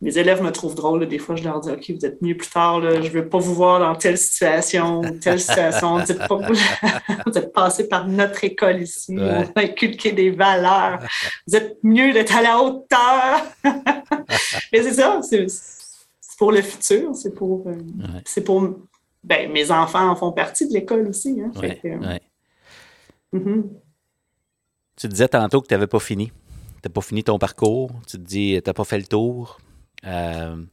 Mes 0.00 0.16
élèves 0.16 0.42
me 0.42 0.52
trouvent 0.52 0.76
drôle. 0.76 1.08
des 1.08 1.18
fois, 1.18 1.34
je 1.34 1.42
leur 1.42 1.60
dis 1.60 1.70
OK, 1.70 1.90
vous 1.90 2.06
êtes 2.06 2.22
mieux 2.22 2.36
plus 2.36 2.48
tard. 2.48 2.80
je 2.80 2.98
ne 2.98 3.08
veux 3.08 3.28
pas 3.28 3.38
vous 3.38 3.54
voir 3.54 3.80
dans 3.80 3.96
telle 3.96 4.16
situation, 4.16 5.02
telle 5.20 5.40
situation. 5.40 5.96
Vous 7.26 7.38
êtes, 7.38 7.52
passé 7.52 7.88
par 7.88 8.06
notre 8.06 8.44
école 8.44 8.82
ici. 8.82 9.16
On 9.18 9.42
a 9.42 9.60
inculqué 9.60 10.12
des 10.12 10.30
valeurs. 10.30 11.00
Vous 11.46 11.56
êtes 11.56 11.78
mieux 11.82 12.12
d'être 12.12 12.36
à 12.36 12.42
la 12.42 12.58
hauteur. 12.58 13.44
Mais 14.72 14.82
c'est 14.82 14.94
ça, 14.94 15.20
c'est 15.22 15.46
pour 16.38 16.52
le 16.52 16.62
futur. 16.62 17.14
C'est 17.14 17.34
pour, 17.34 17.68
euh, 17.68 17.74
c'est 18.24 18.42
pour. 18.42 18.78
Ben, 19.24 19.50
mes 19.50 19.70
enfants 19.72 20.10
en 20.10 20.16
font 20.16 20.30
partie 20.30 20.68
de 20.68 20.72
l'école 20.72 21.08
aussi. 21.08 21.40
Hein, 21.40 21.50
mm-hmm. 23.34 23.62
Tu 24.96 25.08
disais 25.08 25.28
tantôt 25.28 25.60
que 25.60 25.66
tu 25.66 25.74
n'avais 25.74 25.88
pas 25.88 25.98
fini. 25.98 26.28
Tu 26.82 26.88
n'as 26.88 26.92
pas 26.92 27.00
fini 27.00 27.24
ton 27.24 27.38
parcours. 27.38 27.90
Tu 28.06 28.16
te 28.16 28.22
dis, 28.22 28.60
tu 28.62 28.68
n'as 28.68 28.74
pas 28.74 28.84
fait 28.84 28.98
le 28.98 29.06
tour. 29.06 29.58
Euh, 30.04 30.64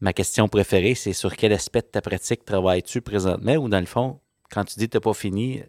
ma 0.00 0.12
question 0.12 0.48
préférée, 0.48 0.94
c'est 0.94 1.12
sur 1.12 1.36
quel 1.36 1.52
aspect 1.52 1.82
de 1.82 1.86
ta 1.86 2.00
pratique 2.00 2.44
travailles-tu 2.44 3.00
présentement 3.00 3.54
ou 3.54 3.68
dans 3.68 3.80
le 3.80 3.86
fond, 3.86 4.20
quand 4.50 4.64
tu 4.64 4.78
dis 4.78 4.86
que 4.86 4.92
tu 4.92 4.96
n'as 4.96 5.00
pas 5.00 5.14
fini, 5.14 5.62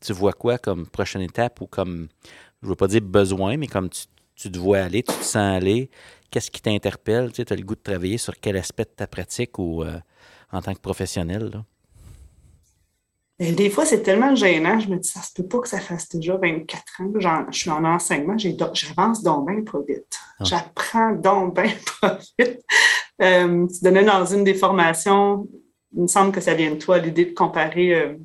tu 0.00 0.12
vois 0.12 0.32
quoi 0.32 0.58
comme 0.58 0.86
prochaine 0.86 1.22
étape 1.22 1.60
ou 1.60 1.66
comme, 1.66 2.08
je 2.60 2.66
ne 2.66 2.70
veux 2.70 2.76
pas 2.76 2.88
dire 2.88 3.02
besoin, 3.02 3.56
mais 3.56 3.66
comme 3.66 3.88
tu, 3.90 4.50
te 4.50 4.58
vois 4.58 4.78
aller, 4.78 5.02
tu 5.02 5.14
te 5.14 5.24
sens 5.24 5.36
aller, 5.36 5.90
qu'est-ce 6.30 6.50
qui 6.50 6.60
t'interpelle? 6.60 7.32
Tu 7.32 7.44
as 7.48 7.56
le 7.56 7.62
goût 7.62 7.74
de 7.76 7.80
travailler 7.80 8.18
sur 8.18 8.38
quel 8.40 8.56
aspect 8.56 8.84
de 8.84 8.90
ta 8.96 9.06
pratique 9.06 9.58
ou 9.58 9.82
euh, 9.82 9.98
en 10.50 10.62
tant 10.62 10.74
que 10.74 10.80
professionnel? 10.80 11.62
Des 13.50 13.70
fois, 13.70 13.84
c'est 13.84 14.02
tellement 14.02 14.34
gênant. 14.34 14.78
Je 14.78 14.88
me 14.88 14.96
dis, 14.96 15.08
ça 15.08 15.20
se 15.20 15.32
peut 15.34 15.46
pas 15.46 15.60
que 15.60 15.68
ça 15.68 15.80
fasse 15.80 16.08
déjà 16.10 16.36
24 16.36 16.82
ans. 17.00 17.12
Genre, 17.18 17.44
je 17.50 17.58
suis 17.58 17.70
en 17.70 17.84
enseignement, 17.84 18.36
j'avance 18.38 19.22
donc 19.22 19.48
bien 19.48 19.62
pas 19.64 19.78
vite. 19.86 20.18
Ah. 20.38 20.44
J'apprends 20.44 21.12
donc 21.12 21.54
bien 21.54 21.72
pas 22.00 22.18
vite. 22.38 22.60
Euh, 23.20 23.66
tu 23.66 23.84
donnais 23.84 24.04
dans 24.04 24.24
une 24.26 24.44
des 24.44 24.54
formations, 24.54 25.46
il 25.94 26.02
me 26.02 26.06
semble 26.06 26.32
que 26.32 26.40
ça 26.40 26.54
vient 26.54 26.70
de 26.70 26.78
toi, 26.78 26.98
l'idée 26.98 27.26
de 27.26 27.34
comparer. 27.34 27.94
Euh, 27.94 28.16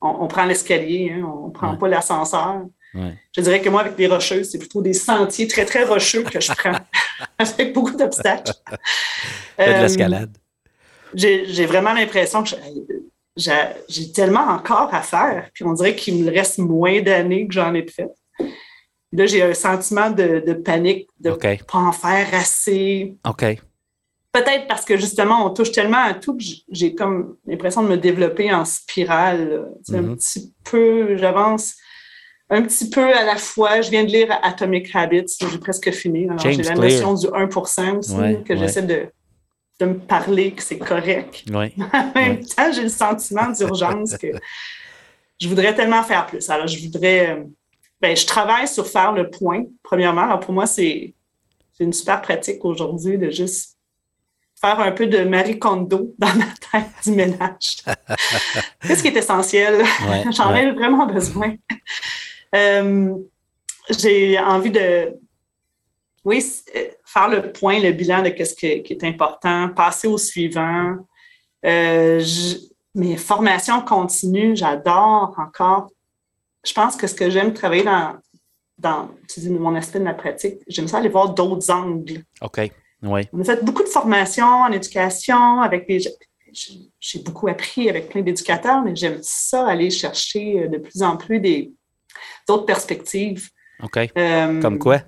on, 0.00 0.26
prend 0.26 0.44
l'escalier, 0.44 1.14
hein, 1.14 1.24
on 1.24 1.46
ne 1.46 1.52
prend 1.52 1.76
pas 1.76 1.88
l'ascenseur. 1.88 2.66
Je 2.94 3.40
dirais 3.40 3.60
que 3.60 3.68
moi, 3.70 3.80
avec 3.80 3.98
les 3.98 4.06
rocheuses, 4.06 4.50
c'est 4.50 4.58
plutôt 4.58 4.82
des 4.82 4.92
sentiers 4.92 5.48
très, 5.48 5.64
très 5.64 5.84
rocheux 5.84 6.22
que 6.22 6.40
je 6.40 6.52
prends, 6.52 6.78
avec 7.38 7.72
beaucoup 7.72 7.96
d'obstacles. 7.96 8.52
de 9.58 9.80
l'escalade. 9.80 10.36
J'ai 11.14 11.66
vraiment 11.66 11.92
l'impression 11.92 12.42
que 12.42 12.50
j'ai 13.36 14.12
tellement 14.12 14.46
encore 14.48 14.94
à 14.94 15.02
faire, 15.02 15.50
puis 15.52 15.64
on 15.64 15.72
dirait 15.72 15.96
qu'il 15.96 16.22
me 16.22 16.30
reste 16.30 16.58
moins 16.58 17.02
d'années 17.02 17.46
que 17.46 17.54
j'en 17.54 17.74
ai 17.74 17.86
fait. 17.86 18.10
Là, 19.12 19.26
j'ai 19.26 19.42
un 19.42 19.54
sentiment 19.54 20.10
de, 20.10 20.52
panique, 20.54 21.08
de 21.20 21.30
ne 21.30 21.36
pas 21.36 21.78
en 21.78 21.92
faire 21.92 22.26
assez. 22.32 23.16
OK. 23.26 23.44
Peut-être 24.32 24.66
parce 24.66 24.84
que 24.84 24.96
justement, 24.96 25.46
on 25.46 25.50
touche 25.50 25.70
tellement 25.70 26.02
à 26.02 26.14
tout 26.14 26.36
que 26.36 26.42
j'ai 26.68 26.94
comme 26.96 27.36
l'impression 27.46 27.84
de 27.84 27.88
me 27.88 27.96
développer 27.96 28.52
en 28.52 28.64
spirale. 28.64 29.68
Un 29.88 30.02
mm-hmm. 30.02 30.16
petit 30.16 30.52
peu, 30.64 31.16
j'avance 31.16 31.76
un 32.50 32.62
petit 32.62 32.90
peu 32.90 33.14
à 33.14 33.24
la 33.24 33.36
fois. 33.36 33.80
Je 33.80 33.90
viens 33.90 34.02
de 34.02 34.10
lire 34.10 34.36
Atomic 34.42 34.94
Habits, 34.94 35.36
j'ai 35.40 35.58
presque 35.58 35.90
fini. 35.92 36.26
j'ai 36.42 36.56
la 36.62 36.74
notion 36.74 37.14
du 37.14 37.26
1% 37.26 37.98
aussi, 37.98 38.42
que 38.44 38.56
j'essaie 38.56 38.82
de 38.82 39.06
de 39.80 39.86
me 39.86 39.98
parler 39.98 40.52
que 40.52 40.62
c'est 40.62 40.78
correct. 40.78 41.44
en 41.52 42.12
même 42.14 42.44
temps, 42.44 42.72
j'ai 42.72 42.82
le 42.82 42.88
sentiment 42.88 43.50
d'urgence 43.50 44.16
que 44.16 44.28
je 45.40 45.48
voudrais 45.48 45.74
tellement 45.74 46.02
faire 46.02 46.26
plus. 46.26 46.48
Alors, 46.50 46.66
je 46.66 46.78
voudrais. 46.84 47.30
Euh, 47.30 47.44
ben, 48.00 48.16
je 48.16 48.26
travaille 48.26 48.68
sur 48.68 48.86
faire 48.86 49.12
le 49.12 49.30
point, 49.30 49.64
premièrement. 49.82 50.22
Alors, 50.22 50.40
pour 50.40 50.52
moi, 50.52 50.66
c'est 50.66 51.14
une 51.80 51.92
super 51.92 52.20
pratique 52.22 52.64
aujourd'hui 52.64 53.18
de 53.18 53.30
juste 53.30 53.76
faire 54.60 54.80
un 54.80 54.92
peu 54.92 55.06
de 55.06 55.24
Marie 55.24 55.58
Kondo 55.58 56.14
dans 56.18 56.34
ma 56.34 56.46
tête 56.70 56.90
du 57.04 57.12
ménage. 57.12 57.82
Qu'est-ce 58.80 59.02
qui 59.02 59.08
est 59.08 59.16
essentiel? 59.16 59.84
J'en 60.32 60.54
ai 60.54 60.70
vraiment 60.72 61.06
besoin. 61.06 61.54
Euh, 62.54 63.14
j'ai 63.90 64.38
envie 64.38 64.70
de. 64.70 65.14
Oui, 66.24 66.44
euh, 66.74 66.88
faire 67.04 67.28
le 67.28 67.52
point, 67.52 67.80
le 67.80 67.92
bilan 67.92 68.22
de 68.22 68.32
ce 68.44 68.54
qui 68.54 68.66
est 68.66 69.04
important, 69.04 69.68
passer 69.70 70.08
au 70.08 70.18
suivant. 70.18 70.96
Euh, 71.64 72.22
mes 72.94 73.16
formations 73.16 73.82
continues, 73.82 74.56
j'adore 74.56 75.34
encore. 75.38 75.90
Je 76.64 76.72
pense 76.72 76.96
que 76.96 77.06
ce 77.06 77.14
que 77.14 77.28
j'aime 77.28 77.52
travailler 77.52 77.82
dans, 77.82 78.16
dans 78.78 79.10
tu 79.28 79.40
dis, 79.40 79.50
mon 79.50 79.74
aspect 79.74 79.98
de 79.98 80.04
ma 80.04 80.14
pratique, 80.14 80.60
j'aime 80.66 80.88
ça 80.88 80.98
aller 80.98 81.08
voir 81.08 81.34
d'autres 81.34 81.70
angles. 81.70 82.22
OK. 82.40 82.70
Oui. 83.02 83.22
On 83.32 83.40
a 83.40 83.44
fait 83.44 83.62
beaucoup 83.62 83.82
de 83.82 83.88
formations 83.88 84.46
en 84.62 84.72
éducation 84.72 85.60
avec 85.60 85.86
des. 85.86 86.00
J'ai 87.00 87.18
beaucoup 87.18 87.48
appris 87.48 87.90
avec 87.90 88.08
plein 88.08 88.22
d'éducateurs, 88.22 88.82
mais 88.82 88.94
j'aime 88.94 89.18
ça 89.22 89.66
aller 89.66 89.90
chercher 89.90 90.62
euh, 90.62 90.68
de 90.68 90.78
plus 90.78 91.02
en 91.02 91.16
plus 91.16 91.40
des 91.40 91.72
d'autres 92.46 92.64
perspectives. 92.64 93.48
OK. 93.82 93.98
Euh, 94.16 94.60
Comme 94.62 94.78
quoi? 94.78 95.00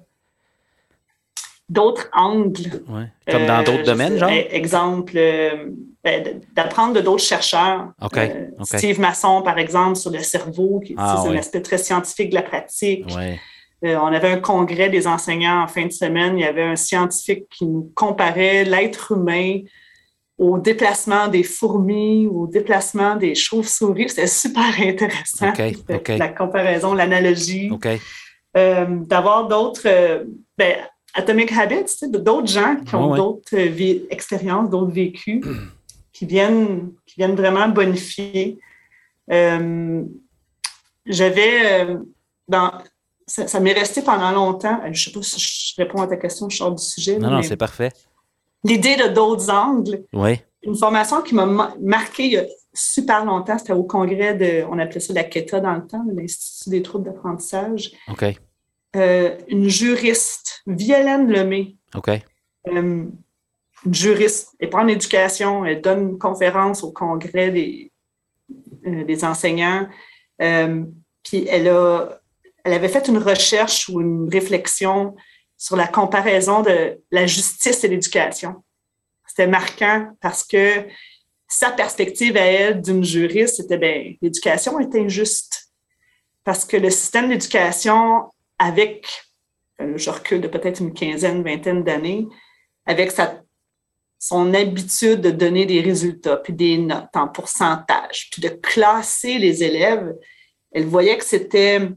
D'autres 1.69 2.09
angles. 2.13 2.83
Comme 3.29 3.47
dans 3.47 3.63
d'autres 3.63 3.81
euh, 3.81 3.85
domaines, 3.85 4.19
genre? 4.19 4.31
Exemple, 4.31 5.15
euh, 5.17 5.71
ben, 6.05 6.41
d'apprendre 6.55 6.95
de 6.95 7.01
d'autres 7.01 7.25
chercheurs. 7.25 7.89
Euh, 8.17 8.47
Steve 8.63 9.01
Masson, 9.01 9.43
par 9.43 9.59
exemple, 9.59 9.97
sur 9.97 10.11
le 10.11 10.21
cerveau, 10.21 10.81
qui 10.85 10.95
ah, 10.97 11.21
c'est 11.23 11.31
un 11.31 11.37
aspect 11.37 11.63
très 11.63 11.79
scientifique 11.79 12.31
de 12.31 12.37
la 12.37 12.43
pratique. 12.43 13.07
on 13.83 14.07
avait 14.07 14.31
un 14.31 14.41
congrès 14.41 14.89
des 14.89 15.07
enseignants 15.07 15.63
en 15.63 15.67
fin 15.67 15.87
de 15.87 15.93
semaine. 15.93 16.39
Il 16.39 16.43
y 16.43 16.47
avait 16.47 16.63
un 16.63 16.77
scientifique 16.77 17.49
qui 17.51 17.67
nous 17.67 17.91
comparait 17.95 18.65
l'être 18.65 19.13
humain 19.13 19.61
au 20.39 20.59
déplacement 20.59 21.29
des 21.29 21.43
fourmis, 21.43 22.27
au 22.27 22.47
déplacement 22.47 23.17
des 23.17 23.35
chauves-souris. 23.35 24.11
C'était 24.11 24.27
super 24.27 24.71
intéressant. 24.79 25.53
La 26.09 26.29
comparaison, 26.29 26.95
l'analogie. 26.95 27.71
D'avoir 28.55 29.49
d'autres... 29.49 29.89
Ben, 30.57 30.77
Atomic 31.17 31.51
Habits, 31.53 32.09
d'autres 32.09 32.47
gens 32.47 32.77
qui 32.85 32.95
ont 32.95 33.15
d'autres 33.17 33.57
euh, 33.57 34.07
expériences, 34.11 34.69
d'autres 34.69 34.93
vécus, 34.93 35.43
qui 36.13 36.27
viennent, 36.27 36.93
qui 37.07 37.17
viennent 37.17 37.35
vraiment 37.35 37.69
bonifier. 37.69 38.59
Euh, 39.33 40.03
j'avais 41.07 41.83
euh, 41.83 41.99
dans 42.47 42.73
ça, 43.27 43.59
m'est 43.61 43.73
resté 43.73 44.03
pendant 44.03 44.31
longtemps. 44.31 44.79
Je 44.85 44.89
ne 44.89 44.95
sais 44.95 45.11
pas 45.11 45.23
si 45.23 45.41
je 45.41 45.83
réponds 45.83 46.03
à 46.03 46.07
ta 46.07 46.17
question, 46.17 46.49
je 46.49 46.59
sors 46.59 46.73
du 46.73 46.83
sujet. 46.83 47.19
Non, 47.19 47.31
non, 47.31 47.43
c'est 47.43 47.57
parfait. 47.57 47.91
L'idée 48.63 48.97
de 48.97 49.09
d'autres 49.09 49.51
angles. 49.51 50.05
Oui. 50.13 50.41
Une 50.63 50.77
formation 50.77 51.23
qui 51.23 51.35
m'a 51.35 51.47
marqué 51.81 52.25
il 52.25 52.33
y 52.33 52.37
a 52.37 52.45
super 52.75 53.25
longtemps, 53.25 53.57
c'était 53.57 53.73
au 53.73 53.85
congrès 53.85 54.35
de, 54.35 54.65
on 54.71 54.79
appelait 54.79 55.01
ça 55.01 55.13
la 55.13 55.25
KETA 55.25 55.61
dans 55.61 55.75
le 55.75 55.87
temps, 55.87 56.05
l'Institut 56.13 56.71
des 56.71 56.83
troubles 56.83 57.05
d'apprentissage. 57.05 57.93
OK. 58.09 58.37
Euh, 58.97 59.37
une 59.49 59.69
juriste, 59.69 60.63
Violaine 60.67 61.31
Lemay. 61.31 61.77
OK. 61.95 62.09
Euh, 62.09 63.05
une 63.85 63.95
juriste. 63.95 64.55
Elle 64.59 64.71
pas 64.71 64.83
en 64.83 64.89
éducation, 64.89 65.65
elle 65.65 65.83
donne 65.83 66.11
une 66.11 66.19
conférence 66.19 66.83
au 66.83 66.93
congrès 66.93 67.51
des, 67.51 67.93
euh, 68.87 69.05
des 69.05 69.25
enseignants. 69.25 69.87
puis 70.39 71.47
elle, 71.49 71.69
a, 71.69 72.21
elle 72.65 72.73
avait 72.73 72.89
fait 72.89 73.07
une 73.09 73.19
recherche 73.19 73.89
ou 73.89 74.01
une 74.01 74.29
réflexion 74.31 75.15
sur 75.59 75.77
la 75.77 75.89
comparaison 75.89 76.63
de 76.63 76.99
la 77.11 77.27
justice 77.27 77.85
et 77.85 77.89
l'éducation. 77.89 78.65
C'était 79.27 79.47
marquant 79.47 80.09
parce 80.21 80.43
que 80.43 80.87
sa 81.49 81.71
perspective 81.71 82.37
à 82.37 82.45
elle 82.45 82.81
d'une 82.81 83.05
juriste, 83.05 83.57
c'était 83.57 83.79
bien, 83.79 84.15
l'éducation 84.23 84.79
est 84.81 84.95
injuste. 84.95 85.71
Parce 86.45 86.65
que 86.65 86.77
le 86.77 86.91
système 86.91 87.29
d'éducation 87.29 88.31
avec, 88.59 89.07
euh, 89.81 89.97
je 89.97 90.11
recule 90.11 90.41
de 90.41 90.49
peut-être 90.49 90.81
une 90.81 90.95
quinzaine, 90.95 91.43
vingtaine 91.43 91.85
d'années, 91.85 92.27
avec 92.87 93.11
sa, 93.11 93.43
son 94.19 94.55
habitude 94.55 95.21
de 95.21 95.31
donner 95.31 95.67
des 95.67 95.81
résultats, 95.81 96.37
puis 96.37 96.53
des 96.53 96.79
notes 96.79 97.15
en 97.15 97.29
pourcentage, 97.29 98.29
puis 98.31 98.43
de 98.43 98.49
classer 98.49 99.39
les 99.39 99.63
élèves, 99.63 100.15
elle 100.73 100.87
voyait 100.87 101.19
que 101.19 101.25
c'était 101.25 101.89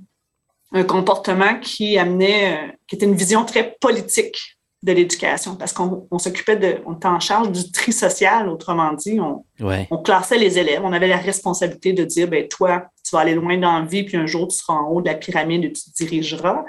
un 0.72 0.84
comportement 0.84 1.60
qui 1.60 1.98
amenait, 1.98 2.54
euh, 2.54 2.72
qui 2.88 2.96
était 2.96 3.06
une 3.06 3.16
vision 3.16 3.46
très 3.46 3.76
politique 3.80 4.60
de 4.82 4.94
l'éducation 4.94 5.56
parce 5.56 5.74
qu'on 5.74 6.08
s'occupait 6.20 6.56
de, 6.56 6.78
on 6.86 6.94
était 6.94 7.08
en 7.08 7.20
charge 7.20 7.52
du 7.52 7.72
tri 7.72 7.92
social, 7.92 8.48
autrement 8.48 8.94
dit, 8.94 9.20
on, 9.20 9.44
on, 9.60 9.98
classait 9.98 10.38
les 10.38 10.58
élèves, 10.58 10.82
on 10.84 10.94
avait 10.94 11.08
la 11.08 11.18
responsabilité 11.18 11.92
de 11.92 12.06
dire, 12.06 12.30
ben 12.30 12.48
toi, 12.48 12.86
tu 13.10 13.16
vas 13.16 13.22
aller 13.22 13.36
loin 13.36 13.58
dans 13.58 13.80
la 13.80 13.86
vie, 13.86 14.04
puis 14.04 14.18
un 14.18 14.26
jour 14.26 14.48
tu 14.48 14.58
seras 14.58 14.74
en 14.74 14.88
haut 14.90 15.02
de 15.02 15.08
la 15.08 15.16
pyramide 15.16 15.66
et 15.66 15.74
tu 15.74 15.84
te 15.84 15.96
dirigeras. 15.96 16.64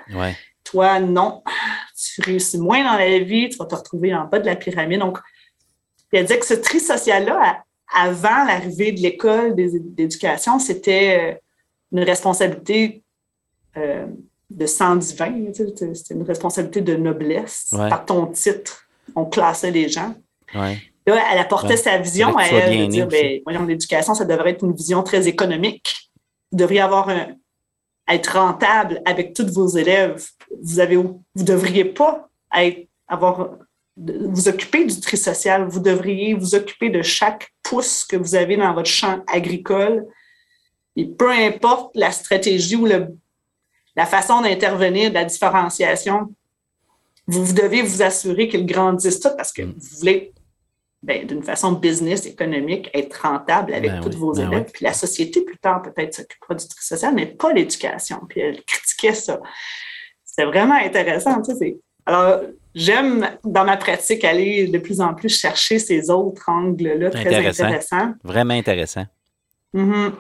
Toi, 0.65 1.01
non, 1.01 1.43
tu 1.97 2.23
réussis 2.23 2.59
moins 2.59 2.85
dans 2.85 2.97
la 2.97 3.19
vie, 3.19 3.49
tu 3.49 3.57
vas 3.59 3.67
te 3.67 3.75
retrouver 3.75 4.15
en 4.15 4.25
bas 4.25 4.39
de 4.39 4.47
la 4.47 4.57
pyramide. 4.57 5.01
Donc, 5.01 5.19
a 6.13 6.23
dit 6.23 6.39
que 6.39 6.47
ce 6.47 6.55
tri 6.55 6.81
social-là, 6.81 7.63
avant 7.95 8.45
l'arrivée 8.45 8.93
de 8.93 9.01
l'école 9.01 9.55
d'éducation, 9.55 10.59
c'était 10.59 11.19
euh, 11.19 11.35
une 11.93 12.05
responsabilité 12.05 13.03
euh, 13.77 14.07
de 14.49 14.67
sang 14.67 14.97
divin. 14.97 15.33
C'était 15.53 16.15
une 16.15 16.23
responsabilité 16.23 16.81
de 16.81 16.97
noblesse. 16.97 17.69
Par 17.71 18.05
ton 18.05 18.27
titre, 18.27 18.87
on 19.15 19.25
classait 19.25 19.71
les 19.71 19.89
gens. 19.89 20.15
Là, 21.07 21.25
elle 21.33 21.39
apportait 21.39 21.77
sa 21.77 21.99
vision 21.99 22.37
à 22.37 22.45
elle 22.45 22.87
de 22.87 22.91
dire, 22.91 23.09
ben, 23.09 23.41
voyons, 23.45 23.65
l'éducation, 23.65 24.15
ça 24.15 24.25
devrait 24.25 24.51
être 24.51 24.65
une 24.65 24.75
vision 24.75 25.03
très 25.03 25.27
économique. 25.27 26.10
Vous 26.51 26.59
devriez 26.59 26.81
avoir 26.81 27.09
un, 27.09 27.29
être 28.09 28.39
rentable 28.39 29.03
avec 29.05 29.35
tous 29.35 29.53
vos 29.53 29.69
élèves. 29.69 30.25
Vous 30.63 30.81
avez, 30.81 30.97
vous 30.97 31.23
devriez 31.35 31.85
pas 31.85 32.29
être, 32.57 32.89
avoir, 33.07 33.51
vous 33.97 34.49
occuper 34.49 34.85
du 34.85 35.01
tri 35.01 35.17
social. 35.17 35.69
Vous 35.69 35.81
devriez 35.81 36.35
vous 36.35 36.55
occuper 36.55 36.91
de 36.91 37.03
chaque 37.03 37.53
pouce 37.63 38.05
que 38.05 38.17
vous 38.17 38.35
avez 38.35 38.57
dans 38.57 38.75
votre 38.75 38.91
champ 38.91 39.23
agricole. 39.27 40.07
Et 40.97 41.07
peu 41.07 41.31
importe 41.31 41.93
la 41.95 42.11
stratégie 42.11 42.77
ou 42.77 42.87
le 42.87 43.09
la 43.97 44.07
façon 44.07 44.41
d'intervenir, 44.41 45.11
de 45.11 45.15
la 45.15 45.25
différenciation, 45.25 46.33
vous, 47.27 47.53
devez 47.53 47.83
vous 47.83 48.03
assurer 48.03 48.49
qu'il 48.49 48.67
grandisse 48.67 49.21
tout 49.21 49.31
parce 49.37 49.53
que 49.53 49.63
mm. 49.63 49.75
vous 49.77 49.99
voulez, 49.99 50.33
d'une 51.03 51.43
façon 51.43 51.73
business, 51.73 52.27
économique, 52.27 52.91
être 52.93 53.15
rentable 53.23 53.73
avec 53.73 53.91
ben 53.91 54.01
tous 54.01 54.17
vos 54.17 54.33
ben 54.35 54.49
élèves. 54.49 54.71
Puis 54.73 54.85
la 54.85 54.93
société, 54.93 55.41
plus 55.41 55.59
tard, 55.59 55.83
peut-être 55.83 56.15
s'occupera 56.15 56.55
du 56.55 56.69
truc 56.69 56.83
social, 56.83 57.15
mais 57.15 57.27
pas 57.27 57.53
l'éducation. 57.53 58.21
Puis 58.29 58.41
elle 58.41 58.63
critiquait 58.65 59.15
ça. 59.15 59.41
C'était 60.25 60.45
vraiment 60.45 60.75
intéressant. 60.75 61.41
Tu 61.43 61.57
sais, 61.57 61.79
alors, 62.07 62.41
j'aime, 62.75 63.29
dans 63.45 63.65
ma 63.65 63.77
pratique, 63.77 64.25
aller 64.25 64.67
de 64.67 64.79
plus 64.79 65.01
en 65.01 65.15
plus 65.15 65.29
chercher 65.29 65.79
ces 65.79 66.11
autres 66.11 66.49
angles-là 66.49 67.11
très 67.11 67.35
intéressants. 67.49 68.15
Vraiment 68.23 68.55
intéressant. 68.55 69.07
Mm-hmm. 69.75 70.13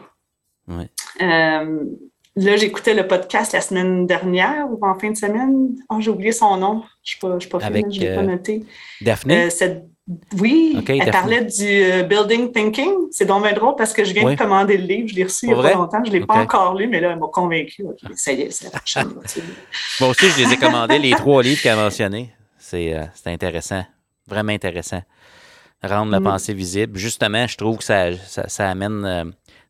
Euh, 1.22 1.84
là, 2.36 2.56
j'écoutais 2.56 2.94
le 2.94 3.06
podcast 3.06 3.52
la 3.52 3.60
semaine 3.60 4.06
dernière 4.06 4.66
ou 4.70 4.78
en 4.86 4.98
fin 4.98 5.10
de 5.10 5.16
semaine. 5.16 5.76
Oh, 5.88 5.96
j'ai 6.00 6.10
oublié 6.10 6.32
son 6.32 6.56
nom. 6.56 6.82
Je 7.02 7.26
ne 7.26 7.40
suis 7.40 7.48
pas, 7.48 7.58
pas 7.58 7.68
je 7.68 8.00
l'ai 8.00 8.14
pas 8.14 8.22
noté. 8.22 8.64
Daphné? 9.00 9.48
Oui, 10.38 10.82
elle 10.88 11.11
parlait 11.11 11.44
du 11.44 12.04
building 12.08 12.52
thinking. 12.52 12.92
C'est 13.11 13.26
donc 13.26 13.44
bien 13.44 13.52
drôle 13.52 13.74
parce 13.76 13.92
que 13.92 14.04
je 14.04 14.12
viens 14.12 14.30
de 14.30 14.36
commander 14.36 14.76
le 14.76 14.84
livre. 14.84 15.08
Je 15.08 15.14
l'ai 15.14 15.24
reçu 15.24 15.46
il 15.46 15.52
n'y 15.52 15.58
a 15.58 15.62
pas 15.62 15.74
longtemps. 15.74 16.02
Je 16.04 16.11
ne 16.11 16.18
l'ai 16.18 16.26
pas 16.26 16.34
encore 16.34 16.74
lu, 16.74 16.86
mais 16.88 17.00
là, 17.00 17.11
elle 17.12 17.18
m'a 17.18 17.28
convaincu. 17.28 17.84
Ça 18.14 18.32
y 18.32 18.42
est, 18.42 18.50
c'est 18.50 18.72
la 18.72 18.80
chaîne. 18.84 19.12
Moi 20.00 20.11
aussi, 20.11 20.26
je 20.30 20.44
les 20.44 20.52
ai 20.52 20.56
commandés, 20.56 20.98
les 20.98 21.11
trois 21.16 21.42
livres 21.42 21.62
qu'elle 21.62 21.78
a 21.78 21.84
mentionnés. 21.84 22.30
C'est 22.58 22.96
intéressant. 23.26 23.84
Vraiment 24.26 24.52
intéressant 24.52 25.02
rendre 25.82 26.11
la 26.11 26.20
mm. 26.20 26.24
pensée 26.24 26.54
visible. 26.54 26.98
Justement, 26.98 27.46
je 27.46 27.56
trouve 27.56 27.78
que 27.78 27.84
ça, 27.84 28.12
ça, 28.26 28.70
amène, 28.70 29.04
euh, 29.04 29.24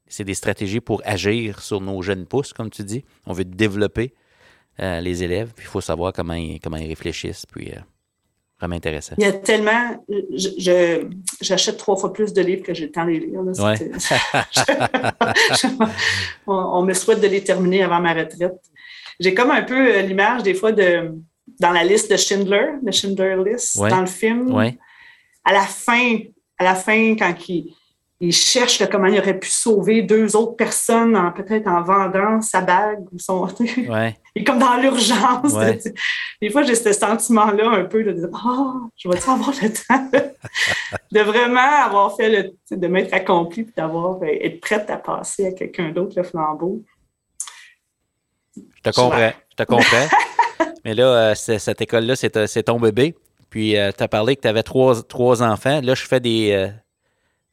c'est 0.07 0.25
des 0.25 0.35
stratégies 0.35 0.81
pour 0.81 1.03
agir 1.05 1.61
sur 1.61 1.81
nos 1.81 2.03
jeunes 2.03 2.27
pousses, 2.27 2.53
comme 2.53 2.71
tu 2.71 2.83
dis. 2.85 3.05
On 3.27 3.33
veut 3.33 3.45
développer 3.45 4.15
euh, 4.81 5.01
les 5.01 5.23
élèves, 5.23 5.53
puis 5.55 5.65
il 5.67 5.69
faut 5.69 5.81
savoir 5.81 6.13
comment 6.13 6.35
ils, 6.35 6.61
comment 6.61 6.77
ils 6.77 6.89
réfléchissent, 6.89 7.47
puis 7.47 7.73
euh, 7.73 7.81
vraiment 8.61 8.77
intéressant. 8.77 9.15
Il 9.19 9.25
y 9.25 9.27
a 9.27 9.33
tellement, 9.33 10.05
j'achète 11.41 11.79
trois 11.79 11.97
fois 11.97 12.13
plus 12.13 12.33
de 12.33 12.43
livres 12.43 12.63
que 12.63 12.75
j'ai 12.75 12.87
le 12.87 12.93
temps 12.93 13.05
de 13.05 13.11
les 13.11 13.21
lire. 13.21 13.41
on, 16.47 16.83
me 16.83 16.93
souhaite 16.93 17.21
de 17.21 17.27
les 17.27 17.43
terminer 17.43 17.83
avant 17.83 18.01
ma 18.01 18.13
retraite. 18.13 18.61
J'ai 19.19 19.35
comme 19.35 19.51
un 19.51 19.63
peu 19.63 20.01
l'image 20.01 20.43
des 20.43 20.55
fois 20.55 20.73
de 20.73 21.13
dans 21.59 21.73
la 21.73 21.85
liste 21.85 22.11
de 22.11 22.17
Schindler, 22.17 22.69
de 22.81 22.91
Schindler 22.91 23.37
List, 23.45 23.77
dans 23.77 24.01
le 24.01 24.07
film. 24.07 24.55
Ouais 24.55 24.79
à 25.45 25.53
la 25.53 25.63
fin, 25.63 26.19
à 26.59 26.65
la 26.65 26.75
fin, 26.75 27.17
quand 27.17 27.35
il, 27.49 27.75
cherche 28.33 28.87
comment 28.91 29.07
il 29.07 29.19
aurait 29.19 29.39
pu 29.39 29.49
sauver 29.49 30.03
deux 30.03 30.37
autres 30.37 30.55
personnes, 30.55 31.33
peut-être 31.35 31.67
en 31.67 31.83
vendant 31.83 32.43
sa 32.43 32.61
bague 32.61 33.07
ou 33.13 33.19
son. 33.19 33.49
Ouais. 33.89 34.17
il 34.35 34.43
est 34.43 34.45
comme 34.45 34.59
dans 34.59 34.77
l'urgence. 34.77 35.55
Des 36.43 36.51
fois, 36.51 36.63
j'ai 36.63 36.75
ce 36.75 36.93
sentiment-là 36.93 37.71
un 37.71 37.85
peu 37.85 38.05
de 38.05 38.13
dire 38.13 38.29
Ah, 38.35 38.75
je 38.97 39.09
vais 39.09 39.17
avoir 39.17 39.51
le 39.51 39.73
temps 39.73 40.11
de 41.13 41.21
vraiment 41.21 41.85
avoir 41.85 42.15
fait 42.17 42.29
le. 42.29 42.77
de 42.77 42.87
m'être 42.87 43.15
accompli 43.15 43.63
et 43.63 43.67
d'avoir 43.77 44.23
euh, 44.23 44.27
être 44.27 44.61
prête 44.61 44.91
à 44.91 44.99
passer 44.99 45.47
à 45.47 45.53
quelqu'un 45.53 45.91
d'autre 45.91 46.13
le 46.17 46.23
flambeau. 46.23 46.83
Je 48.57 48.91
te 48.91 48.95
comprends. 48.95 49.33
Je 49.51 49.57
te 49.57 49.63
comprends. 49.63 50.09
Mais 50.85 50.95
là, 50.95 51.31
euh, 51.31 51.35
cette 51.35 51.81
école-là, 51.81 52.17
c'est 52.17 52.63
ton 52.63 52.79
bébé. 52.79 53.15
Puis, 53.51 53.77
euh, 53.77 53.91
tu 53.97 54.03
as 54.03 54.09
parlé 54.09 54.37
que 54.37 54.43
tu 54.43 54.49
avais 54.49 54.63
trois, 54.63 55.03
trois, 55.03 55.43
enfants. 55.43 55.81
Là, 55.83 55.95
je 55.95 56.05
fais 56.05 56.21
des, 56.21 56.53
euh, 56.53 56.69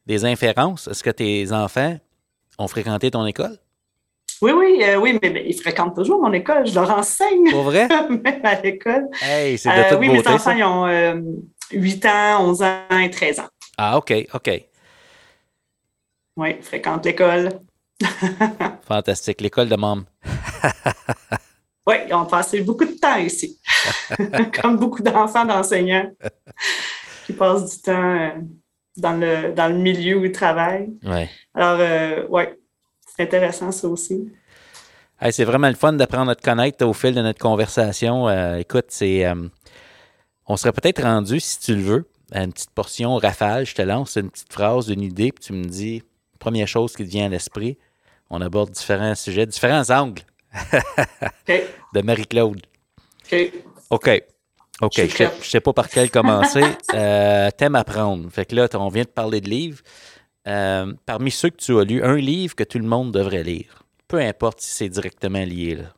des 0.08 0.24
inférences. 0.24 0.88
Est-ce 0.88 1.04
que 1.04 1.10
tes 1.10 1.52
enfants 1.52 1.96
ont 2.58 2.66
fréquenté 2.66 3.10
ton 3.10 3.24
école? 3.26 3.56
Oui, 4.40 4.52
oui, 4.52 4.82
euh, 4.82 4.96
oui, 4.96 5.18
mais, 5.20 5.44
ils 5.46 5.60
fréquentent 5.60 5.94
toujours 5.94 6.20
mon 6.20 6.32
école. 6.32 6.66
Je 6.66 6.74
leur 6.74 6.90
enseigne. 6.90 7.50
Pour 7.50 7.62
vrai? 7.62 7.86
Même 8.08 8.40
à 8.44 8.60
l'école. 8.60 9.08
Hey, 9.20 9.58
c'est 9.58 9.68
de 9.68 9.88
toute 9.90 9.98
Oui, 10.00 10.08
mes 10.08 10.26
enfants, 10.26 10.52
ils 10.52 10.64
ont 10.64 11.22
8 11.72 12.06
ans, 12.06 12.48
11 12.48 12.62
ans 12.62 12.98
et 13.00 13.10
13 13.10 13.40
ans. 13.40 13.48
Ah, 13.76 13.98
OK, 13.98 14.12
OK. 14.32 14.50
Oui, 16.36 16.56
ils 16.58 16.62
fréquentent 16.62 17.04
l'école. 17.04 17.50
Fantastique. 18.88 19.40
L'école 19.40 19.68
de 19.68 19.76
môme. 19.76 20.04
Oui, 21.88 21.94
ils 22.06 22.12
ont 22.12 22.26
passé 22.26 22.60
beaucoup 22.60 22.84
de 22.84 22.98
temps 23.00 23.16
ici, 23.16 23.58
comme 24.60 24.76
beaucoup 24.76 25.02
d'enfants 25.02 25.46
d'enseignants 25.46 26.12
qui 27.24 27.32
passent 27.32 27.76
du 27.76 27.80
temps 27.80 28.14
euh, 28.14 28.28
dans 29.00 29.12
le, 29.12 29.52
dans 29.52 29.68
le 29.68 29.78
milieu 29.78 30.18
où 30.18 30.24
ils 30.24 30.32
travaillent. 30.32 30.90
Ouais. 31.04 31.28
Alors, 31.54 31.78
euh, 31.80 32.24
oui, 32.28 32.42
c'est 33.16 33.22
intéressant 33.22 33.72
ça 33.72 33.88
aussi. 33.88 34.30
c'est 35.30 35.44
vraiment 35.44 35.68
le 35.68 35.74
fun 35.74 35.92
d'apprendre 35.92 36.30
à 36.30 36.34
te 36.34 36.42
connaître 36.42 36.84
au 36.84 36.92
fil 36.92 37.14
de 37.14 37.22
notre 37.22 37.38
conversation. 37.38 38.28
Euh, 38.28 38.56
écoute, 38.56 38.86
c'est, 38.88 39.24
on 40.46 40.56
serait 40.56 40.72
peut-être 40.72 41.02
rendu, 41.02 41.40
si 41.40 41.60
tu 41.60 41.74
le 41.74 41.82
veux, 41.82 42.08
à 42.32 42.42
une 42.44 42.52
petite 42.52 42.70
portion 42.70 43.16
rafale. 43.16 43.66
Je 43.66 43.74
te 43.74 43.82
lance 43.82 44.16
une 44.16 44.30
petite 44.30 44.52
phrase, 44.52 44.88
une 44.88 45.02
idée, 45.02 45.32
puis 45.32 45.44
tu 45.44 45.52
me 45.52 45.64
dis, 45.64 46.02
première 46.38 46.68
chose 46.68 46.94
qui 46.94 47.04
te 47.04 47.10
vient 47.10 47.26
à 47.26 47.28
l'esprit. 47.28 47.78
On 48.30 48.40
aborde 48.40 48.70
différents 48.70 49.14
sujets, 49.14 49.46
différents 49.46 49.88
angles 49.90 50.22
de 51.48 52.00
Marie-Claude. 52.02 52.60
OK. 53.30 53.52
OK. 53.90 54.22
Je 54.80 55.02
ne 55.02 55.42
sais, 55.42 55.60
pas 55.60 55.72
par 55.72 55.88
quel 55.88 56.10
commencer. 56.10 56.62
euh, 56.94 57.50
T'aimes 57.50 57.74
apprendre. 57.74 58.30
Fait 58.30 58.44
que 58.44 58.54
là, 58.54 58.68
on 58.74 58.88
vient 58.88 59.02
de 59.02 59.08
parler 59.08 59.40
de 59.40 59.48
livres. 59.48 59.82
Euh, 60.46 60.92
parmi 61.04 61.30
ceux 61.30 61.50
que 61.50 61.56
tu 61.56 61.78
as 61.78 61.84
lus, 61.84 62.02
un 62.02 62.16
livre 62.16 62.54
que 62.54 62.64
tout 62.64 62.78
le 62.78 62.86
monde 62.86 63.12
devrait 63.12 63.42
lire. 63.42 63.82
Peu 64.06 64.18
importe 64.18 64.60
si 64.60 64.70
c'est 64.70 64.88
directement 64.88 65.44
lié. 65.44 65.74
Là. 65.74 65.94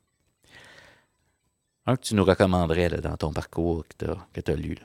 Un 1.87 1.97
que 1.97 2.03
tu 2.03 2.15
nous 2.15 2.25
recommanderais 2.25 2.89
là, 2.89 2.99
dans 2.99 3.17
ton 3.17 3.33
parcours 3.33 3.85
que 3.87 4.41
tu 4.41 4.51
as, 4.51 4.57
lu. 4.57 4.77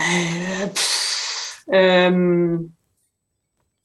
Euh, 0.00 0.66
euh 1.72 2.58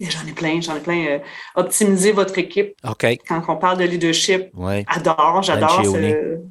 J'en 0.10 0.26
ai 0.28 0.34
plein, 0.34 0.60
j'en 0.62 0.76
ai 0.76 0.80
plein. 0.80 1.06
Euh, 1.08 1.20
optimiser 1.56 2.12
votre 2.12 2.38
équipe. 2.38 2.76
Quand 3.28 3.44
on 3.48 3.58
parle 3.58 3.78
de 3.78 3.84
leadership, 3.84 4.50
adore, 4.88 5.44
j'adore 5.44 5.84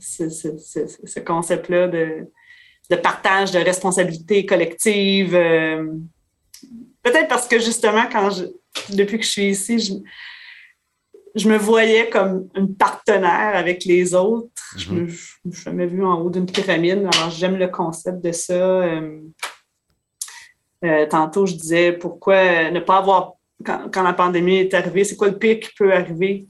ce, 0.01 1.21
concept-là 1.21 1.89
de, 1.89 2.97
partage 2.97 3.51
de 3.51 3.59
responsabilité 3.59 4.47
collective. 4.47 5.35
Euh, 5.35 5.85
peut-être 7.03 7.29
parce 7.29 7.49
que 7.49 7.59
justement, 7.59 8.05
quand 8.11 8.31
je, 8.31 8.45
depuis 8.95 9.19
que 9.19 9.25
je 9.25 9.31
suis 9.31 9.51
ici, 9.51 10.03
je, 11.35 11.49
me 11.49 11.57
voyais 11.57 12.09
comme 12.09 12.49
une 12.55 12.75
partenaire 12.77 13.57
avec 13.57 13.85
les 13.85 14.15
autres. 14.15 14.49
Je 14.77 14.91
mm-hmm. 14.91 14.95
me 14.95 15.09
suis 15.53 15.63
jamais 15.65 15.87
vue 15.87 16.05
en 16.05 16.21
haut 16.21 16.31
d'une 16.31 16.47
pyramide. 16.47 17.09
Alors, 17.15 17.31
j'aime 17.31 17.57
le 17.57 17.69
concept 17.69 18.23
de 18.25 18.31
ça. 18.31 18.55
Euh, 20.85 21.07
tantôt, 21.07 21.47
je 21.47 21.55
disais 21.55 21.93
pourquoi 21.93 22.71
ne 22.71 22.81
pas 22.81 22.99
avoir 22.99 23.35
quand, 23.65 24.03
la 24.03 24.13
pandémie 24.13 24.59
est 24.59 24.75
arrivée, 24.75 25.05
c'est 25.05 25.17
quoi 25.17 25.29
le 25.29 25.39
pire 25.39 25.61
qui 25.61 25.71
peut 25.77 25.93
arriver? 25.93 26.47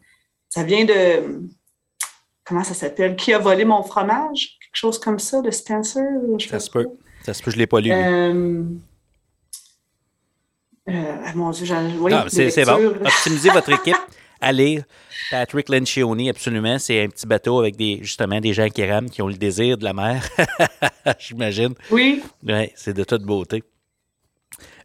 Ça 0.49 0.63
vient 0.63 0.85
de. 0.85 1.43
Comment 2.45 2.65
ça 2.65 2.75
s'appelle? 2.75 3.17
Qui 3.17 3.33
a 3.33 3.39
volé 3.39 3.65
mon 3.65 3.83
fromage? 3.83 4.59
Quelque 4.61 4.75
chose 4.75 4.99
comme 4.99 5.19
ça, 5.19 5.41
de 5.41 5.51
Spencer? 5.51 6.05
ça 6.49 6.61
se 6.61 6.71
peut. 6.71 6.87
Ça 7.25 7.35
se 7.35 7.43
peut, 7.43 7.51
je 7.51 7.57
ne 7.57 7.61
l'ai 7.61 7.67
pas 7.67 7.81
lu. 7.81 7.93
Euh, 7.93 8.65
euh, 10.89 11.17
mon 11.35 11.51
Dieu, 11.51 11.67
oui, 11.99 12.13
c'est 12.29 12.65
bon. 12.65 12.95
Optimisez 13.05 13.51
votre 13.51 13.71
équipe 13.73 13.97
lire. 14.51 14.85
Patrick 15.31 15.69
Lencioni, 15.69 16.31
absolument. 16.31 16.79
C'est 16.79 17.05
un 17.05 17.09
petit 17.09 17.27
bateau 17.27 17.61
avec 17.61 17.77
des, 17.77 17.99
justement 18.03 18.41
des 18.41 18.53
gens 18.53 18.69
qui 18.69 18.85
rament, 18.85 19.11
qui 19.11 19.23
ont 19.23 19.29
le 19.29 19.35
désir 19.35 19.77
de 19.77 19.85
la 19.85 19.93
mer. 19.93 20.29
J'imagine. 21.19 21.75
Oui. 21.91 22.23
Oui, 22.43 22.71
c'est 22.75 22.95
de 22.95 23.05
toute 23.05 23.23
beauté 23.23 23.63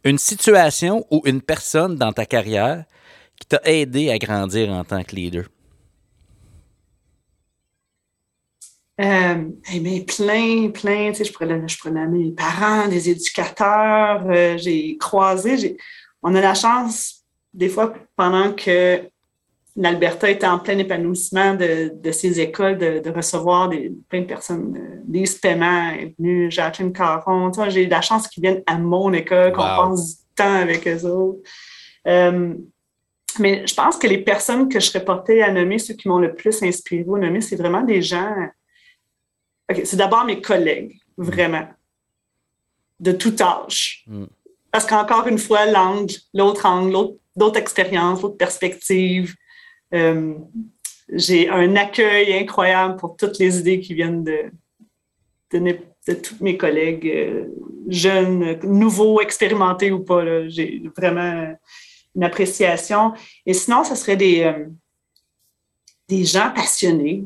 une 0.04 0.18
situation 0.18 1.06
ou 1.10 1.22
une 1.24 1.42
personne 1.42 1.96
dans 1.96 2.12
ta 2.12 2.26
carrière 2.26 2.84
qui 3.38 3.46
t'a 3.46 3.60
aidé 3.64 4.10
à 4.10 4.18
grandir 4.18 4.70
en 4.70 4.84
tant 4.84 5.02
que 5.02 5.14
leader? 5.14 5.44
Euh, 8.98 9.44
mais 9.82 10.00
plein, 10.04 10.70
plein, 10.70 11.10
tu 11.10 11.16
sais, 11.16 11.24
je 11.24 11.32
pourrais, 11.32 11.68
je 11.68 11.88
mes 11.90 12.32
parents, 12.32 12.88
des 12.88 13.10
éducateurs, 13.10 14.24
euh, 14.26 14.56
j'ai 14.56 14.96
croisé, 14.96 15.76
on 16.22 16.34
a 16.34 16.40
la 16.40 16.54
chance, 16.54 17.22
des 17.52 17.68
fois, 17.68 17.92
pendant 18.16 18.54
que 18.54 19.02
l'Alberta 19.76 20.30
était 20.30 20.46
en 20.46 20.58
plein 20.58 20.78
épanouissement 20.78 21.54
de, 21.54 21.92
de 21.94 22.10
ses 22.10 22.40
écoles, 22.40 22.78
de, 22.78 23.10
recevoir 23.10 23.68
des, 23.68 23.92
plein 24.08 24.22
de 24.22 24.26
personnes. 24.26 25.02
des 25.04 25.24
paiements 25.40 25.90
est 25.90 26.14
venue, 26.18 26.50
Jacqueline 26.50 26.92
Caron. 26.92 27.50
Tu 27.50 27.56
vois, 27.56 27.68
j'ai 27.68 27.84
eu 27.84 27.88
la 27.88 28.00
chance 28.00 28.26
qu'ils 28.26 28.42
viennent 28.42 28.62
à 28.66 28.78
mon 28.78 29.12
école, 29.12 29.52
qu'on 29.52 29.62
passe 29.62 30.18
du 30.18 30.24
temps 30.34 30.54
avec 30.54 30.88
eux 30.88 31.04
autres. 31.04 31.40
Euh, 32.06 32.54
mais 33.38 33.66
je 33.66 33.74
pense 33.74 33.98
que 33.98 34.06
les 34.06 34.18
personnes 34.18 34.68
que 34.68 34.80
je 34.80 34.86
serais 34.86 35.04
portée 35.04 35.42
à 35.42 35.52
nommer, 35.52 35.78
ceux 35.78 35.94
qui 35.94 36.08
m'ont 36.08 36.20
le 36.20 36.34
plus 36.34 36.62
inspiré 36.62 37.02
à 37.02 37.18
nommer, 37.18 37.42
c'est 37.42 37.56
vraiment 37.56 37.82
des 37.82 38.00
gens. 38.00 38.34
c'est 39.84 39.96
d'abord 39.96 40.24
mes 40.24 40.40
collègues, 40.40 40.98
vraiment, 41.18 41.68
de 42.98 43.12
tout 43.12 43.34
âge. 43.42 44.04
Mm. 44.06 44.24
Parce 44.70 44.86
qu'encore 44.86 45.26
une 45.26 45.38
fois, 45.38 45.66
l'angle, 45.66 46.14
l'autre 46.32 46.64
angle, 46.64 47.16
l'autre 47.36 47.58
expérience, 47.58 48.22
l'autre 48.22 48.38
perspective, 48.38 49.34
euh, 49.94 50.34
j'ai 51.12 51.48
un 51.48 51.76
accueil 51.76 52.34
incroyable 52.34 52.96
pour 52.96 53.16
toutes 53.16 53.38
les 53.38 53.58
idées 53.58 53.80
qui 53.80 53.94
viennent 53.94 54.24
de, 54.24 54.50
de, 55.52 56.14
tous 56.14 56.36
mes 56.40 56.56
collègues, 56.56 57.06
euh, 57.06 57.44
jeunes, 57.88 58.58
nouveaux, 58.64 59.20
expérimentés 59.20 59.92
ou 59.92 60.00
pas. 60.00 60.48
J'ai 60.48 60.82
vraiment 60.96 61.54
une 62.14 62.24
appréciation. 62.24 63.12
Et 63.44 63.54
sinon, 63.54 63.84
ce 63.84 63.94
serait 63.94 64.16
des, 64.16 64.42
euh, 64.42 64.66
des 66.08 66.24
gens 66.24 66.50
passionnés. 66.54 67.24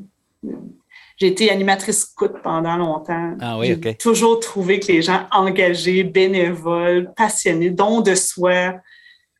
J'ai 1.16 1.28
été 1.28 1.50
animatrice 1.50 2.00
scout 2.00 2.32
pendant 2.42 2.76
longtemps. 2.76 3.36
Ah 3.40 3.58
oui, 3.58 3.78
J'ai 3.82 3.94
toujours 3.94 4.40
trouvé 4.40 4.80
que 4.80 4.88
les 4.88 5.02
gens 5.02 5.26
engagés, 5.32 6.02
bénévoles, 6.02 7.12
passionnés, 7.14 7.70
dons 7.70 8.00
de 8.00 8.14
soi, 8.14 8.74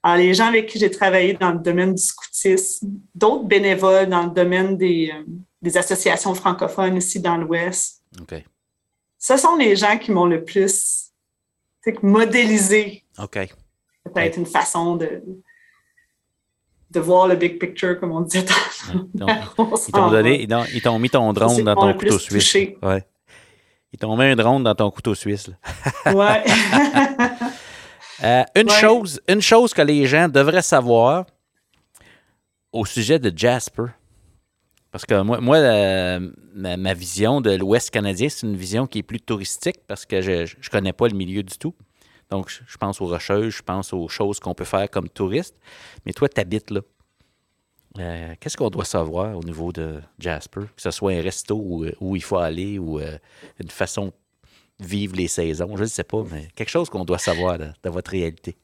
Alors, 0.02 0.16
les 0.16 0.32
gens 0.32 0.46
avec 0.46 0.66
qui 0.66 0.78
j'ai 0.78 0.90
travaillé 0.90 1.34
dans 1.34 1.52
le 1.52 1.58
domaine 1.58 1.94
du 1.94 2.02
scoutisme, 2.02 2.88
d'autres 3.14 3.44
bénévoles 3.44 4.08
dans 4.08 4.24
le 4.24 4.30
domaine 4.30 4.76
des, 4.76 5.12
euh, 5.14 5.22
des 5.60 5.76
associations 5.76 6.34
francophones 6.34 6.96
ici 6.96 7.20
dans 7.20 7.36
l'Ouest. 7.36 8.02
OK. 8.20 8.42
Ce 9.18 9.36
sont 9.36 9.56
les 9.56 9.76
gens 9.76 9.98
qui 9.98 10.10
m'ont 10.10 10.24
le 10.24 10.42
plus 10.42 11.12
modélisé. 12.02 13.04
OK. 13.18 13.38
Peut-être 14.04 14.38
une 14.38 14.46
façon 14.46 14.96
de, 14.96 15.22
de 16.90 17.00
voir 17.00 17.28
le 17.28 17.36
big 17.36 17.58
picture, 17.58 18.00
comme 18.00 18.12
on 18.12 18.22
disait 18.22 18.46
ils 19.14 19.92
t'ont 19.92 20.10
donné, 20.10 20.46
ils 20.72 20.82
t'ont 20.82 20.98
mis 20.98 21.10
ton 21.10 21.32
drone 21.32 21.62
dans 21.62 21.74
ton 21.74 21.92
couteau 21.94 22.18
suisse. 22.18 22.54
Ouais. 22.82 23.04
Ils 23.92 23.98
t'ont 23.98 24.16
mis 24.16 24.24
un 24.24 24.36
drone 24.36 24.62
dans 24.62 24.74
ton 24.74 24.90
couteau 24.90 25.14
suisse. 25.14 25.50
ouais. 26.06 26.44
Euh, 28.22 28.44
une, 28.54 28.68
chose, 28.68 29.20
une 29.28 29.40
chose 29.40 29.72
que 29.72 29.82
les 29.82 30.06
gens 30.06 30.28
devraient 30.28 30.62
savoir 30.62 31.26
au 32.72 32.84
sujet 32.84 33.18
de 33.18 33.36
Jasper. 33.36 33.86
Parce 34.90 35.06
que 35.06 35.22
moi, 35.22 35.40
moi 35.40 35.58
ma, 36.54 36.94
vision 36.94 37.40
de 37.40 37.52
l'Ouest 37.52 37.90
canadien, 37.90 38.28
c'est 38.28 38.46
une 38.46 38.56
vision 38.56 38.86
qui 38.86 38.98
est 38.98 39.02
plus 39.02 39.20
touristique 39.20 39.78
parce 39.86 40.04
que 40.04 40.20
je 40.20 40.32
ne 40.32 40.68
connais 40.70 40.92
pas 40.92 41.08
le 41.08 41.14
milieu 41.14 41.42
du 41.42 41.56
tout. 41.56 41.74
Donc, 42.28 42.48
je, 42.48 42.76
pense 42.76 43.00
aux 43.00 43.06
rocheuses, 43.06 43.54
je 43.54 43.62
pense 43.62 43.92
aux 43.92 44.08
choses 44.08 44.38
qu'on 44.38 44.54
peut 44.54 44.64
faire 44.64 44.88
comme 44.90 45.08
touriste. 45.08 45.56
Mais 46.06 46.12
toi, 46.12 46.28
tu 46.28 46.40
habites 46.40 46.70
là. 46.70 46.80
Euh, 47.98 48.34
qu'est-ce 48.38 48.56
qu'on 48.56 48.70
doit 48.70 48.84
savoir 48.84 49.36
au 49.36 49.42
niveau 49.42 49.72
de 49.72 50.00
Jasper? 50.18 50.60
Que 50.76 50.82
ce 50.82 50.92
soit 50.92 51.12
un 51.12 51.22
resto 51.22 51.56
où, 51.56 51.86
où 52.00 52.14
il 52.14 52.22
faut 52.22 52.38
aller 52.38 52.78
ou 52.78 53.00
euh, 53.00 53.18
une 53.58 53.70
façon 53.70 54.12
vivre 54.80 55.16
les 55.16 55.28
saisons, 55.28 55.76
je 55.76 55.82
ne 55.82 55.88
sais 55.88 56.04
pas, 56.04 56.24
mais 56.30 56.48
quelque 56.54 56.70
chose 56.70 56.88
qu'on 56.88 57.04
doit 57.04 57.18
savoir 57.18 57.58
de, 57.58 57.72
votre 57.84 58.10
réalité. 58.10 58.56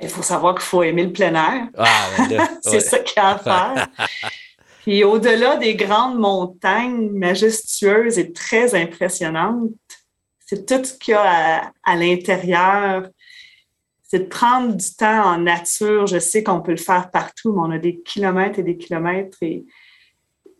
Il 0.00 0.08
faut 0.08 0.22
savoir 0.22 0.54
qu'il 0.54 0.64
faut 0.64 0.82
aimer 0.82 1.04
le 1.04 1.12
plein 1.12 1.34
air. 1.34 1.68
Ah, 1.76 2.08
C'est 2.62 2.80
ça 2.80 3.00
qu'il 3.00 3.16
y 3.16 3.20
a 3.20 3.30
à 3.30 3.38
faire. 3.38 3.88
Puis 4.82 5.04
au-delà 5.04 5.56
des 5.56 5.74
grandes 5.74 6.18
montagnes 6.18 7.10
majestueuses 7.10 8.18
et 8.18 8.32
très 8.32 8.74
impressionnantes, 8.74 9.70
c'est 10.46 10.64
tout 10.64 10.82
ce 10.82 10.94
qu'il 10.94 11.12
y 11.12 11.14
a 11.14 11.72
à, 11.84 11.96
l'intérieur. 11.96 13.08
C'est 14.02 14.20
de 14.20 14.24
prendre 14.24 14.74
du 14.74 14.94
temps 14.94 15.26
en 15.26 15.38
nature. 15.38 16.06
Je 16.06 16.18
sais 16.18 16.42
qu'on 16.42 16.62
peut 16.62 16.70
le 16.70 16.78
faire 16.78 17.10
partout, 17.10 17.52
mais 17.52 17.60
on 17.60 17.70
a 17.72 17.78
des 17.78 18.00
kilomètres 18.00 18.60
et 18.60 18.62
des 18.62 18.78
kilomètres. 18.78 19.36
Et 19.42 19.66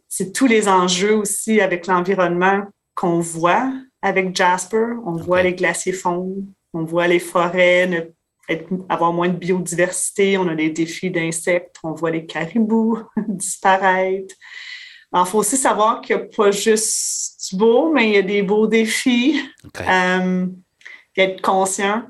c'est 0.09 0.33
tous 0.33 0.47
les 0.47 0.69
enjeux 0.69 1.15
aussi 1.15 1.63
avec 1.63 1.87
l'environnement 1.87 2.65
qu'on 2.95 3.21
voit 3.21 3.73
avec 4.03 4.35
Jasper. 4.35 4.87
On 5.05 5.13
voit 5.13 5.43
les 5.43 5.55
glaciers 5.55 5.93
fondre, 5.93 6.43
on 6.73 6.85
voit 6.85 7.09
les 7.09 7.19
forêts 7.19 8.13
avoir 8.89 9.13
moins 9.13 9.29
de 9.29 9.37
biodiversité, 9.37 10.39
on 10.39 10.49
a 10.49 10.55
des 10.55 10.71
défis 10.71 11.11
d'insectes, 11.11 11.77
on 11.83 11.93
voit 11.93 12.11
les 12.11 12.25
caribous 12.25 12.99
disparaître. 13.29 14.35
Il 15.15 15.25
faut 15.27 15.39
aussi 15.39 15.57
savoir 15.57 16.01
qu'il 16.01 16.17
n'y 16.17 16.23
a 16.23 16.25
pas 16.27 16.51
juste 16.51 17.51
du 17.51 17.57
beau, 17.57 17.93
mais 17.93 18.09
il 18.09 18.15
y 18.15 18.19
a 18.19 18.23
des 18.23 18.43
beaux 18.43 18.67
défis. 18.67 19.41
Euh, 19.81 20.47
être 21.17 21.41
conscient. 21.41 22.05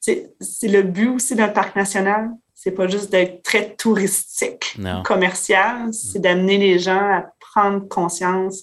C'est 0.00 0.32
le 0.62 0.82
but 0.82 1.08
aussi 1.08 1.34
d'un 1.34 1.48
parc 1.48 1.76
national. 1.76 2.30
C'est 2.54 2.70
pas 2.70 2.86
juste 2.86 3.10
d'être 3.10 3.42
très 3.42 3.74
touristique, 3.74 4.76
commercial. 5.04 5.92
C'est 5.92 6.20
d'amener 6.20 6.56
les 6.58 6.78
gens 6.78 6.96
à 6.96 7.26
prendre 7.38 7.86
conscience 7.88 8.62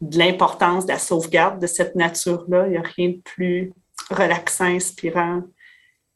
de 0.00 0.18
l'importance 0.18 0.86
de 0.86 0.92
la 0.92 0.98
sauvegarde 0.98 1.60
de 1.60 1.66
cette 1.66 1.94
nature-là. 1.94 2.66
Il 2.66 2.72
n'y 2.72 2.76
a 2.76 2.82
rien 2.82 3.10
de 3.10 3.20
plus 3.24 3.72
relaxant, 4.10 4.66
inspirant 4.66 5.42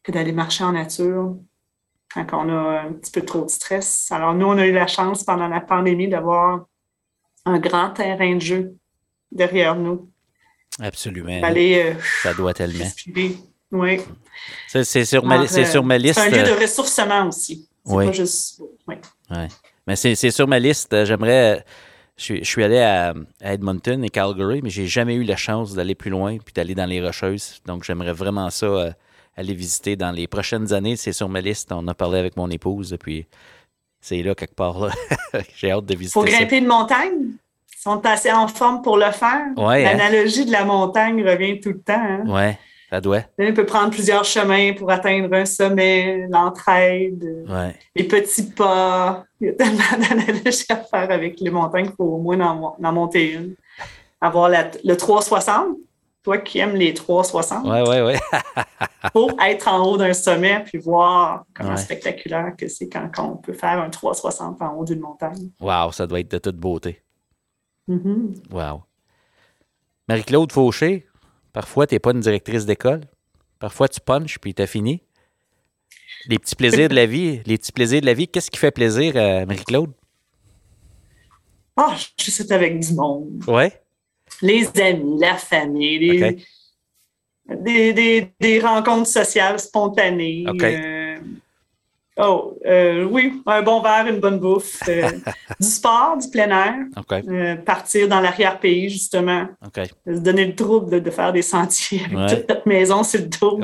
que 0.03 0.13
d'aller 0.13 0.33
marcher 0.33 0.65
en 0.65 0.73
nature 0.73 1.37
quand 2.13 2.27
on 2.33 2.49
a 2.49 2.81
un 2.81 2.93
petit 2.93 3.13
peu 3.13 3.23
trop 3.23 3.45
de 3.45 3.51
stress. 3.51 4.11
Alors, 4.11 4.35
nous, 4.35 4.47
on 4.47 4.59
a 4.59 4.67
eu 4.67 4.73
la 4.73 4.87
chance 4.87 5.25
pendant 5.25 5.49
la 5.49 5.61
pandémie 5.61 6.09
d'avoir 6.09 6.67
un 7.45 7.59
grand 7.59 7.91
terrain 7.91 8.35
de 8.35 8.41
jeu 8.41 8.75
derrière 9.31 9.77
nous. 9.77 10.11
Absolument. 10.81 11.41
Euh, 11.43 11.95
ça 12.23 12.35
doit 12.35 12.55
tellement. 12.55 12.85
Oui. 13.73 14.01
C'est 14.69 15.05
sur, 15.05 15.25
ma, 15.25 15.47
sur 15.47 15.85
ma 15.85 15.99
liste. 15.99 16.19
C'est 16.19 16.27
un 16.27 16.43
lieu 16.43 16.57
de 16.57 16.61
ressourcement 16.61 17.29
aussi. 17.29 17.69
C'est 17.85 17.95
oui. 17.95 18.07
pas 18.07 18.13
juste. 18.13 18.61
Oui. 18.87 18.97
Ouais. 19.31 19.49
Mais 19.87 19.97
c'est 19.97 20.31
sur 20.31 20.49
ma 20.49 20.59
liste. 20.59 21.05
J'aimerais. 21.05 21.65
Je, 22.21 22.45
suis 22.45 22.63
allé 22.63 22.79
à, 22.79 23.15
Edmonton 23.41 24.05
et 24.05 24.11
Calgary, 24.11 24.61
mais 24.63 24.69
j'ai 24.69 24.87
jamais 24.87 25.15
eu 25.15 25.23
la 25.23 25.37
chance 25.37 25.73
d'aller 25.75 25.95
plus 25.95 26.11
loin 26.11 26.37
puis 26.37 26.53
d'aller 26.53 26.75
dans 26.75 26.85
les 26.85 27.01
Rocheuses. 27.01 27.63
Donc, 27.65 27.83
j'aimerais 27.83 28.13
vraiment 28.13 28.51
ça 28.51 28.67
euh, 28.67 28.91
aller 29.37 29.55
visiter 29.55 29.97
dans 29.97 30.11
les 30.11 30.27
prochaines 30.27 30.75
années. 30.75 30.97
C'est 30.97 31.15
sur 31.15 31.31
ma 31.31 31.41
liste. 31.41 31.73
On 31.73 31.89
a 31.89 31.95
parlé 31.95 32.19
avec 32.19 32.37
mon 32.37 32.51
épouse, 32.51 32.95
puis 33.01 33.27
c'est 34.03 34.23
là, 34.23 34.35
quelque 34.35 34.55
part. 34.55 34.91
J'ai 35.57 35.71
hâte 35.71 35.87
de 35.87 35.95
visiter. 35.95 36.13
Faut 36.13 36.27
grimper 36.27 36.59
une 36.59 36.67
montagne. 36.67 37.37
Ils 37.75 37.83
sont 37.83 38.05
assez 38.05 38.31
en 38.31 38.49
forme 38.49 38.83
pour 38.83 38.99
le 38.99 39.11
faire. 39.13 39.47
Ouais, 39.57 39.87
hein? 39.87 39.97
L'analogie 39.97 40.45
de 40.45 40.53
la 40.53 40.67
montagne 40.67 41.27
revient 41.27 41.59
tout 41.59 41.71
le 41.71 41.81
temps. 41.81 41.95
Hein? 41.95 42.25
Oui, 42.27 42.55
ça 42.91 43.01
doit. 43.01 43.23
On 43.39 43.55
peut 43.55 43.67
prendre 43.67 43.91
plusieurs 43.91 44.25
chemins 44.25 44.73
pour 44.75 44.91
atteindre 44.91 45.33
un 45.33 45.45
sommet, 45.45 46.27
l'entraide, 46.29 47.47
les 47.95 48.05
petits 48.05 48.51
pas. 48.51 49.25
Il 49.41 49.47
y 49.47 49.51
a 49.51 49.53
tellement 49.53 49.83
d'analogies 49.99 50.67
à 50.69 50.77
faire 50.77 51.11
avec 51.11 51.39
les 51.41 51.51
montagnes 51.51 51.87
qu'il 51.87 51.95
faut 51.95 52.05
au 52.05 52.19
moins 52.19 52.41
en, 52.41 52.77
en 52.83 52.93
monter 52.93 53.33
une. 53.33 53.55
Avoir 54.21 54.51
le 54.51 54.95
360, 54.95 55.77
toi 56.23 56.39
qui 56.39 56.59
aimes 56.59 56.75
les 56.75 56.93
360. 56.93 57.65
Oui, 57.65 57.79
oui, 57.89 58.01
oui. 58.01 58.41
pour 59.13 59.41
être 59.41 59.69
en 59.69 59.85
haut 59.87 59.97
d'un 59.97 60.13
sommet 60.13 60.63
puis 60.65 60.79
voir 60.79 61.45
comment 61.55 61.77
spectaculaire 61.77 62.53
que 62.59 62.69
c'est 62.69 62.89
quand, 62.89 63.09
on 63.19 63.37
peut 63.37 63.55
faire 63.55 63.81
un 63.81 63.89
360 63.89 64.61
en 64.61 64.75
haut 64.75 64.85
d'une 64.85 65.01
montagne. 65.01 65.51
Wow, 65.61 65.93
ça 65.93 66.07
doit 66.07 66.21
être 66.21 66.31
de 66.31 66.39
toute 66.39 66.57
beauté. 66.57 67.03
Mm-hmm. 67.89 68.53
Wow. 68.53 68.83
Marie-Claude 70.09 70.53
Fauché, 70.53 71.07
parfois, 71.53 71.87
tu 71.87 71.95
n'es 71.95 71.99
pas 71.99 72.13
une 72.13 72.21
directrice 72.21 72.67
d'école. 72.67 73.03
Parfois, 73.59 73.89
tu 73.89 74.01
punches 74.01 74.39
puis 74.39 74.55
tu 74.55 74.63
as 74.63 74.67
fini. 74.67 75.03
Les 76.27 76.39
petits 76.39 76.57
plaisirs 76.57 76.89
de 76.89 76.95
la 76.95 77.07
vie, 77.07 77.41
les 77.47 77.57
petits 77.57 77.73
plaisirs 77.73 78.01
de 78.01 78.07
la 78.07 78.15
vie, 78.15 78.29
qu'est-ce 78.29 78.51
qui 78.51 78.59
fait 78.59 78.71
plaisir 78.71 79.17
à 79.17 79.47
Marie-Claude? 79.47 79.93
Ah, 81.77 81.97
je 82.19 82.31
suis 82.31 82.53
avec 82.53 82.79
du 82.79 82.93
monde. 82.93 83.43
Ouais. 83.47 83.81
Les 84.43 84.69
amis, 84.81 85.19
la 85.19 85.37
famille, 85.37 85.99
les, 87.65 88.33
des, 88.39 88.61
rencontres 88.61 89.09
sociales 89.09 89.59
spontanées. 89.59 90.45
Euh, 90.47 91.10
oh, 92.17 92.59
euh, 92.67 93.05
oui, 93.05 93.43
un 93.47 93.63
bon 93.63 93.81
verre, 93.81 94.07
une 94.07 94.21
bonne 94.21 94.39
bouffe. 94.39 94.81
Euh, 94.89 95.11
du 95.61 95.67
sport, 95.67 96.17
du 96.19 96.29
plein 96.29 96.51
air. 96.51 97.65
partir 97.65 98.09
dans 98.09 98.21
l'arrière-pays, 98.21 98.89
justement. 98.91 99.49
Se 99.75 100.19
donner 100.19 100.47
le 100.47 100.55
trouble 100.55 101.03
de, 101.03 101.11
faire 101.11 101.33
des 101.33 101.43
sentiers 101.43 102.03
avec 102.05 102.39
toute 102.39 102.49
notre 102.49 102.69
maison 102.69 103.03
sur 103.03 103.21
le 103.21 103.27
dos. 103.27 103.61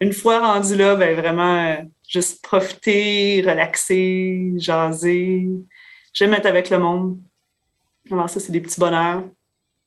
une 0.00 0.12
fois 0.12 0.40
rendu 0.40 0.76
là, 0.76 0.94
ben, 0.96 1.14
vraiment, 1.18 1.76
juste 2.08 2.42
profiter, 2.42 3.42
relaxer, 3.46 4.52
jaser. 4.56 5.48
J'aime 6.12 6.34
être 6.34 6.46
avec 6.46 6.70
le 6.70 6.78
monde. 6.78 7.18
Alors, 8.10 8.30
ça, 8.30 8.40
c'est 8.40 8.52
des 8.52 8.60
petits 8.60 8.80
bonheurs. 8.80 9.24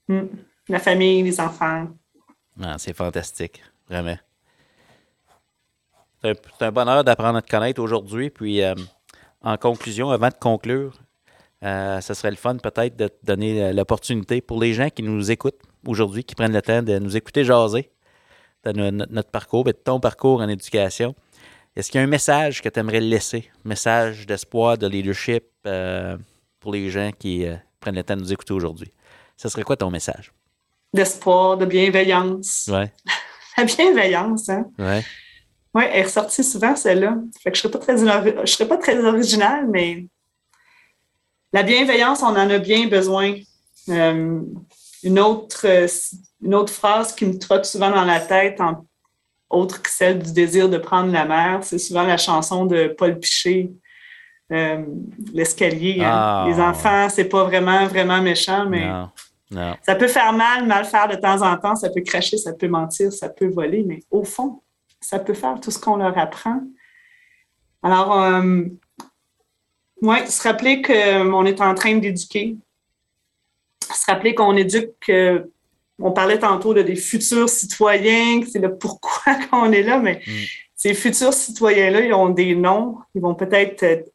Hmm. 0.07 0.25
La 0.67 0.79
famille, 0.79 1.23
les 1.23 1.39
enfants. 1.39 1.87
Ah, 2.61 2.75
c'est 2.77 2.95
fantastique, 2.95 3.63
vraiment. 3.89 4.17
C'est 6.21 6.61
un, 6.61 6.71
bonheur 6.71 7.03
d'apprendre 7.03 7.37
à 7.37 7.41
te 7.41 7.49
connaître 7.49 7.81
aujourd'hui. 7.81 8.29
Puis, 8.29 8.61
euh, 8.61 8.75
en 9.41 9.57
conclusion, 9.57 10.09
avant 10.09 10.29
de 10.29 10.33
conclure, 10.39 10.99
euh, 11.63 12.01
ce 12.01 12.13
serait 12.13 12.31
le 12.31 12.37
fun 12.37 12.57
peut-être 12.57 12.95
de 12.95 13.07
te 13.07 13.25
donner 13.25 13.63
euh, 13.63 13.73
l'opportunité 13.73 14.41
pour 14.41 14.59
les 14.59 14.73
gens 14.73 14.89
qui 14.89 15.03
nous 15.03 15.31
écoutent 15.31 15.61
aujourd'hui, 15.87 16.23
qui 16.23 16.35
prennent 16.35 16.53
le 16.53 16.61
temps 16.61 16.81
de 16.81 16.99
nous 16.99 17.15
écouter 17.15 17.43
jaser 17.43 17.89
de 18.65 18.71
notre, 18.71 19.29
parcours, 19.29 19.63
de 19.63 19.71
ton 19.71 19.99
parcours 19.99 20.41
en 20.41 20.49
éducation. 20.49 21.15
Est-ce 21.75 21.89
qu'il 21.89 21.99
y 21.99 22.01
a 22.01 22.05
un 22.05 22.09
message 22.09 22.61
que 22.61 22.67
tu 22.67 22.79
aimerais 22.79 22.99
laisser? 22.99 23.49
Un 23.65 23.69
message 23.69 24.25
d'espoir, 24.25 24.77
de 24.77 24.87
leadership 24.87 25.45
pour 26.59 26.73
les 26.73 26.89
gens 26.89 27.11
qui 27.17 27.45
prennent 27.79 27.95
le 27.95 28.03
temps 28.03 28.17
de 28.17 28.21
nous 28.21 28.33
écouter 28.33 28.51
aujourd'hui? 28.51 28.91
Ce 29.37 29.47
serait 29.47 29.63
quoi 29.63 29.77
ton 29.77 29.89
message? 29.89 30.33
d'espoir, 30.93 31.57
de 31.57 31.65
bienveillance. 31.65 32.69
Ouais. 32.71 32.91
La 33.57 33.63
bienveillance, 33.65 34.49
hein? 34.49 34.65
Ouais. 34.77 35.03
Oui, 35.73 35.83
elle 35.87 35.99
est 35.99 36.03
ressortie 36.03 36.43
souvent, 36.43 36.75
celle-là. 36.75 37.17
Fait 37.41 37.51
que 37.51 37.57
je 37.57 37.67
ne 37.67 37.71
serais, 37.71 37.79
pas 37.79 37.79
très, 37.79 37.97
je 38.45 38.51
serais 38.51 38.67
pas 38.67 38.77
très 38.77 39.03
originale, 39.03 39.67
mais 39.69 40.05
la 41.53 41.63
bienveillance, 41.63 42.21
on 42.23 42.27
en 42.27 42.49
a 42.49 42.57
bien 42.57 42.87
besoin. 42.87 43.35
Euh, 43.89 44.41
une, 45.03 45.19
autre, 45.19 45.65
une 46.41 46.55
autre 46.55 46.73
phrase 46.73 47.15
qui 47.15 47.25
me 47.25 47.37
trotte 47.37 47.65
souvent 47.65 47.89
dans 47.89 48.05
la 48.05 48.19
tête, 48.19 48.59
en, 48.61 48.85
autre 49.49 49.81
que 49.81 49.89
celle 49.89 50.19
du 50.19 50.31
désir 50.31 50.69
de 50.69 50.77
prendre 50.77 51.11
la 51.11 51.25
mer, 51.25 51.63
c'est 51.63 51.79
souvent 51.79 52.03
la 52.03 52.17
chanson 52.17 52.65
de 52.65 52.93
Paul 52.95 53.17
Piché, 53.19 53.71
euh, 54.51 54.83
L'escalier. 55.33 56.01
Hein. 56.01 56.09
Ah. 56.11 56.45
Les 56.47 56.59
enfants, 56.59 57.07
c'est 57.09 57.25
pas 57.25 57.43
vraiment, 57.43 57.85
vraiment 57.87 58.21
méchant, 58.21 58.65
mais. 58.67 58.87
Ça 59.81 59.95
peut 59.95 60.07
faire 60.07 60.31
mal, 60.33 60.67
mal 60.67 60.85
faire 60.85 61.07
de 61.07 61.15
temps 61.15 61.41
en 61.41 61.57
temps, 61.57 61.75
ça 61.75 61.89
peut 61.89 62.01
cracher, 62.01 62.37
ça 62.37 62.53
peut 62.53 62.67
mentir, 62.67 63.11
ça 63.11 63.29
peut 63.29 63.47
voler, 63.47 63.83
mais 63.83 64.03
au 64.11 64.23
fond, 64.23 64.61
ça 65.01 65.19
peut 65.19 65.33
faire 65.33 65.59
tout 65.59 65.71
ce 65.71 65.79
qu'on 65.79 65.97
leur 65.97 66.17
apprend. 66.17 66.61
Alors, 67.83 68.21
euh, 68.21 68.63
oui, 70.01 70.17
se 70.27 70.43
rappeler 70.43 70.81
qu'on 70.81 71.45
est 71.45 71.61
en 71.61 71.73
train 71.75 71.95
d'éduquer. 71.95 72.55
Se 73.81 74.05
rappeler 74.11 74.35
qu'on 74.35 74.55
éduque, 74.55 75.11
on 75.99 76.11
parlait 76.11 76.39
tantôt 76.39 76.73
de 76.73 76.81
des 76.81 76.95
futurs 76.95 77.49
citoyens, 77.49 78.41
c'est 78.45 78.59
le 78.59 78.77
pourquoi 78.77 79.35
qu'on 79.49 79.71
est 79.71 79.83
là, 79.83 79.99
mais 79.99 80.21
mm. 80.25 80.31
ces 80.75 80.93
futurs 80.93 81.33
citoyens-là, 81.33 82.01
ils 82.01 82.13
ont 82.13 82.29
des 82.29 82.55
noms, 82.55 82.99
ils 83.15 83.21
vont 83.21 83.35
peut-être 83.35 84.05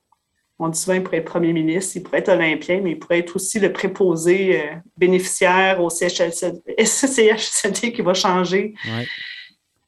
on 0.59 0.69
dit 0.69 0.79
souvent 0.79 0.95
qu'il 0.95 1.03
pourrait 1.03 1.19
être 1.19 1.25
premier 1.25 1.53
ministre, 1.53 1.97
il 1.97 2.03
pourrait 2.03 2.19
être 2.19 2.29
olympien, 2.31 2.81
mais 2.83 2.93
il 2.93 2.99
pourrait 2.99 3.19
être 3.19 3.37
aussi 3.37 3.59
le 3.59 3.73
préposé 3.73 4.61
euh, 4.61 4.75
bénéficiaire 4.97 5.83
au 5.83 5.91
CHSLD 5.91 6.63
qui 7.93 8.03
va 8.03 8.15
changer. 8.15 8.75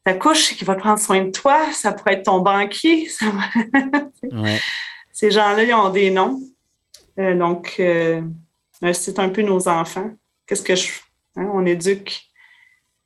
Ta 0.06 0.14
couche 0.14 0.54
qui 0.54 0.64
va 0.64 0.76
prendre 0.76 1.00
soin 1.00 1.24
de 1.24 1.32
toi, 1.32 1.72
ça 1.72 1.90
pourrait 1.90 2.14
être 2.14 2.26
ton 2.26 2.38
banquier. 2.38 3.08
Ces 5.12 5.32
gens-là, 5.32 5.64
ils 5.64 5.74
ont 5.74 5.88
des 5.88 6.12
noms. 6.12 6.40
Euh, 7.18 7.36
donc, 7.36 7.74
euh, 7.80 8.22
c'est 8.92 9.18
un 9.18 9.30
peu 9.30 9.42
nos 9.42 9.66
enfants. 9.66 10.12
Qu'est-ce 10.46 10.62
que 10.62 10.76
je. 10.76 10.92
Hein, 11.34 11.50
on 11.52 11.66
éduque. 11.66 12.22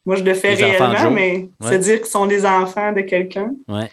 Moi, 0.05 0.17
je 0.17 0.25
le 0.25 0.35
fais 0.35 0.53
réellement, 0.53 1.11
mais 1.11 1.49
c'est 1.63 1.79
dire 1.79 2.01
qu'ils 2.01 2.11
sont 2.11 2.27
des 2.27 2.45
enfants 2.45 2.93
de 2.93 3.01
quelqu'un. 3.01 3.51
Ouais. 3.67 3.91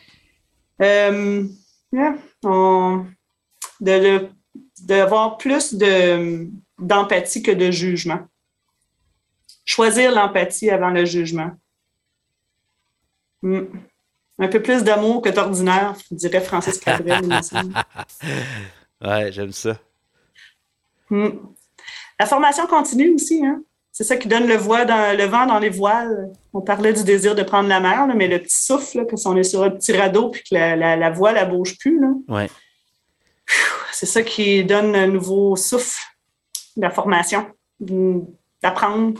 on 2.43 3.05
de, 3.79 4.27
d'avoir 4.81 5.37
plus 5.37 5.75
de, 5.75 6.49
d'empathie 6.77 7.41
que 7.41 7.51
de 7.51 7.71
jugement. 7.71 8.19
Choisir 9.63 10.11
l'empathie 10.11 10.69
avant 10.69 10.89
le 10.89 11.05
jugement. 11.05 11.51
Hmm. 13.41 13.65
Un 14.39 14.47
peu 14.47 14.61
plus 14.61 14.83
d'amour 14.83 15.21
que 15.21 15.29
d'ordinaire, 15.29 15.95
dirait 16.11 16.41
Francis 16.41 16.77
Cabrel. 16.77 17.25
ouais, 19.03 19.31
j'aime 19.31 19.51
ça. 19.51 19.77
Hmm. 21.09 21.29
La 22.19 22.25
formation 22.25 22.67
continue 22.67 23.15
aussi, 23.15 23.45
hein? 23.45 23.61
C'est 23.91 24.03
ça 24.03 24.15
qui 24.15 24.27
donne 24.27 24.47
le, 24.47 24.57
dans, 24.57 25.17
le 25.17 25.25
vent 25.25 25.47
dans 25.47 25.57
les 25.57 25.69
voiles. 25.69 26.31
On 26.53 26.61
parlait 26.61 26.93
du 26.93 27.03
désir 27.03 27.33
de 27.33 27.41
prendre 27.41 27.67
la 27.67 27.79
mer, 27.79 28.07
mais 28.15 28.27
le 28.27 28.37
petit 28.39 28.63
souffle, 28.63 29.07
que 29.07 29.15
si 29.15 29.25
on 29.25 29.35
est 29.35 29.43
sur 29.43 29.63
un 29.63 29.71
petit 29.71 29.91
radeau 29.91 30.29
puis 30.29 30.43
que 30.43 30.53
la, 30.53 30.95
la, 30.95 31.09
voile 31.09 31.43
ne 31.43 31.49
bouge 31.49 31.79
plus, 31.79 31.99
là, 31.99 32.09
ouais 32.27 32.47
c'est 33.97 34.05
ça 34.05 34.21
qui 34.21 34.63
donne 34.63 34.95
un 34.95 35.07
nouveau 35.07 35.55
souffle, 35.55 35.99
la 36.75 36.91
formation, 36.91 37.47
d'apprendre 37.79 39.19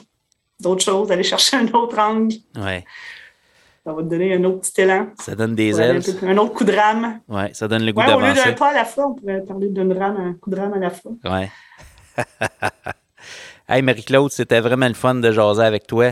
d'autres 0.60 0.84
choses, 0.84 1.08
d'aller 1.08 1.24
chercher 1.24 1.58
un 1.58 1.68
autre 1.70 1.98
angle. 1.98 2.36
Ouais. 2.56 2.86
Ça 3.88 3.94
va 3.94 4.04
te 4.04 4.10
donner 4.10 4.34
un 4.34 4.44
autre 4.44 4.60
petit 4.60 4.82
élan. 4.82 5.08
Ça 5.18 5.34
donne 5.34 5.56
des 5.56 5.80
ailes. 5.80 6.02
Un, 6.24 6.38
autre 6.40 6.54
coup 6.54 6.66
de 6.66 6.74
rame. 6.74 7.22
Oui, 7.30 7.44
ça 7.54 7.70
donne 7.70 7.86
le 7.86 7.94
goût 7.94 8.02
ouais, 8.02 8.08
d'avancer. 8.08 8.32
Au 8.32 8.36
lieu 8.36 8.44
d'un 8.44 8.52
pas 8.52 8.72
à 8.72 8.74
la 8.74 8.84
fois, 8.84 9.08
on 9.08 9.14
pourrait 9.14 9.42
parler 9.48 9.72
rame, 9.98 10.18
un 10.18 10.34
coup 10.34 10.50
de 10.50 10.60
rame 10.60 10.74
à 10.74 10.78
la 10.78 10.90
fois. 10.90 11.14
Oui. 11.24 11.48
hey, 13.70 13.82
Marie-Claude, 13.82 14.30
c'était 14.30 14.60
vraiment 14.60 14.90
le 14.90 14.94
fun 14.94 15.16
de 15.16 15.32
jaser 15.32 15.64
avec 15.64 15.88
toi. 15.88 16.12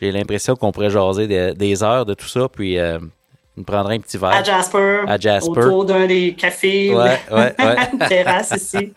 J'ai 0.00 0.10
l'impression 0.10 0.56
qu'on 0.56 0.72
pourrait 0.72 0.88
jaser 0.88 1.52
des, 1.52 1.82
heures 1.82 2.06
de 2.06 2.14
tout 2.14 2.28
ça, 2.28 2.48
puis 2.48 2.78
euh, 2.78 2.98
on 3.58 3.62
prendrait 3.62 3.96
un 3.96 4.00
petit 4.00 4.16
verre. 4.16 4.30
À 4.30 4.42
Jasper. 4.42 5.00
À 5.06 5.18
Jasper. 5.18 5.50
Autour 5.50 5.84
d'un 5.84 6.06
des 6.06 6.32
cafés. 6.32 6.94
Ouais, 6.94 7.20
ouais, 7.30 7.54
ouais. 7.62 8.08
terrasse 8.08 8.52
ici. 8.56 8.94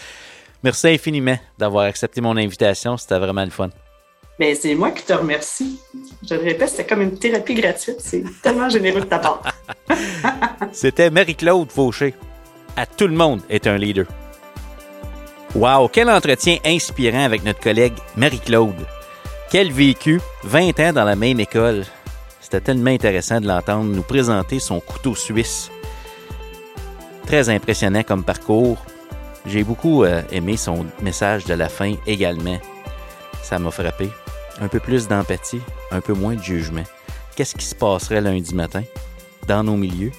Merci 0.62 0.86
infiniment 0.86 1.38
d'avoir 1.58 1.86
accepté 1.86 2.20
mon 2.20 2.36
invitation. 2.36 2.96
C'était 2.96 3.18
vraiment 3.18 3.44
le 3.44 3.50
fun. 3.50 3.70
Mais 4.38 4.54
c'est 4.54 4.74
moi 4.76 4.92
qui 4.92 5.02
te 5.02 5.12
remercie. 5.12 5.80
Je 6.28 6.34
le 6.34 6.42
répète, 6.42 6.68
c'était 6.68 6.86
comme 6.86 7.02
une 7.02 7.18
thérapie 7.18 7.54
gratuite. 7.54 7.96
C'est 7.98 8.22
tellement 8.40 8.68
généreux 8.68 9.00
de 9.00 9.06
ta 9.06 9.18
part. 9.18 9.42
c'était 10.72 11.10
Marie-Claude 11.10 11.72
Fauché. 11.72 12.14
À 12.76 12.86
tout 12.86 13.08
le 13.08 13.14
monde 13.14 13.40
est 13.50 13.66
un 13.66 13.76
leader. 13.76 14.06
Wow, 15.54 15.88
quel 15.88 16.08
entretien 16.08 16.58
inspirant 16.64 17.24
avec 17.24 17.42
notre 17.42 17.58
collègue 17.58 17.94
Marie-Claude. 18.16 18.86
Quel 19.50 19.72
vécu, 19.72 20.20
20 20.44 20.78
ans 20.80 20.92
dans 20.92 21.04
la 21.04 21.16
même 21.16 21.40
école. 21.40 21.84
C'était 22.40 22.60
tellement 22.60 22.90
intéressant 22.90 23.40
de 23.40 23.48
l'entendre 23.48 23.92
nous 23.92 24.02
présenter 24.02 24.60
son 24.60 24.78
couteau 24.78 25.16
suisse. 25.16 25.70
Très 27.26 27.48
impressionnant 27.48 28.04
comme 28.04 28.24
parcours. 28.24 28.78
J'ai 29.46 29.64
beaucoup 29.64 30.04
euh, 30.04 30.22
aimé 30.30 30.56
son 30.56 30.86
message 31.02 31.44
de 31.44 31.54
la 31.54 31.68
fin 31.68 31.94
également. 32.06 32.58
Ça 33.42 33.58
m'a 33.58 33.70
frappé. 33.70 34.10
Un 34.60 34.68
peu 34.68 34.80
plus 34.80 35.08
d'empathie, 35.08 35.60
un 35.90 36.00
peu 36.00 36.12
moins 36.12 36.34
de 36.34 36.42
jugement. 36.42 36.82
Qu'est-ce 37.36 37.54
qui 37.54 37.64
se 37.64 37.74
passerait 37.74 38.20
lundi 38.20 38.54
matin 38.54 38.82
dans 39.46 39.62
nos 39.62 39.76
milieux 39.76 40.12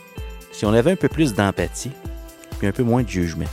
si 0.51 0.65
on 0.65 0.73
avait 0.73 0.91
un 0.91 0.95
peu 0.95 1.09
plus 1.09 1.33
d'empathie 1.33 1.91
puis 2.57 2.67
un 2.67 2.71
peu 2.71 2.83
moins 2.83 3.03
de 3.03 3.09
jugement? 3.09 3.45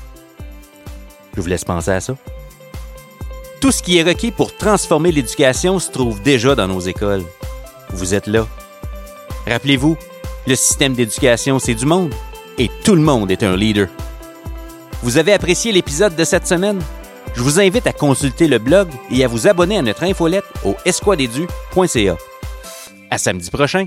Je 1.34 1.40
vous 1.40 1.48
laisse 1.48 1.64
penser 1.64 1.90
à 1.90 2.00
ça. 2.00 2.16
Tout 3.60 3.72
ce 3.72 3.82
qui 3.82 3.98
est 3.98 4.02
requis 4.02 4.30
pour 4.30 4.56
transformer 4.56 5.12
l'éducation 5.12 5.78
se 5.78 5.90
trouve 5.90 6.22
déjà 6.22 6.54
dans 6.54 6.68
nos 6.68 6.80
écoles. 6.80 7.24
Vous 7.90 8.14
êtes 8.14 8.26
là 8.26 8.46
Rappelez-vous, 9.46 9.96
le 10.46 10.54
système 10.54 10.94
d'éducation, 10.94 11.58
c'est 11.58 11.74
du 11.74 11.86
monde 11.86 12.14
et 12.58 12.70
tout 12.84 12.94
le 12.94 13.02
monde 13.02 13.30
est 13.30 13.42
un 13.42 13.56
leader. 13.56 13.88
Vous 15.02 15.18
avez 15.18 15.32
apprécié 15.32 15.72
l'épisode 15.72 16.16
de 16.16 16.24
cette 16.24 16.46
semaine? 16.46 16.80
Je 17.36 17.42
vous 17.42 17.60
invite 17.60 17.86
à 17.86 17.92
consulter 17.92 18.48
le 18.48 18.58
blog 18.58 18.88
et 19.10 19.22
à 19.22 19.28
vous 19.28 19.46
abonner 19.46 19.76
à 19.76 19.82
notre 19.82 20.04
infolette 20.04 20.46
au 20.64 20.74
esquadedu.ca. 20.86 22.16
À 23.10 23.18
samedi 23.18 23.50
prochain! 23.50 23.86